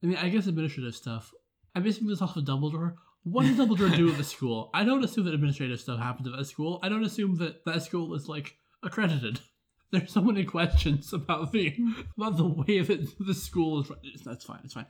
I 0.03 0.07
mean, 0.07 0.17
I 0.17 0.29
guess 0.29 0.47
administrative 0.47 0.95
stuff. 0.95 1.31
I'm 1.75 1.83
basing 1.83 2.07
this 2.07 2.21
off 2.21 2.38
of 2.38 2.45
Dumbledore. 2.45 2.95
What 3.23 3.43
does 3.43 3.57
Dumbledore 3.57 3.95
do 3.95 4.09
at 4.09 4.17
the 4.17 4.23
school? 4.23 4.69
I 4.73 4.83
don't 4.83 5.03
assume 5.03 5.25
that 5.25 5.33
administrative 5.33 5.79
stuff 5.79 5.99
happens 5.99 6.27
at 6.27 6.38
that 6.38 6.45
school. 6.45 6.79
I 6.81 6.89
don't 6.89 7.03
assume 7.03 7.38
that 7.38 7.65
that 7.65 7.83
school 7.83 8.13
is 8.15 8.27
like 8.27 8.55
accredited. 8.83 9.39
There's 9.91 10.12
so 10.12 10.21
many 10.21 10.45
questions 10.45 11.13
about 11.13 11.51
the 11.51 11.75
about 12.15 12.38
the 12.38 12.47
way 12.47 12.81
that 12.81 13.07
the 13.19 13.33
school 13.33 13.81
is. 13.81 14.21
That's 14.23 14.45
fine. 14.45 14.59
It's 14.63 14.73
fine. 14.73 14.85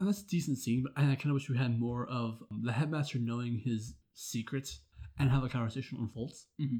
And 0.00 0.08
that's 0.08 0.22
a 0.22 0.26
decent 0.26 0.58
scene, 0.58 0.82
but 0.82 0.92
I 0.96 1.02
kind 1.14 1.26
of 1.26 1.34
wish 1.34 1.48
we 1.48 1.56
had 1.56 1.78
more 1.78 2.08
of 2.08 2.42
um, 2.50 2.62
the 2.64 2.72
headmaster 2.72 3.20
knowing 3.20 3.62
his 3.64 3.94
secrets 4.14 4.80
and 5.18 5.30
how 5.30 5.40
the 5.40 5.48
conversation 5.48 5.98
unfolds. 6.00 6.48
Mm-hmm. 6.60 6.78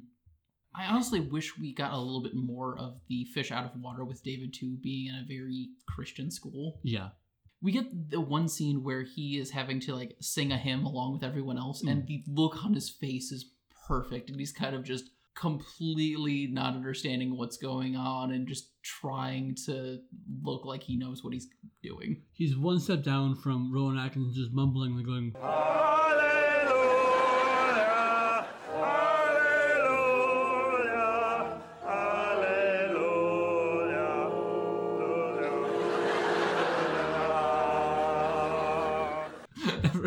I 0.74 0.86
honestly 0.86 1.20
wish 1.20 1.56
we 1.56 1.72
got 1.72 1.92
a 1.92 1.98
little 1.98 2.22
bit 2.22 2.34
more 2.34 2.76
of 2.78 2.98
the 3.08 3.24
fish 3.26 3.52
out 3.52 3.64
of 3.64 3.80
water 3.80 4.04
with 4.04 4.24
David 4.24 4.54
too 4.54 4.76
being 4.82 5.06
in 5.06 5.14
a 5.14 5.24
very 5.26 5.68
Christian 5.86 6.30
school. 6.30 6.80
Yeah. 6.82 7.10
We 7.62 7.72
get 7.72 8.10
the 8.10 8.20
one 8.20 8.48
scene 8.48 8.82
where 8.82 9.02
he 9.02 9.38
is 9.38 9.50
having 9.50 9.80
to 9.80 9.94
like 9.94 10.16
sing 10.20 10.52
a 10.52 10.58
hymn 10.58 10.84
along 10.84 11.12
with 11.12 11.22
everyone 11.22 11.58
else, 11.58 11.82
and 11.82 12.02
hmm. 12.02 12.06
the 12.06 12.24
look 12.26 12.64
on 12.64 12.74
his 12.74 12.90
face 12.90 13.30
is 13.30 13.50
perfect, 13.86 14.30
and 14.30 14.38
he's 14.38 14.52
kind 14.52 14.74
of 14.74 14.82
just 14.82 15.10
completely 15.34 16.46
not 16.48 16.74
understanding 16.74 17.36
what's 17.36 17.56
going 17.56 17.96
on 17.96 18.32
and 18.32 18.46
just 18.46 18.70
trying 18.82 19.56
to 19.66 19.98
look 20.42 20.64
like 20.64 20.82
he 20.82 20.96
knows 20.96 21.24
what 21.24 21.32
he's 21.32 21.48
doing. 21.82 22.22
He's 22.32 22.56
one 22.56 22.80
step 22.80 23.02
down 23.02 23.36
from 23.36 23.72
Rowan 23.72 23.98
Atkins 23.98 24.36
just 24.36 24.52
mumbling 24.52 24.92
and 24.92 25.06
going, 25.06 25.34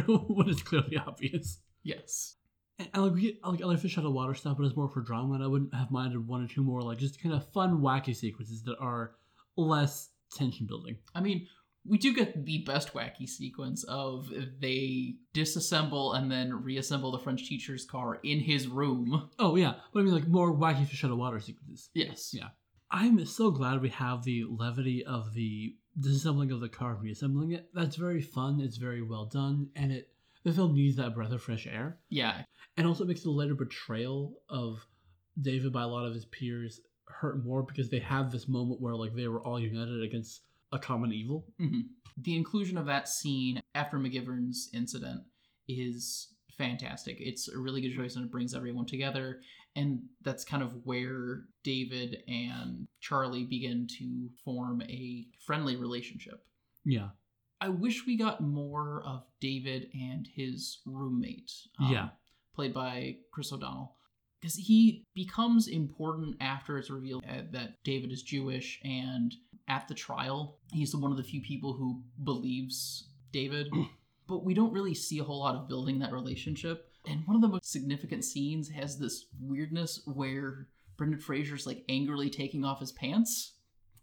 when 0.27 0.49
it's 0.49 0.61
clearly 0.63 0.97
obvious. 0.97 1.59
Yes. 1.83 2.35
And, 2.79 2.89
and 2.93 3.03
like 3.03 3.13
we 3.13 3.21
get 3.21 3.35
like 3.43 3.61
other 3.63 3.77
fish 3.77 3.97
out 3.97 4.05
of 4.05 4.13
water 4.13 4.33
stuff, 4.33 4.57
but 4.57 4.65
it's 4.65 4.75
more 4.75 4.89
for 4.89 5.01
drama. 5.01 5.35
And 5.35 5.43
I 5.43 5.47
wouldn't 5.47 5.73
have 5.73 5.91
minded 5.91 6.27
one 6.27 6.43
or 6.43 6.47
two 6.47 6.63
more 6.63 6.81
like 6.81 6.97
just 6.97 7.21
kind 7.21 7.33
of 7.35 7.49
fun, 7.51 7.79
wacky 7.81 8.15
sequences 8.15 8.63
that 8.63 8.77
are 8.79 9.11
less 9.57 10.09
tension 10.33 10.65
building. 10.67 10.97
I 11.13 11.21
mean, 11.21 11.47
We 11.87 11.97
do 11.99 12.13
get 12.15 12.45
the 12.45 12.63
best 12.65 12.93
wacky 12.93 13.29
sequence 13.29 13.83
of 13.83 14.27
they 14.59 15.15
disassemble 15.35 16.17
and 16.17 16.31
then 16.31 16.63
reassemble 16.63 17.11
the 17.11 17.19
French 17.19 17.47
teacher's 17.47 17.85
car 17.85 18.19
in 18.23 18.39
his 18.39 18.67
room. 18.67 19.29
Oh 19.37 19.55
yeah, 19.55 19.75
but 19.93 19.99
I 19.99 20.03
mean 20.03 20.13
like 20.13 20.27
more 20.27 20.51
wacky 20.57 20.85
fish 20.87 21.03
out 21.03 21.11
of 21.11 21.17
water 21.17 21.39
sequences. 21.39 21.89
Yes. 21.93 22.31
Yeah. 22.33 22.47
I'm 22.91 23.23
so 23.25 23.51
glad 23.51 23.81
we 23.81 23.89
have 23.89 24.23
the 24.23 24.45
levity 24.49 25.05
of 25.05 25.33
the 25.33 25.75
disassembling 25.99 26.53
of 26.53 26.59
the 26.59 26.69
car 26.69 26.93
and 26.93 27.01
reassembling 27.01 27.51
it. 27.51 27.69
That's 27.73 27.95
very 27.95 28.21
fun. 28.21 28.59
It's 28.61 28.77
very 28.77 29.01
well 29.01 29.25
done, 29.25 29.69
and 29.75 29.91
it 29.91 30.09
the 30.43 30.53
film 30.53 30.75
needs 30.75 30.95
that 30.97 31.15
breath 31.15 31.31
of 31.31 31.41
fresh 31.41 31.65
air. 31.65 31.97
Yeah. 32.09 32.43
And 32.77 32.85
also 32.85 33.03
it 33.03 33.07
makes 33.07 33.23
the 33.23 33.31
later 33.31 33.55
betrayal 33.55 34.35
of 34.47 34.85
David 35.41 35.73
by 35.73 35.83
a 35.83 35.87
lot 35.87 36.05
of 36.05 36.13
his 36.13 36.25
peers 36.25 36.81
hurt 37.07 37.43
more 37.43 37.63
because 37.63 37.89
they 37.89 37.99
have 37.99 38.31
this 38.31 38.47
moment 38.47 38.79
where 38.79 38.95
like 38.95 39.15
they 39.15 39.27
were 39.27 39.41
all 39.41 39.59
united 39.59 40.03
against 40.03 40.41
a 40.71 40.79
common 40.79 41.11
evil. 41.11 41.47
hmm 41.59 41.81
The 42.17 42.35
inclusion 42.35 42.77
of 42.77 42.85
that 42.85 43.09
scene 43.09 43.61
after 43.73 43.97
McGivern's 43.97 44.69
incident 44.73 45.23
is 45.67 46.29
fantastic. 46.57 47.17
It's 47.19 47.47
a 47.49 47.57
really 47.57 47.81
good 47.81 47.95
choice 47.95 48.15
and 48.15 48.25
it 48.25 48.31
brings 48.31 48.53
everyone 48.53 48.85
together. 48.85 49.41
And 49.75 50.03
that's 50.21 50.45
kind 50.45 50.63
of 50.63 50.85
where 50.85 51.43
David 51.63 52.23
and 52.27 52.87
Charlie 53.01 53.43
begin 53.43 53.87
to 53.99 54.29
form 54.43 54.81
a 54.83 55.27
friendly 55.45 55.75
relationship. 55.75 56.45
Yeah. 56.85 57.09
I 57.59 57.69
wish 57.69 58.05
we 58.05 58.17
got 58.17 58.41
more 58.41 59.01
of 59.05 59.23
David 59.41 59.89
and 59.93 60.27
his 60.27 60.79
roommate. 60.85 61.51
um, 61.79 61.91
Yeah. 61.91 62.09
Played 62.53 62.73
by 62.73 63.17
Chris 63.31 63.51
O'Donnell. 63.51 63.95
Because 64.39 64.55
he 64.55 65.03
becomes 65.13 65.67
important 65.67 66.37
after 66.39 66.77
it's 66.77 66.89
revealed 66.89 67.23
that 67.51 67.83
David 67.83 68.11
is 68.11 68.21
Jewish, 68.21 68.79
and 68.83 69.33
at 69.67 69.87
the 69.87 69.95
trial, 69.95 70.59
he's 70.71 70.95
one 70.95 71.09
of 71.11 71.17
the 71.17 71.23
few 71.23 71.41
people 71.41 71.73
who 71.73 72.03
believes 72.23 73.09
David. 73.31 73.67
but 74.27 74.45
we 74.45 74.53
don't 74.53 74.71
really 74.73 74.93
see 74.93 75.19
a 75.19 75.23
whole 75.23 75.39
lot 75.39 75.55
of 75.55 75.67
building 75.67 75.99
that 75.99 76.11
relationship. 76.11 76.89
And 77.07 77.25
one 77.25 77.35
of 77.35 77.41
the 77.41 77.47
most 77.47 77.71
significant 77.71 78.23
scenes 78.25 78.69
has 78.69 78.97
this 78.97 79.25
weirdness 79.39 80.01
where 80.05 80.67
Brendan 80.97 81.19
Fraser's 81.19 81.65
like 81.67 81.83
angrily 81.89 82.29
taking 82.29 82.63
off 82.65 82.79
his 82.79 82.91
pants. 82.91 83.53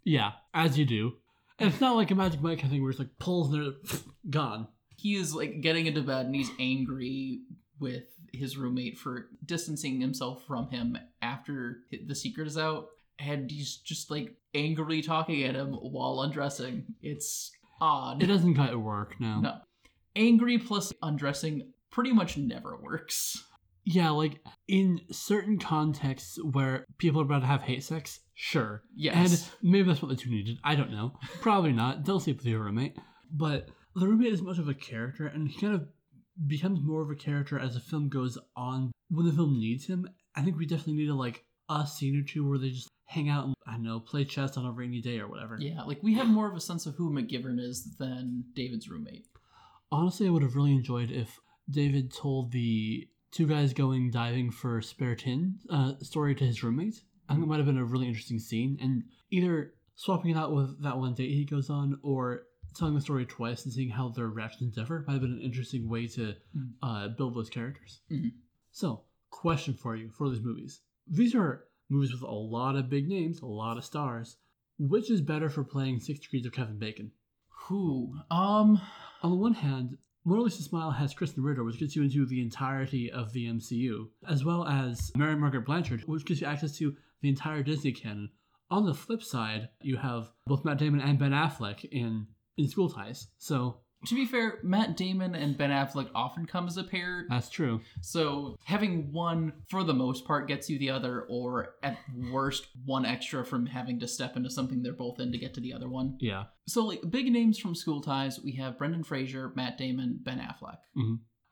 Yeah, 0.04 0.32
as 0.54 0.78
you 0.78 0.84
do. 0.84 1.12
And 1.58 1.70
it's 1.70 1.80
not 1.80 1.96
like 1.96 2.10
a 2.10 2.14
Magic 2.14 2.40
Mike 2.42 2.60
thing 2.60 2.82
where 2.82 2.90
it's 2.90 2.98
like 2.98 3.18
pulls 3.18 3.52
and 3.52 3.62
they're 3.64 4.00
gone. 4.30 4.68
he 4.96 5.14
is 5.14 5.34
like 5.34 5.60
getting 5.60 5.86
into 5.86 6.02
bed 6.02 6.26
and 6.26 6.34
he's 6.34 6.50
angry 6.58 7.42
with 7.78 8.04
his 8.32 8.56
roommate 8.56 8.98
for 8.98 9.28
distancing 9.44 10.00
himself 10.00 10.44
from 10.46 10.70
him 10.70 10.96
after 11.20 11.80
the 12.06 12.14
secret 12.14 12.46
is 12.46 12.56
out 12.56 12.86
and 13.18 13.50
he's 13.50 13.76
just 13.76 14.10
like 14.10 14.34
angrily 14.54 15.02
talking 15.02 15.42
at 15.44 15.54
him 15.54 15.72
while 15.74 16.22
undressing 16.22 16.84
it's 17.02 17.52
odd 17.80 18.22
It 18.22 18.26
doesn't 18.26 18.54
quite 18.54 18.78
work, 18.78 19.20
no. 19.20 19.40
no 19.40 19.54
angry 20.16 20.58
plus 20.58 20.92
undressing 21.02 21.71
pretty 21.92 22.12
much 22.12 22.36
never 22.36 22.76
works 22.82 23.44
Yeah, 23.84 24.10
like 24.10 24.40
in 24.68 25.00
certain 25.10 25.58
contexts 25.58 26.38
where 26.42 26.84
people 26.98 27.20
are 27.20 27.24
about 27.24 27.40
to 27.40 27.46
have 27.46 27.62
hate 27.62 27.84
sex, 27.84 28.20
sure. 28.34 28.82
Yes. 28.96 29.16
And 29.16 29.70
maybe 29.72 29.88
that's 29.88 30.00
what 30.02 30.08
the 30.08 30.16
two 30.16 30.30
needed. 30.30 30.58
I 30.64 30.74
don't 30.76 30.92
know. 30.92 31.12
Probably 31.40 31.72
not. 31.72 32.04
Don't 32.04 32.20
sleep 32.20 32.38
with 32.38 32.46
your 32.46 32.60
roommate. 32.64 32.96
But 33.30 33.68
the 33.96 34.06
roommate 34.06 34.32
is 34.32 34.40
much 34.42 34.58
of 34.58 34.68
a 34.68 34.74
character, 34.74 35.26
and 35.26 35.48
he 35.48 35.60
kind 35.60 35.74
of 35.74 35.86
becomes 36.46 36.80
more 36.80 37.02
of 37.02 37.10
a 37.10 37.14
character 37.16 37.58
as 37.58 37.74
the 37.74 37.80
film 37.80 38.08
goes 38.08 38.38
on. 38.56 38.92
When 39.10 39.26
the 39.26 39.32
film 39.32 39.58
needs 39.58 39.86
him, 39.86 40.08
I 40.36 40.42
think 40.42 40.56
we 40.56 40.64
definitely 40.66 40.94
need 40.94 41.08
a 41.10 41.14
like 41.14 41.44
a 41.68 41.86
scene 41.86 42.18
or 42.20 42.24
two 42.24 42.48
where 42.48 42.58
they 42.58 42.70
just 42.70 42.88
hang 43.06 43.28
out 43.28 43.44
and 43.46 43.54
I 43.66 43.72
don't 43.72 43.82
know, 43.82 44.00
play 44.00 44.24
chess 44.24 44.56
on 44.56 44.64
a 44.64 44.72
rainy 44.72 45.00
day 45.02 45.18
or 45.18 45.28
whatever. 45.28 45.56
yeah 45.60 45.82
like 45.82 46.02
we 46.02 46.14
have 46.14 46.28
more 46.28 46.48
of 46.48 46.56
a 46.56 46.60
sense 46.60 46.86
of 46.86 46.94
who 46.94 47.10
mcgivern 47.10 47.58
is 47.60 47.94
than 47.98 48.44
david's 48.54 48.88
roommate 48.88 49.26
Honestly, 49.90 50.26
I 50.26 50.30
would 50.30 50.42
have 50.42 50.56
really 50.56 50.72
enjoyed 50.72 51.10
if 51.10 51.38
David 51.70 52.12
told 52.12 52.52
the 52.52 53.08
two 53.30 53.46
guys 53.46 53.72
going 53.72 54.10
diving 54.10 54.50
for 54.50 54.80
spare 54.82 55.14
tin 55.14 55.58
uh, 55.70 55.94
story 56.00 56.34
to 56.34 56.44
his 56.44 56.62
roommate. 56.62 57.02
I 57.28 57.34
think 57.34 57.44
it 57.44 57.48
might 57.48 57.56
have 57.58 57.66
been 57.66 57.78
a 57.78 57.84
really 57.84 58.08
interesting 58.08 58.38
scene, 58.38 58.78
and 58.80 59.04
either 59.30 59.74
swapping 59.94 60.32
it 60.32 60.36
out 60.36 60.52
with 60.54 60.82
that 60.82 60.98
one 60.98 61.14
date 61.14 61.30
he 61.30 61.44
goes 61.44 61.70
on, 61.70 61.98
or 62.02 62.42
telling 62.74 62.94
the 62.94 63.00
story 63.00 63.24
twice 63.26 63.64
and 63.64 63.72
seeing 63.72 63.90
how 63.90 64.08
their 64.08 64.28
reactions 64.28 64.74
differ 64.74 65.04
might 65.06 65.14
have 65.14 65.22
been 65.22 65.32
an 65.32 65.40
interesting 65.40 65.88
way 65.88 66.06
to 66.08 66.34
Mhm. 66.56 66.72
uh, 66.82 67.08
build 67.08 67.34
those 67.34 67.50
characters. 67.50 68.00
Mhm. 68.10 68.32
So, 68.70 69.04
question 69.30 69.74
for 69.74 69.94
you 69.96 70.10
for 70.10 70.28
these 70.30 70.40
movies: 70.42 70.80
These 71.06 71.34
are 71.34 71.64
movies 71.88 72.12
with 72.12 72.22
a 72.22 72.30
lot 72.34 72.76
of 72.76 72.88
big 72.88 73.08
names, 73.08 73.40
a 73.40 73.46
lot 73.46 73.76
of 73.76 73.84
stars. 73.84 74.36
Which 74.78 75.10
is 75.10 75.20
better 75.20 75.48
for 75.50 75.62
playing 75.64 76.00
Six 76.00 76.18
Degrees 76.20 76.44
of 76.46 76.52
Kevin 76.52 76.78
Bacon? 76.78 77.12
who 77.66 78.18
um 78.30 78.80
On 79.22 79.30
the 79.30 79.36
one 79.36 79.54
hand, 79.54 79.96
Mona 80.24 80.42
Lisa 80.42 80.62
Smile 80.62 80.92
has 80.92 81.12
Krysten 81.12 81.42
Ritter, 81.42 81.64
which 81.64 81.80
gets 81.80 81.96
you 81.96 82.02
into 82.02 82.24
the 82.24 82.40
entirety 82.40 83.10
of 83.10 83.32
the 83.32 83.46
MCU, 83.46 84.06
as 84.28 84.44
well 84.44 84.64
as 84.68 85.10
Mary 85.16 85.34
Margaret 85.34 85.66
Blanchard, 85.66 86.02
which 86.06 86.24
gives 86.24 86.40
you 86.40 86.46
access 86.46 86.76
to 86.78 86.96
the 87.22 87.28
entire 87.28 87.64
Disney 87.64 87.90
canon. 87.90 88.30
On 88.70 88.86
the 88.86 88.94
flip 88.94 89.20
side, 89.20 89.68
you 89.82 89.96
have 89.96 90.30
both 90.46 90.64
Matt 90.64 90.78
Damon 90.78 91.00
and 91.00 91.18
Ben 91.18 91.32
Affleck 91.32 91.84
in 91.90 92.28
in 92.56 92.68
School 92.68 92.88
Ties. 92.88 93.28
So 93.38 93.80
to 94.06 94.14
be 94.14 94.24
fair 94.26 94.58
matt 94.62 94.96
damon 94.96 95.34
and 95.34 95.56
ben 95.56 95.70
affleck 95.70 96.08
often 96.14 96.44
come 96.46 96.66
as 96.66 96.76
a 96.76 96.84
pair 96.84 97.24
that's 97.28 97.48
true. 97.48 97.80
So 98.00 98.56
having 98.64 99.12
one 99.12 99.52
for 99.68 99.84
the 99.84 99.94
most 99.94 100.24
part 100.26 100.48
gets 100.48 100.68
you 100.68 100.78
the 100.78 100.90
other, 100.90 101.22
or 101.28 101.74
at 101.82 101.96
worst, 102.30 102.66
one 102.84 103.04
extra 103.06 103.44
from 103.44 103.66
having 103.66 104.00
to 104.00 104.08
step 104.08 104.36
into 104.36 104.50
something 104.50 104.82
they're 104.82 104.92
both 104.92 105.20
in 105.20 105.32
to 105.32 105.38
get 105.38 105.54
to 105.54 105.60
the 105.60 105.72
other 105.72 105.88
one. 105.88 106.16
Yeah. 106.20 106.44
So 106.66 106.84
like 106.84 107.00
big 107.10 107.30
names 107.32 107.58
from 107.58 107.74
School 107.74 108.00
Ties, 108.00 108.40
we 108.42 108.52
have 108.56 108.78
Brendan 108.78 109.04
Fraser, 109.04 109.52
Matt 109.54 109.78
Damon, 109.78 110.18
Ben 110.22 110.38
Affleck. 110.38 110.78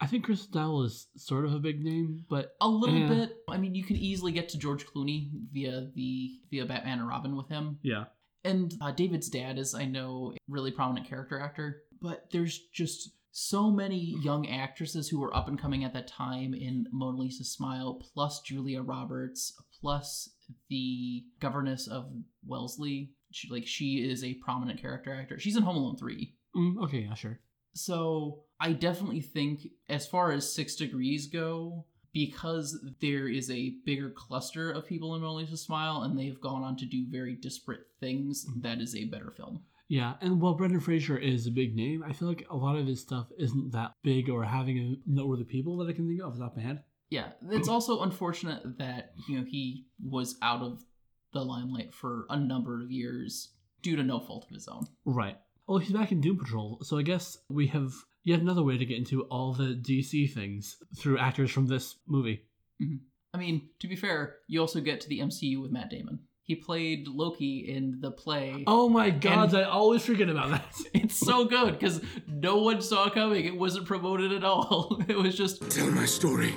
I 0.03 0.07
think 0.07 0.25
Chris 0.25 0.47
O'Donnell 0.47 0.85
is 0.85 1.09
sort 1.17 1.45
of 1.45 1.53
a 1.53 1.59
big 1.59 1.85
name, 1.85 2.25
but 2.31 2.53
A 2.61 2.69
little 2.69 2.99
Yeah. 2.99 3.09
bit. 3.09 3.37
I 3.49 3.59
mean, 3.59 3.75
you 3.75 3.85
can 3.85 3.97
easily 3.97 4.33
get 4.33 4.49
to 4.51 4.59
George 4.59 4.87
Clooney 4.87 5.31
via 5.53 5.91
the 5.95 6.31
via 6.51 6.65
Batman 6.65 7.01
and 7.01 7.09
Robin 7.09 7.37
with 7.37 7.49
him. 7.49 7.79
yeah. 7.83 8.05
And 8.43 8.73
uh, 8.81 8.91
David's 8.93 9.29
dad 9.29 9.59
is, 9.59 9.75
I 9.75 9.85
know, 9.85 10.33
a 10.35 10.39
really 10.49 10.71
prominent 10.71 11.07
character 11.07 11.39
actor, 11.39 11.83
but 12.01 12.27
there's 12.33 12.59
just 12.73 13.11
so 13.33 13.71
many 13.71 14.17
young 14.23 14.49
actresses 14.49 15.09
who 15.09 15.21
were 15.21 15.35
up 15.35 15.49
and 15.49 15.61
coming 15.61 15.85
at 15.85 15.93
that 15.95 16.09
time 16.09 16.53
in 16.53 16.87
Mona 16.93 17.17
Lisa 17.19 17.45
Smile, 17.45 18.03
plus 18.13 18.41
Julia 18.41 18.83
Roberts, 18.83 19.61
plus 19.81 20.31
the 20.69 21.25
governess 21.41 21.87
of 21.87 22.11
Wellesley. 22.45 23.13
She, 23.31 23.49
like 23.49 23.67
she 23.67 24.09
is 24.11 24.25
a 24.25 24.35
prominent 24.35 24.81
character 24.81 25.15
actor. 25.15 25.39
She's 25.39 25.57
in 25.57 25.63
Home 25.63 25.77
Alone 25.77 25.97
three. 25.97 26.35
Mm, 26.57 26.83
okay, 26.85 27.07
yeah, 27.09 27.15
sure. 27.15 27.39
So 27.73 28.43
I 28.59 28.73
definitely 28.73 29.21
think, 29.21 29.69
as 29.89 30.09
far 30.09 30.33
as 30.33 30.53
six 30.53 30.75
degrees 30.75 31.29
go, 31.29 31.87
because 32.13 32.77
there 33.01 33.29
is 33.29 33.49
a 33.53 33.77
bigger 33.87 34.11
cluster 34.11 34.73
of 34.73 34.87
people 34.87 35.15
in 35.15 35.23
Mona 35.23 35.35
Lisa 35.35 35.57
Smile, 35.57 36.03
and 36.03 36.19
they've 36.19 36.41
gone 36.41 36.65
on 36.65 36.77
to 36.79 36.85
do 36.85 37.07
very 37.09 37.37
disparate 37.37 37.87
things, 38.01 38.45
that 38.63 38.81
is 38.81 38.97
a 38.97 39.05
better 39.05 39.31
film. 39.31 39.63
Yeah, 39.91 40.15
and 40.21 40.41
while 40.41 40.55
Brendan 40.55 40.79
Fraser 40.79 41.19
is 41.19 41.49
a 41.49 41.51
big 41.51 41.75
name, 41.75 42.05
I 42.07 42.13
feel 42.13 42.29
like 42.29 42.47
a 42.49 42.57
lot 42.57 42.77
of 42.77 42.87
his 42.87 43.01
stuff 43.01 43.27
isn't 43.37 43.73
that 43.73 43.95
big 44.05 44.31
or 44.31 44.45
having 44.45 44.79
a 44.79 44.97
noteworthy 45.05 45.43
people 45.43 45.79
that 45.79 45.89
I 45.89 45.93
can 45.93 46.07
think 46.07 46.21
of 46.21 46.29
off 46.29 46.35
the 46.35 46.45
top 46.45 46.53
of 46.53 46.59
my 46.59 46.63
head. 46.63 46.85
Yeah, 47.11 47.31
it's 47.51 47.69
also 47.69 48.03
unfortunate 48.03 48.79
that 48.79 49.15
you 49.29 49.37
know 49.37 49.45
he 49.45 49.87
was 50.01 50.37
out 50.43 50.63
of 50.63 50.85
the 51.33 51.45
limelight 51.45 51.93
for 51.93 52.27
a 52.31 52.39
number 52.39 52.81
of 52.81 52.93
years 52.93 53.49
due 53.83 53.97
to 53.97 54.05
no 54.05 54.21
fault 54.21 54.47
of 54.49 54.55
his 54.55 54.69
own. 54.69 54.87
Right. 55.05 55.37
Well, 55.67 55.79
he's 55.79 55.93
back 55.93 56.13
in 56.13 56.21
Doom 56.21 56.39
Patrol, 56.39 56.79
so 56.83 56.97
I 56.97 57.03
guess 57.03 57.37
we 57.49 57.67
have 57.67 57.93
yet 58.23 58.39
another 58.39 58.63
way 58.63 58.79
to 58.79 58.87
get 58.87 58.97
into 58.97 59.23
all 59.23 59.55
the 59.55 59.75
DC 59.75 60.33
things 60.33 60.77
through 60.97 61.19
actors 61.19 61.51
from 61.51 61.67
this 61.67 61.97
movie. 62.07 62.45
Mm-hmm. 62.81 62.97
I 63.35 63.39
mean, 63.39 63.71
to 63.81 63.89
be 63.89 63.97
fair, 63.97 64.37
you 64.47 64.61
also 64.61 64.81
get 64.81 65.01
to 65.01 65.09
the 65.09 65.19
MCU 65.19 65.61
with 65.61 65.73
Matt 65.73 65.91
Damon. 65.91 66.21
He 66.51 66.57
played 66.57 67.07
Loki 67.07 67.59
in 67.61 68.01
the 68.01 68.11
play. 68.11 68.65
Oh 68.67 68.89
my 68.89 69.11
god, 69.11 69.55
I 69.55 69.63
always 69.63 70.05
forget 70.05 70.29
about 70.29 70.51
that. 70.51 70.75
It's 70.95 71.17
so 71.17 71.45
good 71.45 71.79
because 71.79 72.01
no 72.27 72.57
one 72.57 72.83
saw 72.83 73.07
it 73.07 73.15
coming. 73.15 73.45
It 73.45 73.57
wasn't 73.57 73.87
promoted 73.87 74.33
at 74.33 74.43
all. 74.43 75.01
It 75.09 75.17
was 75.17 75.37
just 75.37 75.71
Tell 75.71 75.89
my 75.93 76.07
story. 76.07 76.55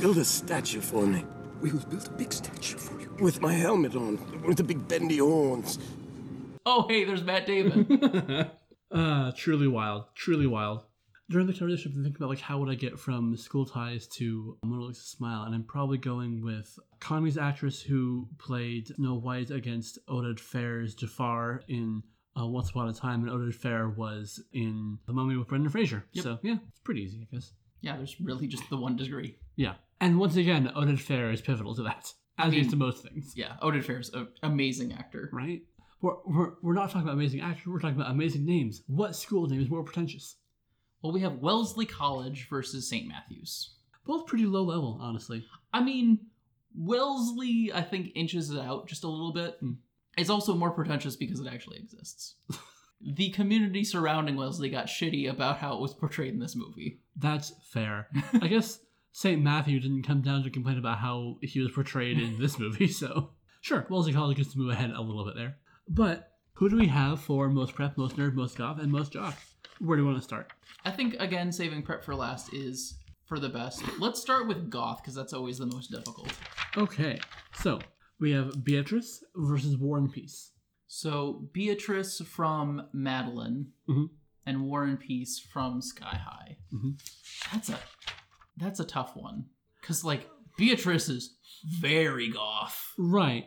Build 0.00 0.18
a 0.18 0.24
statue 0.24 0.80
for 0.80 1.04
me. 1.04 1.24
We 1.60 1.72
will 1.72 1.80
build 1.80 2.06
a 2.06 2.12
big 2.12 2.32
statue 2.32 2.78
for 2.78 3.00
you. 3.00 3.10
With 3.18 3.40
my 3.40 3.54
helmet 3.54 3.96
on, 3.96 4.20
with 4.46 4.58
the 4.58 4.62
big 4.62 4.86
bendy 4.86 5.18
horns. 5.18 5.80
oh 6.64 6.86
hey, 6.88 7.02
there's 7.02 7.24
Matt 7.24 7.46
Damon. 7.46 8.50
uh, 8.92 9.32
truly 9.36 9.66
wild. 9.66 10.04
Truly 10.14 10.46
wild. 10.46 10.84
During 11.28 11.48
the 11.48 11.52
conversation, 11.52 11.90
I've 11.90 11.94
been 11.94 12.04
thinking 12.04 12.22
about 12.22 12.28
like 12.30 12.40
how 12.40 12.58
would 12.60 12.68
I 12.70 12.76
get 12.76 12.98
from 13.00 13.36
School 13.36 13.66
Ties 13.66 14.06
to 14.08 14.56
Mona 14.64 14.84
Lisa 14.84 15.02
Smile, 15.02 15.42
and 15.42 15.54
I'm 15.54 15.64
probably 15.64 15.98
going 15.98 16.40
with 16.40 16.78
Connie's 17.00 17.36
actress 17.36 17.82
who 17.82 18.28
played 18.38 18.88
Snow 18.94 19.14
White 19.14 19.50
against 19.50 19.98
Oded 20.06 20.38
Fehr's 20.38 20.94
Jafar 20.94 21.62
in 21.66 22.02
uh, 22.40 22.46
Once 22.46 22.70
Upon 22.70 22.88
a 22.88 22.92
Time, 22.92 23.26
and 23.26 23.30
Oded 23.32 23.56
Fehr 23.56 23.96
was 23.96 24.40
in 24.52 24.98
The 25.06 25.12
Mummy 25.12 25.36
with 25.36 25.48
Brendan 25.48 25.70
Fraser. 25.70 26.04
Yep. 26.12 26.22
So 26.22 26.38
yeah, 26.42 26.58
it's 26.68 26.78
pretty 26.84 27.02
easy, 27.02 27.26
I 27.28 27.34
guess. 27.34 27.50
yeah, 27.80 27.96
there's 27.96 28.20
really 28.20 28.46
just 28.46 28.68
the 28.70 28.76
one 28.76 28.94
degree. 28.94 29.36
Yeah, 29.56 29.74
and 30.00 30.20
once 30.20 30.36
again, 30.36 30.70
Oded 30.76 30.98
Fehr 31.04 31.32
is 31.34 31.40
pivotal 31.40 31.74
to 31.74 31.82
that, 31.84 32.12
as 32.38 32.46
I 32.46 32.50
mean- 32.50 32.60
is 32.60 32.68
to 32.68 32.76
most 32.76 33.02
things. 33.02 33.32
Yeah, 33.34 33.56
Oded 33.62 33.84
Fehr's 33.84 34.10
an 34.10 34.28
amazing 34.44 34.92
actor. 34.92 35.28
Right. 35.32 35.62
We're, 36.02 36.12
we're, 36.26 36.50
we're 36.62 36.74
not 36.74 36.90
talking 36.90 37.02
about 37.02 37.14
amazing 37.14 37.40
actors, 37.40 37.66
we're 37.66 37.80
talking 37.80 37.96
about 37.98 38.12
amazing 38.12 38.44
names. 38.44 38.82
What 38.86 39.16
school 39.16 39.48
name 39.48 39.60
is 39.60 39.68
more 39.68 39.82
pretentious? 39.82 40.36
Well, 41.06 41.12
we 41.12 41.20
have 41.20 41.36
Wellesley 41.36 41.86
College 41.86 42.48
versus 42.50 42.90
St. 42.90 43.06
Matthews. 43.06 43.76
Both 44.04 44.26
pretty 44.26 44.44
low 44.44 44.64
level, 44.64 44.98
honestly. 45.00 45.46
I 45.72 45.80
mean, 45.80 46.18
Wellesley, 46.76 47.70
I 47.72 47.82
think, 47.82 48.10
inches 48.16 48.50
it 48.50 48.58
out 48.58 48.88
just 48.88 49.04
a 49.04 49.08
little 49.08 49.32
bit. 49.32 49.56
Hmm. 49.60 49.74
It's 50.18 50.30
also 50.30 50.56
more 50.56 50.72
pretentious 50.72 51.14
because 51.14 51.38
it 51.38 51.46
actually 51.46 51.76
exists. 51.76 52.34
the 53.00 53.30
community 53.30 53.84
surrounding 53.84 54.34
Wellesley 54.34 54.68
got 54.68 54.86
shitty 54.86 55.30
about 55.30 55.58
how 55.58 55.76
it 55.76 55.80
was 55.80 55.94
portrayed 55.94 56.34
in 56.34 56.40
this 56.40 56.56
movie. 56.56 56.98
That's 57.14 57.52
fair. 57.62 58.08
I 58.42 58.48
guess 58.48 58.80
St. 59.12 59.40
Matthew 59.40 59.78
didn't 59.78 60.02
come 60.02 60.22
down 60.22 60.42
to 60.42 60.50
complain 60.50 60.76
about 60.76 60.98
how 60.98 61.36
he 61.40 61.60
was 61.60 61.70
portrayed 61.70 62.18
in 62.18 62.40
this 62.40 62.58
movie, 62.58 62.88
so 62.88 63.30
sure, 63.60 63.86
Wellesley 63.88 64.12
College 64.12 64.38
gets 64.38 64.54
to 64.54 64.58
move 64.58 64.72
ahead 64.72 64.90
a 64.90 65.00
little 65.00 65.24
bit 65.24 65.36
there. 65.36 65.58
But 65.88 66.32
who 66.54 66.68
do 66.68 66.76
we 66.76 66.88
have 66.88 67.20
for 67.20 67.48
most 67.48 67.76
prep, 67.76 67.96
most 67.96 68.16
nerd, 68.16 68.34
most 68.34 68.58
goth, 68.58 68.80
and 68.80 68.90
most 68.90 69.12
jock? 69.12 69.36
Where 69.78 69.96
do 69.96 70.02
you 70.02 70.06
want 70.08 70.18
to 70.18 70.24
start? 70.24 70.52
I 70.84 70.90
think, 70.90 71.16
again, 71.18 71.52
saving 71.52 71.82
prep 71.82 72.04
for 72.04 72.14
last 72.14 72.52
is 72.54 72.98
for 73.26 73.38
the 73.38 73.48
best. 73.48 73.82
Let's 73.98 74.20
start 74.20 74.46
with 74.48 74.70
goth 74.70 75.02
because 75.02 75.14
that's 75.14 75.32
always 75.32 75.58
the 75.58 75.66
most 75.66 75.90
difficult. 75.90 76.32
Okay, 76.76 77.18
so 77.54 77.80
we 78.20 78.30
have 78.32 78.64
Beatrice 78.64 79.22
versus 79.34 79.76
Warren 79.76 80.08
Peace. 80.10 80.52
So 80.86 81.48
Beatrice 81.52 82.20
from 82.20 82.86
Madeline 82.92 83.72
Mhm. 83.88 84.10
and 84.46 84.62
Warren 84.66 84.96
Peace 84.96 85.38
from 85.40 85.82
Sky 85.82 86.16
High. 86.16 86.58
Mhm. 86.72 87.00
That's 87.52 87.68
a 87.70 87.78
that's 88.56 88.80
a 88.80 88.84
tough 88.84 89.14
one 89.16 89.46
because 89.80 90.04
like 90.04 90.30
Beatrice 90.56 91.08
is 91.10 91.36
very 91.80 92.28
goth. 92.30 92.94
Right, 92.96 93.46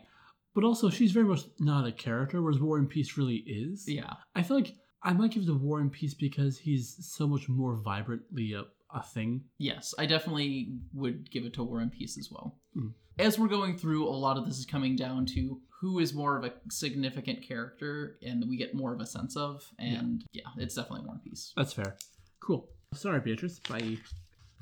but 0.53 0.63
also 0.65 0.89
she's 0.89 1.11
very 1.13 1.25
much 1.25 1.41
not 1.59 1.87
a 1.87 1.91
character, 1.91 2.41
whereas 2.41 2.59
Warren 2.59 2.87
Peace 2.87 3.17
really 3.17 3.37
is. 3.37 3.85
Yeah, 3.87 4.15
I 4.35 4.43
feel 4.43 4.57
like 4.57 4.75
I 5.03 5.13
might 5.13 5.31
give 5.31 5.45
to 5.45 5.57
Warren 5.57 5.89
Peace 5.89 6.13
because 6.13 6.57
he's 6.59 6.97
so 7.05 7.25
much 7.27 7.47
more 7.47 7.75
vibrantly 7.75 8.53
a, 8.53 8.65
a 8.93 9.01
thing. 9.03 9.43
yes, 9.57 9.93
I 9.97 10.05
definitely 10.05 10.77
would 10.93 11.29
give 11.31 11.45
it 11.45 11.53
to 11.53 11.63
Warren 11.63 11.89
Peace 11.89 12.17
as 12.17 12.29
well. 12.31 12.57
Mhm. 12.75 12.93
As 13.17 13.37
we're 13.37 13.47
going 13.47 13.77
through, 13.77 14.07
a 14.07 14.11
lot 14.15 14.37
of 14.37 14.45
this 14.45 14.57
is 14.57 14.65
coming 14.65 14.95
down 14.95 15.25
to 15.27 15.61
who 15.81 15.99
is 15.99 16.13
more 16.13 16.37
of 16.37 16.43
a 16.45 16.53
significant 16.69 17.41
character 17.43 18.17
and 18.21 18.43
we 18.49 18.57
get 18.57 18.73
more 18.73 18.93
of 18.93 18.99
a 19.01 19.05
sense 19.05 19.35
of. 19.37 19.63
And 19.77 20.23
yeah, 20.31 20.43
it's 20.57 20.75
definitely 20.75 21.05
Warren 21.05 21.21
Peace. 21.23 21.53
That's 21.55 21.73
fair. 21.73 21.97
Cool. 22.41 22.69
Sorry, 22.93 23.19
Beatrice. 23.19 23.59
Bye. 23.59 23.97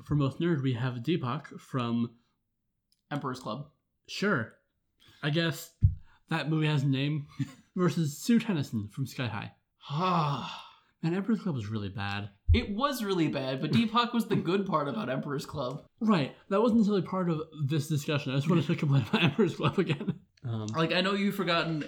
For 0.04 0.14
most 0.14 0.38
nerd, 0.40 0.62
we 0.62 0.74
have 0.74 0.94
Deepak 0.96 1.58
from 1.58 2.10
Emperor's 3.10 3.40
Club. 3.40 3.68
Sure. 4.08 4.54
I 5.22 5.30
guess 5.30 5.70
that 6.30 6.48
movie 6.50 6.66
has 6.66 6.82
a 6.82 6.86
name 6.88 7.26
versus 7.76 8.16
Sue 8.18 8.38
Tennyson 8.38 8.88
from 8.92 9.06
Sky 9.06 9.26
High. 9.26 9.52
Ah. 9.90 10.64
Man, 11.02 11.14
Emperor's 11.14 11.40
Club 11.40 11.54
was 11.54 11.68
really 11.68 11.88
bad. 11.88 12.30
It 12.52 12.74
was 12.74 13.04
really 13.04 13.28
bad, 13.28 13.60
but 13.60 13.70
Deepak 13.70 14.12
was 14.12 14.26
the 14.26 14.34
good 14.34 14.66
part 14.66 14.88
about 14.88 15.08
Emperor's 15.08 15.46
Club. 15.46 15.84
Right. 16.00 16.34
That 16.48 16.60
wasn't 16.60 16.78
necessarily 16.80 17.06
part 17.06 17.30
of 17.30 17.40
this 17.66 17.86
discussion. 17.88 18.32
I 18.32 18.36
just 18.36 18.48
wanted 18.50 18.66
to 18.66 18.74
complain 18.74 19.04
about 19.08 19.22
Emperor's 19.30 19.54
Club 19.54 19.78
again. 19.78 20.18
Um, 20.44 20.66
Like, 20.74 20.92
I 20.92 21.00
know 21.00 21.12
you've 21.14 21.36
forgotten 21.36 21.84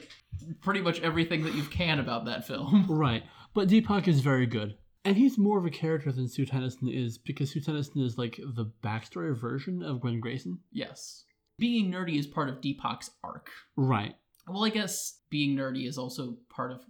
pretty 0.60 0.80
much 0.80 1.00
everything 1.00 1.42
that 1.42 1.54
you 1.54 1.64
can 1.64 1.98
about 1.98 2.26
that 2.26 2.46
film. 2.46 2.86
right. 2.88 3.24
But 3.52 3.68
Deepak 3.68 4.06
is 4.06 4.20
very 4.20 4.46
good. 4.46 4.76
And 5.04 5.16
he's 5.16 5.38
more 5.38 5.58
of 5.58 5.64
a 5.64 5.70
character 5.70 6.12
than 6.12 6.28
Sue 6.28 6.46
Tennyson 6.46 6.88
is 6.88 7.18
because 7.18 7.50
Sue 7.50 7.60
Tennyson 7.60 8.02
is 8.02 8.16
like 8.18 8.36
the 8.36 8.66
backstory 8.84 9.34
version 9.36 9.82
of 9.82 10.00
Gwen 10.02 10.20
Grayson. 10.20 10.58
Yes. 10.70 11.24
Being 11.58 11.90
nerdy 11.90 12.18
is 12.18 12.26
part 12.26 12.48
of 12.50 12.60
Deepak's 12.60 13.10
arc. 13.24 13.48
Right. 13.76 14.14
Well, 14.46 14.64
I 14.64 14.68
guess 14.70 15.18
being 15.30 15.56
nerdy 15.56 15.88
is 15.88 15.96
also 15.98 16.36
part 16.48 16.70
of 16.70 16.80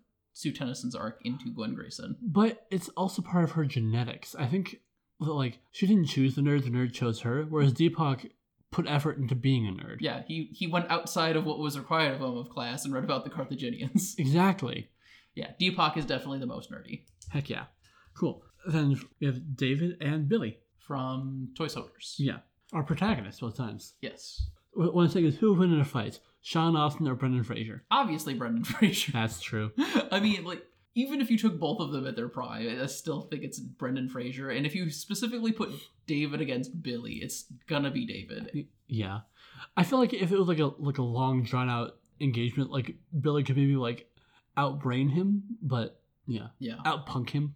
Sue 0.41 0.53
Tennyson's 0.53 0.95
arc 0.95 1.20
into 1.24 1.51
Gwen 1.51 1.74
Grayson. 1.74 2.16
But 2.22 2.66
it's 2.70 2.88
also 2.91 3.22
part 3.22 3.45
of 3.45 3.53
her 3.53 3.64
genetics. 3.64 4.34
I 4.34 4.47
think 4.47 4.80
that 5.20 5.32
like 5.32 5.59
she 5.70 5.86
didn't 5.86 6.07
choose 6.07 6.34
the 6.34 6.43
nerd, 6.43 6.64
the 6.64 6.70
nerd 6.70 6.93
chose 6.93 7.20
her, 7.20 7.45
whereas 7.49 7.74
Deepak 7.74 8.30
put 8.70 8.86
effort 8.88 9.18
into 9.18 9.34
being 9.34 9.66
a 9.66 9.72
nerd. 9.72 9.97
Yeah, 10.01 10.22
he, 10.26 10.49
he 10.53 10.66
went 10.66 10.91
outside 10.91 11.36
of 11.36 11.45
what 11.45 11.59
was 11.59 11.78
required 11.78 12.14
of 12.14 12.20
him 12.20 12.36
of 12.36 12.49
class 12.49 12.84
and 12.84 12.95
read 12.95 13.05
about 13.05 13.24
the 13.24 13.30
Carthaginians. 13.30 14.14
Exactly. 14.18 14.88
yeah, 15.34 15.51
Deepak 15.61 15.97
is 15.97 16.07
definitely 16.07 16.38
the 16.38 16.47
most 16.47 16.70
nerdy. 16.70 17.03
Heck 17.30 17.51
yeah. 17.51 17.64
Cool. 18.14 18.43
Then 18.66 19.01
we 19.20 19.26
have 19.26 19.57
David 19.57 19.97
and 20.01 20.28
Billy. 20.28 20.59
From 20.78 21.51
Toy 21.57 21.68
Soldiers. 21.68 22.16
Yeah. 22.18 22.38
Our 22.72 22.82
protagonists 22.82 23.41
both 23.41 23.57
times. 23.57 23.95
Yes. 24.01 24.49
What 24.72 24.95
one 24.95 25.09
thing 25.09 25.24
is 25.24 25.36
who 25.36 25.51
would 25.51 25.59
win 25.61 25.72
in 25.72 25.80
a 25.80 25.84
fight? 25.84 26.18
Sean 26.43 26.76
Astin 26.76 27.09
or 27.09 27.14
Brendan 27.14 27.45
Fraser? 27.45 27.84
Obviously, 27.91 28.34
Brendan 28.34 28.64
Fraser. 28.64 29.12
That's 29.12 29.41
true. 29.41 29.72
I 30.11 30.20
mean, 30.20 30.45
like, 30.45 30.64
even 30.95 31.20
if 31.20 31.30
you 31.30 31.38
took 31.38 31.59
both 31.59 31.80
of 31.80 31.93
them 31.93 32.07
at 32.07 32.16
their 32.16 32.28
prime, 32.28 32.80
I 32.80 32.86
still 32.86 33.22
think 33.22 33.43
it's 33.43 33.59
Brendan 33.61 34.09
Fraser. 34.09 34.51
And 34.51 34.66
if 34.66 34.74
you 34.74 34.91
specifically 34.91 35.53
put 35.53 35.70
David 36.07 36.41
against 36.41 36.82
Billy, 36.82 37.14
it's 37.14 37.45
gonna 37.68 37.91
be 37.91 38.07
David. 38.07 38.66
Yeah. 38.88 39.20
I 39.76 39.84
feel 39.84 39.99
like 39.99 40.12
if 40.12 40.32
it 40.32 40.38
was 40.38 40.49
like 40.49 40.59
a 40.59 40.72
like 40.78 40.99
a 40.99 41.03
long 41.03 41.45
drawn 41.45 41.68
out 41.68 41.97
engagement, 42.20 42.70
like 42.70 42.97
Billy 43.18 43.45
could 43.45 43.57
maybe 43.57 43.76
like 43.76 44.11
outbrain 44.57 45.11
him, 45.12 45.45
but 45.62 46.01
yeah. 46.26 46.49
Yeah. 46.59 46.76
Outpunk 46.84 47.30
him. 47.30 47.55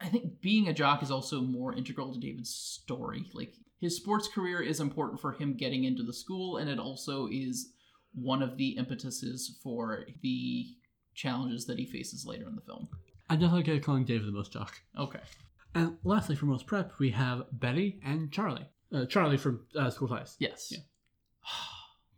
I 0.00 0.08
think 0.08 0.40
being 0.40 0.68
a 0.68 0.72
jock 0.72 1.02
is 1.02 1.10
also 1.10 1.42
more 1.42 1.74
integral 1.74 2.12
to 2.14 2.18
David's 2.18 2.54
story. 2.54 3.26
Like, 3.34 3.54
his 3.80 3.96
sports 3.96 4.28
career 4.28 4.62
is 4.62 4.80
important 4.80 5.20
for 5.20 5.32
him 5.32 5.54
getting 5.54 5.84
into 5.84 6.02
the 6.02 6.12
school, 6.12 6.56
and 6.56 6.70
it 6.70 6.78
also 6.78 7.28
is 7.30 7.72
one 8.14 8.42
of 8.42 8.56
the 8.56 8.76
impetuses 8.76 9.58
for 9.62 10.06
the 10.22 10.66
challenges 11.14 11.66
that 11.66 11.78
he 11.78 11.86
faces 11.86 12.26
later 12.26 12.46
in 12.48 12.56
the 12.56 12.62
film. 12.62 12.88
I 13.28 13.36
definitely 13.36 13.62
get 13.62 13.84
calling 13.84 14.04
David 14.04 14.26
the 14.26 14.32
most 14.32 14.52
jock. 14.52 14.80
Okay. 14.98 15.20
And 15.74 15.96
lastly, 16.02 16.34
for 16.34 16.46
most 16.46 16.66
prep, 16.66 16.92
we 16.98 17.10
have 17.10 17.44
Betty 17.52 18.00
and 18.04 18.32
Charlie. 18.32 18.66
Uh, 18.92 19.06
Charlie 19.06 19.36
from 19.36 19.60
uh, 19.78 19.90
School 19.90 20.08
Ties. 20.08 20.36
Yes. 20.38 20.72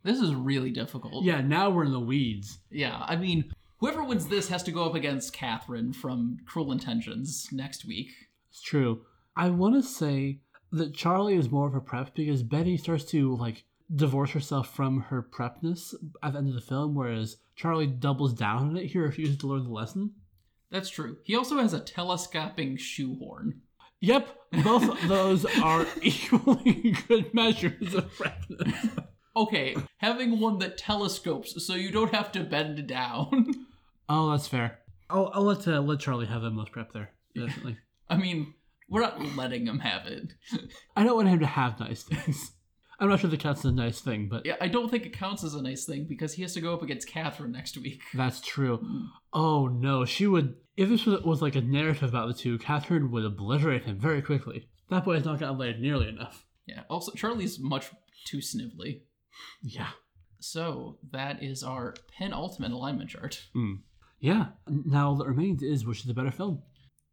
This 0.05 0.20
is 0.20 0.34
really 0.34 0.70
difficult. 0.72 1.22
Yeah, 1.22 1.43
now 1.43 1.70
we're 1.70 1.84
in 1.84 1.93
the 1.93 2.01
weeds. 2.01 2.59
Yeah, 2.72 3.05
I 3.07 3.14
mean, 3.14 3.53
whoever 3.78 4.03
wins 4.03 4.26
this 4.26 4.49
has 4.49 4.64
to 4.64 4.72
go 4.72 4.84
up 4.84 4.97
against 4.97 5.32
Catherine 5.32 5.93
from 5.93 6.38
Cruel 6.45 6.72
Intentions 6.72 7.49
next 7.53 7.84
week. 7.84 8.09
It's 8.51 8.61
true. 8.61 9.03
I 9.36 9.51
want 9.51 9.76
to 9.76 9.82
say 9.88 10.40
that 10.72 10.95
Charlie 10.95 11.36
is 11.36 11.53
more 11.53 11.68
of 11.68 11.76
a 11.76 11.80
prep 11.80 12.16
because 12.16 12.43
Betty 12.43 12.76
starts 12.76 13.05
to 13.12 13.36
like 13.36 13.62
divorce 13.95 14.30
herself 14.30 14.74
from 14.74 15.01
her 15.03 15.22
prepness 15.22 15.95
at 16.22 16.32
the 16.32 16.38
end 16.38 16.49
of 16.49 16.55
the 16.55 16.61
film, 16.61 16.95
whereas 16.95 17.36
Charlie 17.57 17.86
doubles 17.86 18.32
down 18.32 18.68
on 18.70 18.76
it. 18.76 18.86
He 18.86 18.99
refuses 18.99 19.36
to 19.38 19.47
learn 19.47 19.64
the 19.64 19.70
lesson. 19.70 20.12
That's 20.70 20.88
true. 20.88 21.18
He 21.24 21.36
also 21.36 21.59
has 21.59 21.74
a 21.74 21.80
telescoping 21.80 22.78
shoehorn. 22.78 23.61
Yep, 24.01 24.36
both 24.64 24.88
of 24.88 25.09
those 25.09 25.45
are 25.62 25.86
equally 26.03 26.97
good 27.07 27.32
measures 27.34 27.95
of 27.95 28.11
prepness. 28.16 29.05
Okay, 29.36 29.76
having 29.99 30.40
one 30.40 30.59
that 30.59 30.76
telescopes 30.76 31.64
so 31.64 31.74
you 31.74 31.90
don't 31.90 32.12
have 32.14 32.32
to 32.32 32.45
bend 32.45 32.86
down. 32.86 33.55
Oh, 34.09 34.32
that's 34.32 34.49
fair. 34.49 34.80
I'll, 35.09 35.30
I'll 35.32 35.45
let 35.45 35.66
uh, 35.66 35.80
let 35.80 36.01
Charlie 36.01 36.26
have 36.26 36.43
the 36.43 36.51
most 36.51 36.72
prep 36.72 36.93
there. 36.93 37.12
Definitely. 37.34 37.78
I 38.11 38.18
mean, 38.18 38.53
we're 38.90 39.01
not 39.01 39.36
letting 39.36 39.66
him 39.66 39.78
have 39.78 40.07
it. 40.07 40.34
I 40.95 41.05
don't 41.05 41.16
want 41.16 41.28
him 41.28 41.38
to 41.38 41.47
have 41.47 41.80
nice 41.80 42.03
things. 42.03 42.53
I'm 43.01 43.09
not 43.09 43.20
sure 43.20 43.30
the 43.30 43.36
cat's 43.36 43.64
a 43.64 43.72
nice 43.72 44.01
thing, 44.01 44.28
but 44.28 44.47
yeah, 44.47 44.57
I 44.61 44.68
don't 44.68 44.90
think 44.90 45.07
it 45.07 45.12
counts 45.12 45.43
as 45.45 45.55
a 45.55 45.62
nice 45.62 45.84
thing 45.84 46.07
because 46.09 46.34
he 46.34 46.43
has 46.43 46.55
to 46.55 46.61
go 46.61 46.74
up 46.74 46.82
against 46.82 47.09
Catherine 47.09 47.53
next 47.53 47.76
week. 47.76 48.03
that's 48.14 48.40
true. 48.40 48.84
Oh 49.32 49.66
no, 49.66 50.05
she 50.05 50.26
would. 50.26 50.55
If 50.76 50.88
this 50.88 51.05
was, 51.05 51.22
was 51.22 51.43
like 51.43 51.57
a 51.57 51.61
narrative 51.61 52.09
about 52.09 52.28
the 52.28 52.34
two, 52.34 52.59
Catherine 52.59 53.11
would 53.11 53.24
obliterate 53.24 53.84
him 53.84 53.99
very 53.99 54.22
quickly. 54.22 54.68
That 54.90 55.05
boy 55.05 55.14
has 55.14 55.24
not 55.24 55.40
gotten 55.40 55.59
laid 55.59 55.80
nearly 55.80 56.09
enough. 56.09 56.47
Yeah, 56.66 56.82
also, 56.88 57.12
Charlie's 57.12 57.59
much 57.59 57.90
too 58.24 58.38
snivelly. 58.38 59.03
Yeah. 59.62 59.88
So, 60.38 60.99
that 61.12 61.43
is 61.43 61.62
our 61.62 61.95
penultimate 62.18 62.72
alignment 62.72 63.11
chart. 63.11 63.43
Mm. 63.55 63.80
Yeah. 64.20 64.47
Now 64.68 65.09
all 65.09 65.16
that 65.16 65.26
remains 65.26 65.62
is 65.62 65.84
which 65.84 66.01
is 66.01 66.05
the 66.05 66.14
better 66.14 66.30
film. 66.30 66.62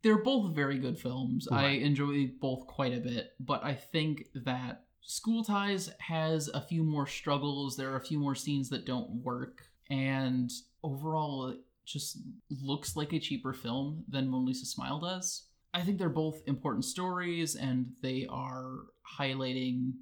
They're 0.04 0.24
both 0.24 0.56
very 0.56 0.78
good 0.78 0.98
films. 0.98 1.48
I 1.52 1.68
enjoy 1.70 2.32
both 2.40 2.68
quite 2.68 2.94
a 2.94 3.02
bit, 3.02 3.32
but 3.40 3.64
I 3.64 3.74
think 3.74 4.26
that 4.46 4.84
School 5.02 5.44
Ties 5.44 5.92
has 6.00 6.50
a 6.50 6.62
few 6.62 6.84
more 6.84 7.08
struggles. 7.08 7.76
There 7.76 7.92
are 7.92 7.98
a 7.98 8.06
few 8.06 8.20
more 8.20 8.36
scenes 8.36 8.70
that 8.70 8.86
don't 8.86 9.10
work, 9.24 9.64
and 9.90 10.52
overall, 10.84 11.48
it 11.50 11.60
just 11.86 12.20
looks 12.62 12.96
like 12.96 13.14
a 13.14 13.20
cheaper 13.20 13.54
film 13.54 14.04
than 14.08 14.30
Mona 14.30 14.46
Lisa 14.46 14.66
Smile 14.66 15.00
does. 15.00 15.48
I 15.74 15.82
think 15.82 15.98
they're 15.98 16.10
both 16.10 16.42
important 16.48 16.86
stories, 16.86 17.56
and 17.56 17.92
they 18.02 18.28
are 18.30 18.74
highlighting 19.20 19.94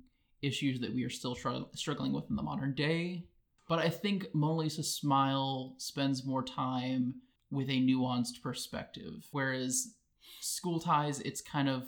issues 0.41 0.79
that 0.81 0.93
we 0.93 1.03
are 1.03 1.09
still 1.09 1.35
strugg- 1.35 1.75
struggling 1.75 2.13
with 2.13 2.29
in 2.29 2.35
the 2.35 2.43
modern 2.43 2.73
day. 2.73 3.25
But 3.67 3.79
I 3.79 3.89
think 3.89 4.33
Mona 4.33 4.59
Lisa 4.59 4.83
Smile 4.83 5.75
spends 5.77 6.25
more 6.25 6.43
time 6.43 7.15
with 7.51 7.69
a 7.69 7.81
nuanced 7.81 8.41
perspective, 8.41 9.25
whereas 9.31 9.95
School 10.41 10.79
Ties, 10.79 11.21
it's 11.21 11.41
kind 11.41 11.69
of 11.69 11.85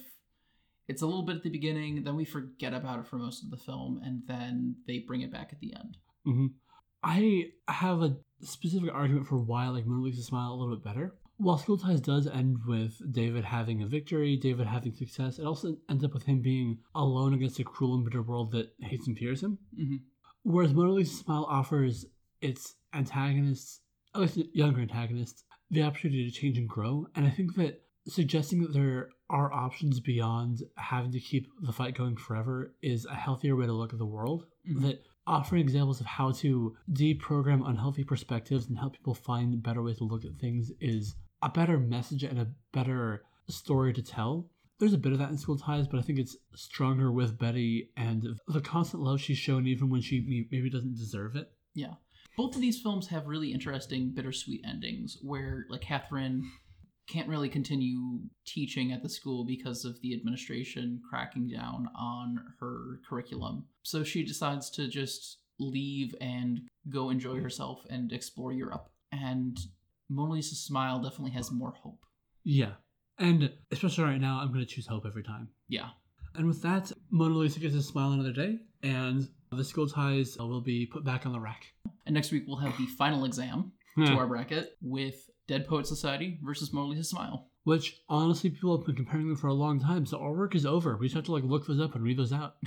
it's 0.89 1.03
a 1.03 1.05
little 1.05 1.23
bit 1.23 1.37
at 1.37 1.43
the 1.43 1.49
beginning, 1.49 2.03
then 2.03 2.15
we 2.15 2.25
forget 2.25 2.73
about 2.73 2.99
it 2.99 3.07
for 3.07 3.17
most 3.17 3.43
of 3.43 3.51
the 3.51 3.57
film, 3.57 4.01
and 4.03 4.23
then 4.27 4.75
they 4.87 4.99
bring 4.99 5.21
it 5.21 5.31
back 5.31 5.49
at 5.53 5.59
the 5.59 5.73
end. 5.75 5.97
hmm 6.25 6.47
I 7.01 7.51
have 7.69 8.01
a 8.01 8.17
specific 8.41 8.89
argument 8.93 9.25
for 9.27 9.37
why 9.37 9.65
I 9.65 9.69
like 9.69 9.85
Mona 9.85 10.01
Lisa 10.01 10.21
Smile 10.21 10.51
a 10.51 10.55
little 10.55 10.75
bit 10.75 10.83
better. 10.83 11.15
While 11.37 11.57
School 11.57 11.77
Ties 11.77 12.01
does 12.01 12.27
end 12.27 12.57
with 12.67 12.99
David 13.13 13.45
having 13.45 13.81
a 13.81 13.87
victory, 13.87 14.35
David 14.35 14.67
having 14.67 14.93
success, 14.93 15.39
it 15.39 15.45
also 15.45 15.77
ends 15.89 16.03
up 16.03 16.13
with 16.13 16.23
him 16.23 16.41
being 16.41 16.79
alone 16.95 17.33
against 17.33 17.59
a 17.59 17.63
cruel 17.63 17.95
and 17.95 18.03
bitter 18.03 18.21
world 18.21 18.51
that 18.51 18.73
hates 18.81 19.07
and 19.07 19.17
fears 19.17 19.41
him. 19.41 19.59
hmm 19.77 19.95
Whereas 20.43 20.73
Mona 20.73 20.91
Lisa 20.91 21.15
Smile 21.15 21.45
offers 21.49 22.05
its 22.41 22.75
antagonists, 22.93 23.81
at 24.15 24.21
least 24.21 24.39
younger 24.53 24.81
antagonists, 24.81 25.43
the 25.69 25.83
opportunity 25.83 26.29
to 26.29 26.37
change 26.37 26.57
and 26.57 26.67
grow. 26.67 27.07
And 27.15 27.25
I 27.25 27.29
think 27.29 27.55
that 27.55 27.83
suggesting 28.07 28.61
that 28.63 28.73
there 28.73 29.09
are 29.29 29.53
options 29.53 29.99
beyond 29.99 30.63
having 30.75 31.11
to 31.11 31.19
keep 31.19 31.47
the 31.61 31.71
fight 31.71 31.95
going 31.95 32.15
forever 32.15 32.73
is 32.81 33.05
a 33.05 33.13
healthier 33.15 33.55
way 33.55 33.65
to 33.65 33.73
look 33.73 33.93
at 33.93 33.99
the 33.99 34.05
world. 34.05 34.45
Mhm. 34.67 34.81
That 34.81 35.03
offering 35.27 35.61
examples 35.61 35.99
of 35.99 36.07
how 36.07 36.31
to 36.31 36.75
deprogram 36.91 37.67
unhealthy 37.67 38.03
perspectives 38.03 38.67
and 38.67 38.77
help 38.79 38.93
people 38.93 39.13
find 39.13 39.61
better 39.61 39.83
ways 39.83 39.97
to 39.97 40.03
look 40.03 40.25
at 40.25 40.39
things 40.39 40.71
is 40.79 41.15
a 41.43 41.49
better 41.49 41.79
message 41.79 42.23
and 42.23 42.39
a 42.39 42.51
better 42.71 43.23
story 43.47 43.93
to 43.93 44.01
tell. 44.01 44.49
There's 44.79 44.93
a 44.93 44.97
bit 44.97 45.11
of 45.11 45.19
that 45.19 45.29
in 45.29 45.37
School 45.37 45.57
Ties, 45.57 45.87
but 45.87 45.99
I 45.99 46.01
think 46.01 46.19
it's 46.19 46.37
stronger 46.55 47.11
with 47.11 47.37
Betty 47.37 47.91
and 47.95 48.39
the 48.47 48.61
constant 48.61 49.03
love 49.03 49.21
she's 49.21 49.37
shown 49.37 49.67
even 49.67 49.89
when 49.89 50.01
she 50.01 50.47
maybe 50.51 50.69
doesn't 50.69 50.95
deserve 50.95 51.35
it. 51.35 51.51
Yeah. 51.75 51.95
Both 52.35 52.55
of 52.55 52.61
these 52.61 52.81
films 52.81 53.07
have 53.07 53.27
really 53.27 53.51
interesting 53.51 54.11
bittersweet 54.11 54.61
endings 54.65 55.17
where 55.21 55.65
like 55.69 55.81
Catherine 55.81 56.49
can't 57.09 57.27
really 57.27 57.49
continue 57.49 58.19
teaching 58.45 58.91
at 58.91 59.01
the 59.01 59.09
school 59.09 59.43
because 59.43 59.83
of 59.83 59.99
the 60.01 60.13
administration 60.13 61.01
cracking 61.09 61.47
down 61.47 61.89
on 61.95 62.39
her 62.59 62.99
curriculum. 63.07 63.65
So 63.83 64.03
she 64.03 64.23
decides 64.23 64.69
to 64.71 64.87
just 64.87 65.39
leave 65.59 66.15
and 66.21 66.61
go 66.87 67.09
enjoy 67.09 67.41
herself 67.41 67.85
and 67.89 68.13
explore 68.13 68.53
Europe. 68.53 68.89
And 69.11 69.57
Mona 70.07 70.33
Lisa's 70.33 70.59
smile 70.59 70.99
definitely 70.99 71.31
has 71.31 71.51
more 71.51 71.73
hope. 71.81 72.05
Yeah. 72.43 72.73
And 73.17 73.51
especially 73.71 74.03
right 74.05 74.21
now, 74.21 74.39
I'm 74.39 74.53
going 74.53 74.65
to 74.65 74.71
choose 74.71 74.87
hope 74.87 75.05
every 75.05 75.23
time. 75.23 75.49
Yeah. 75.67 75.89
And 76.35 76.47
with 76.47 76.61
that, 76.61 76.91
Mona 77.09 77.35
Lisa 77.35 77.59
gets 77.59 77.75
a 77.75 77.81
smile 77.81 78.11
another 78.11 78.31
day, 78.31 78.59
and 78.83 79.27
the 79.51 79.63
school 79.63 79.87
ties 79.87 80.37
will 80.37 80.61
be 80.61 80.85
put 80.85 81.03
back 81.03 81.25
on 81.25 81.31
the 81.31 81.39
rack. 81.39 81.65
And 82.05 82.13
next 82.13 82.31
week 82.31 82.43
we'll 82.47 82.57
have 82.57 82.77
the 82.77 82.85
final 82.85 83.25
exam 83.25 83.71
to 83.97 84.13
our 84.13 84.27
bracket 84.27 84.77
with 84.81 85.29
Dead 85.49 85.67
Poet 85.67 85.87
Society 85.87 86.37
versus 86.43 86.71
Mona 86.71 86.89
Lisa's 86.89 87.09
smile. 87.09 87.47
Which 87.63 88.01
honestly, 88.07 88.51
people 88.51 88.77
have 88.77 88.85
been 88.85 88.95
comparing 88.95 89.27
them 89.27 89.35
for 89.35 89.47
a 89.47 89.53
long 89.53 89.79
time, 89.79 90.05
so 90.05 90.19
our 90.19 90.31
work 90.31 90.53
is 90.53 90.63
over. 90.63 90.95
We 90.95 91.07
just 91.07 91.15
have 91.15 91.25
to 91.25 91.31
like 91.31 91.43
look 91.43 91.65
those 91.65 91.81
up 91.81 91.95
and 91.95 92.03
read 92.03 92.17
those 92.17 92.31
out. 92.31 92.57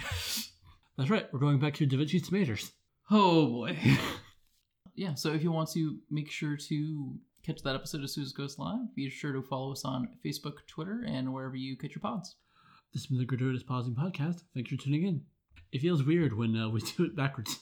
That's 0.99 1.09
right. 1.09 1.33
We're 1.33 1.39
going 1.39 1.61
back 1.61 1.75
to 1.75 1.87
Da 1.87 1.97
Vinci's 1.97 2.27
Tomatoes. 2.27 2.73
Oh 3.09 3.47
boy. 3.47 3.79
yeah, 4.97 5.15
so 5.15 5.33
if 5.33 5.45
you 5.45 5.53
want 5.53 5.71
to 5.71 5.99
make 6.11 6.29
sure 6.29 6.57
to 6.57 7.15
catch 7.47 7.63
that 7.63 7.77
episode 7.77 8.03
as 8.03 8.15
soon 8.15 8.25
as 8.25 8.31
it 8.31 8.37
goes 8.37 8.59
live, 8.59 8.95
be 8.97 9.09
sure 9.09 9.33
to 9.33 9.43
follow 9.43 9.71
us 9.71 9.85
on 9.85 10.09
Facebook, 10.25 10.67
Twitter, 10.67 11.05
and 11.07 11.33
wherever 11.33 11.55
you 11.55 11.77
catch 11.77 11.95
your 11.95 12.03
pods. 12.03 12.35
This 12.93 13.03
has 13.03 13.07
been 13.07 13.19
the 13.19 13.25
Gratuitous 13.25 13.63
Pausing 13.63 13.95
Podcast. 13.95 14.43
Thanks 14.55 14.71
for 14.71 14.77
tuning 14.77 15.07
in. 15.07 15.23
It 15.71 15.81
feels 15.81 16.03
weird 16.03 16.37
when 16.37 16.57
uh, 16.57 16.69
we 16.69 16.81
do 16.81 17.05
it 17.05 17.17
backwards. 17.17 17.61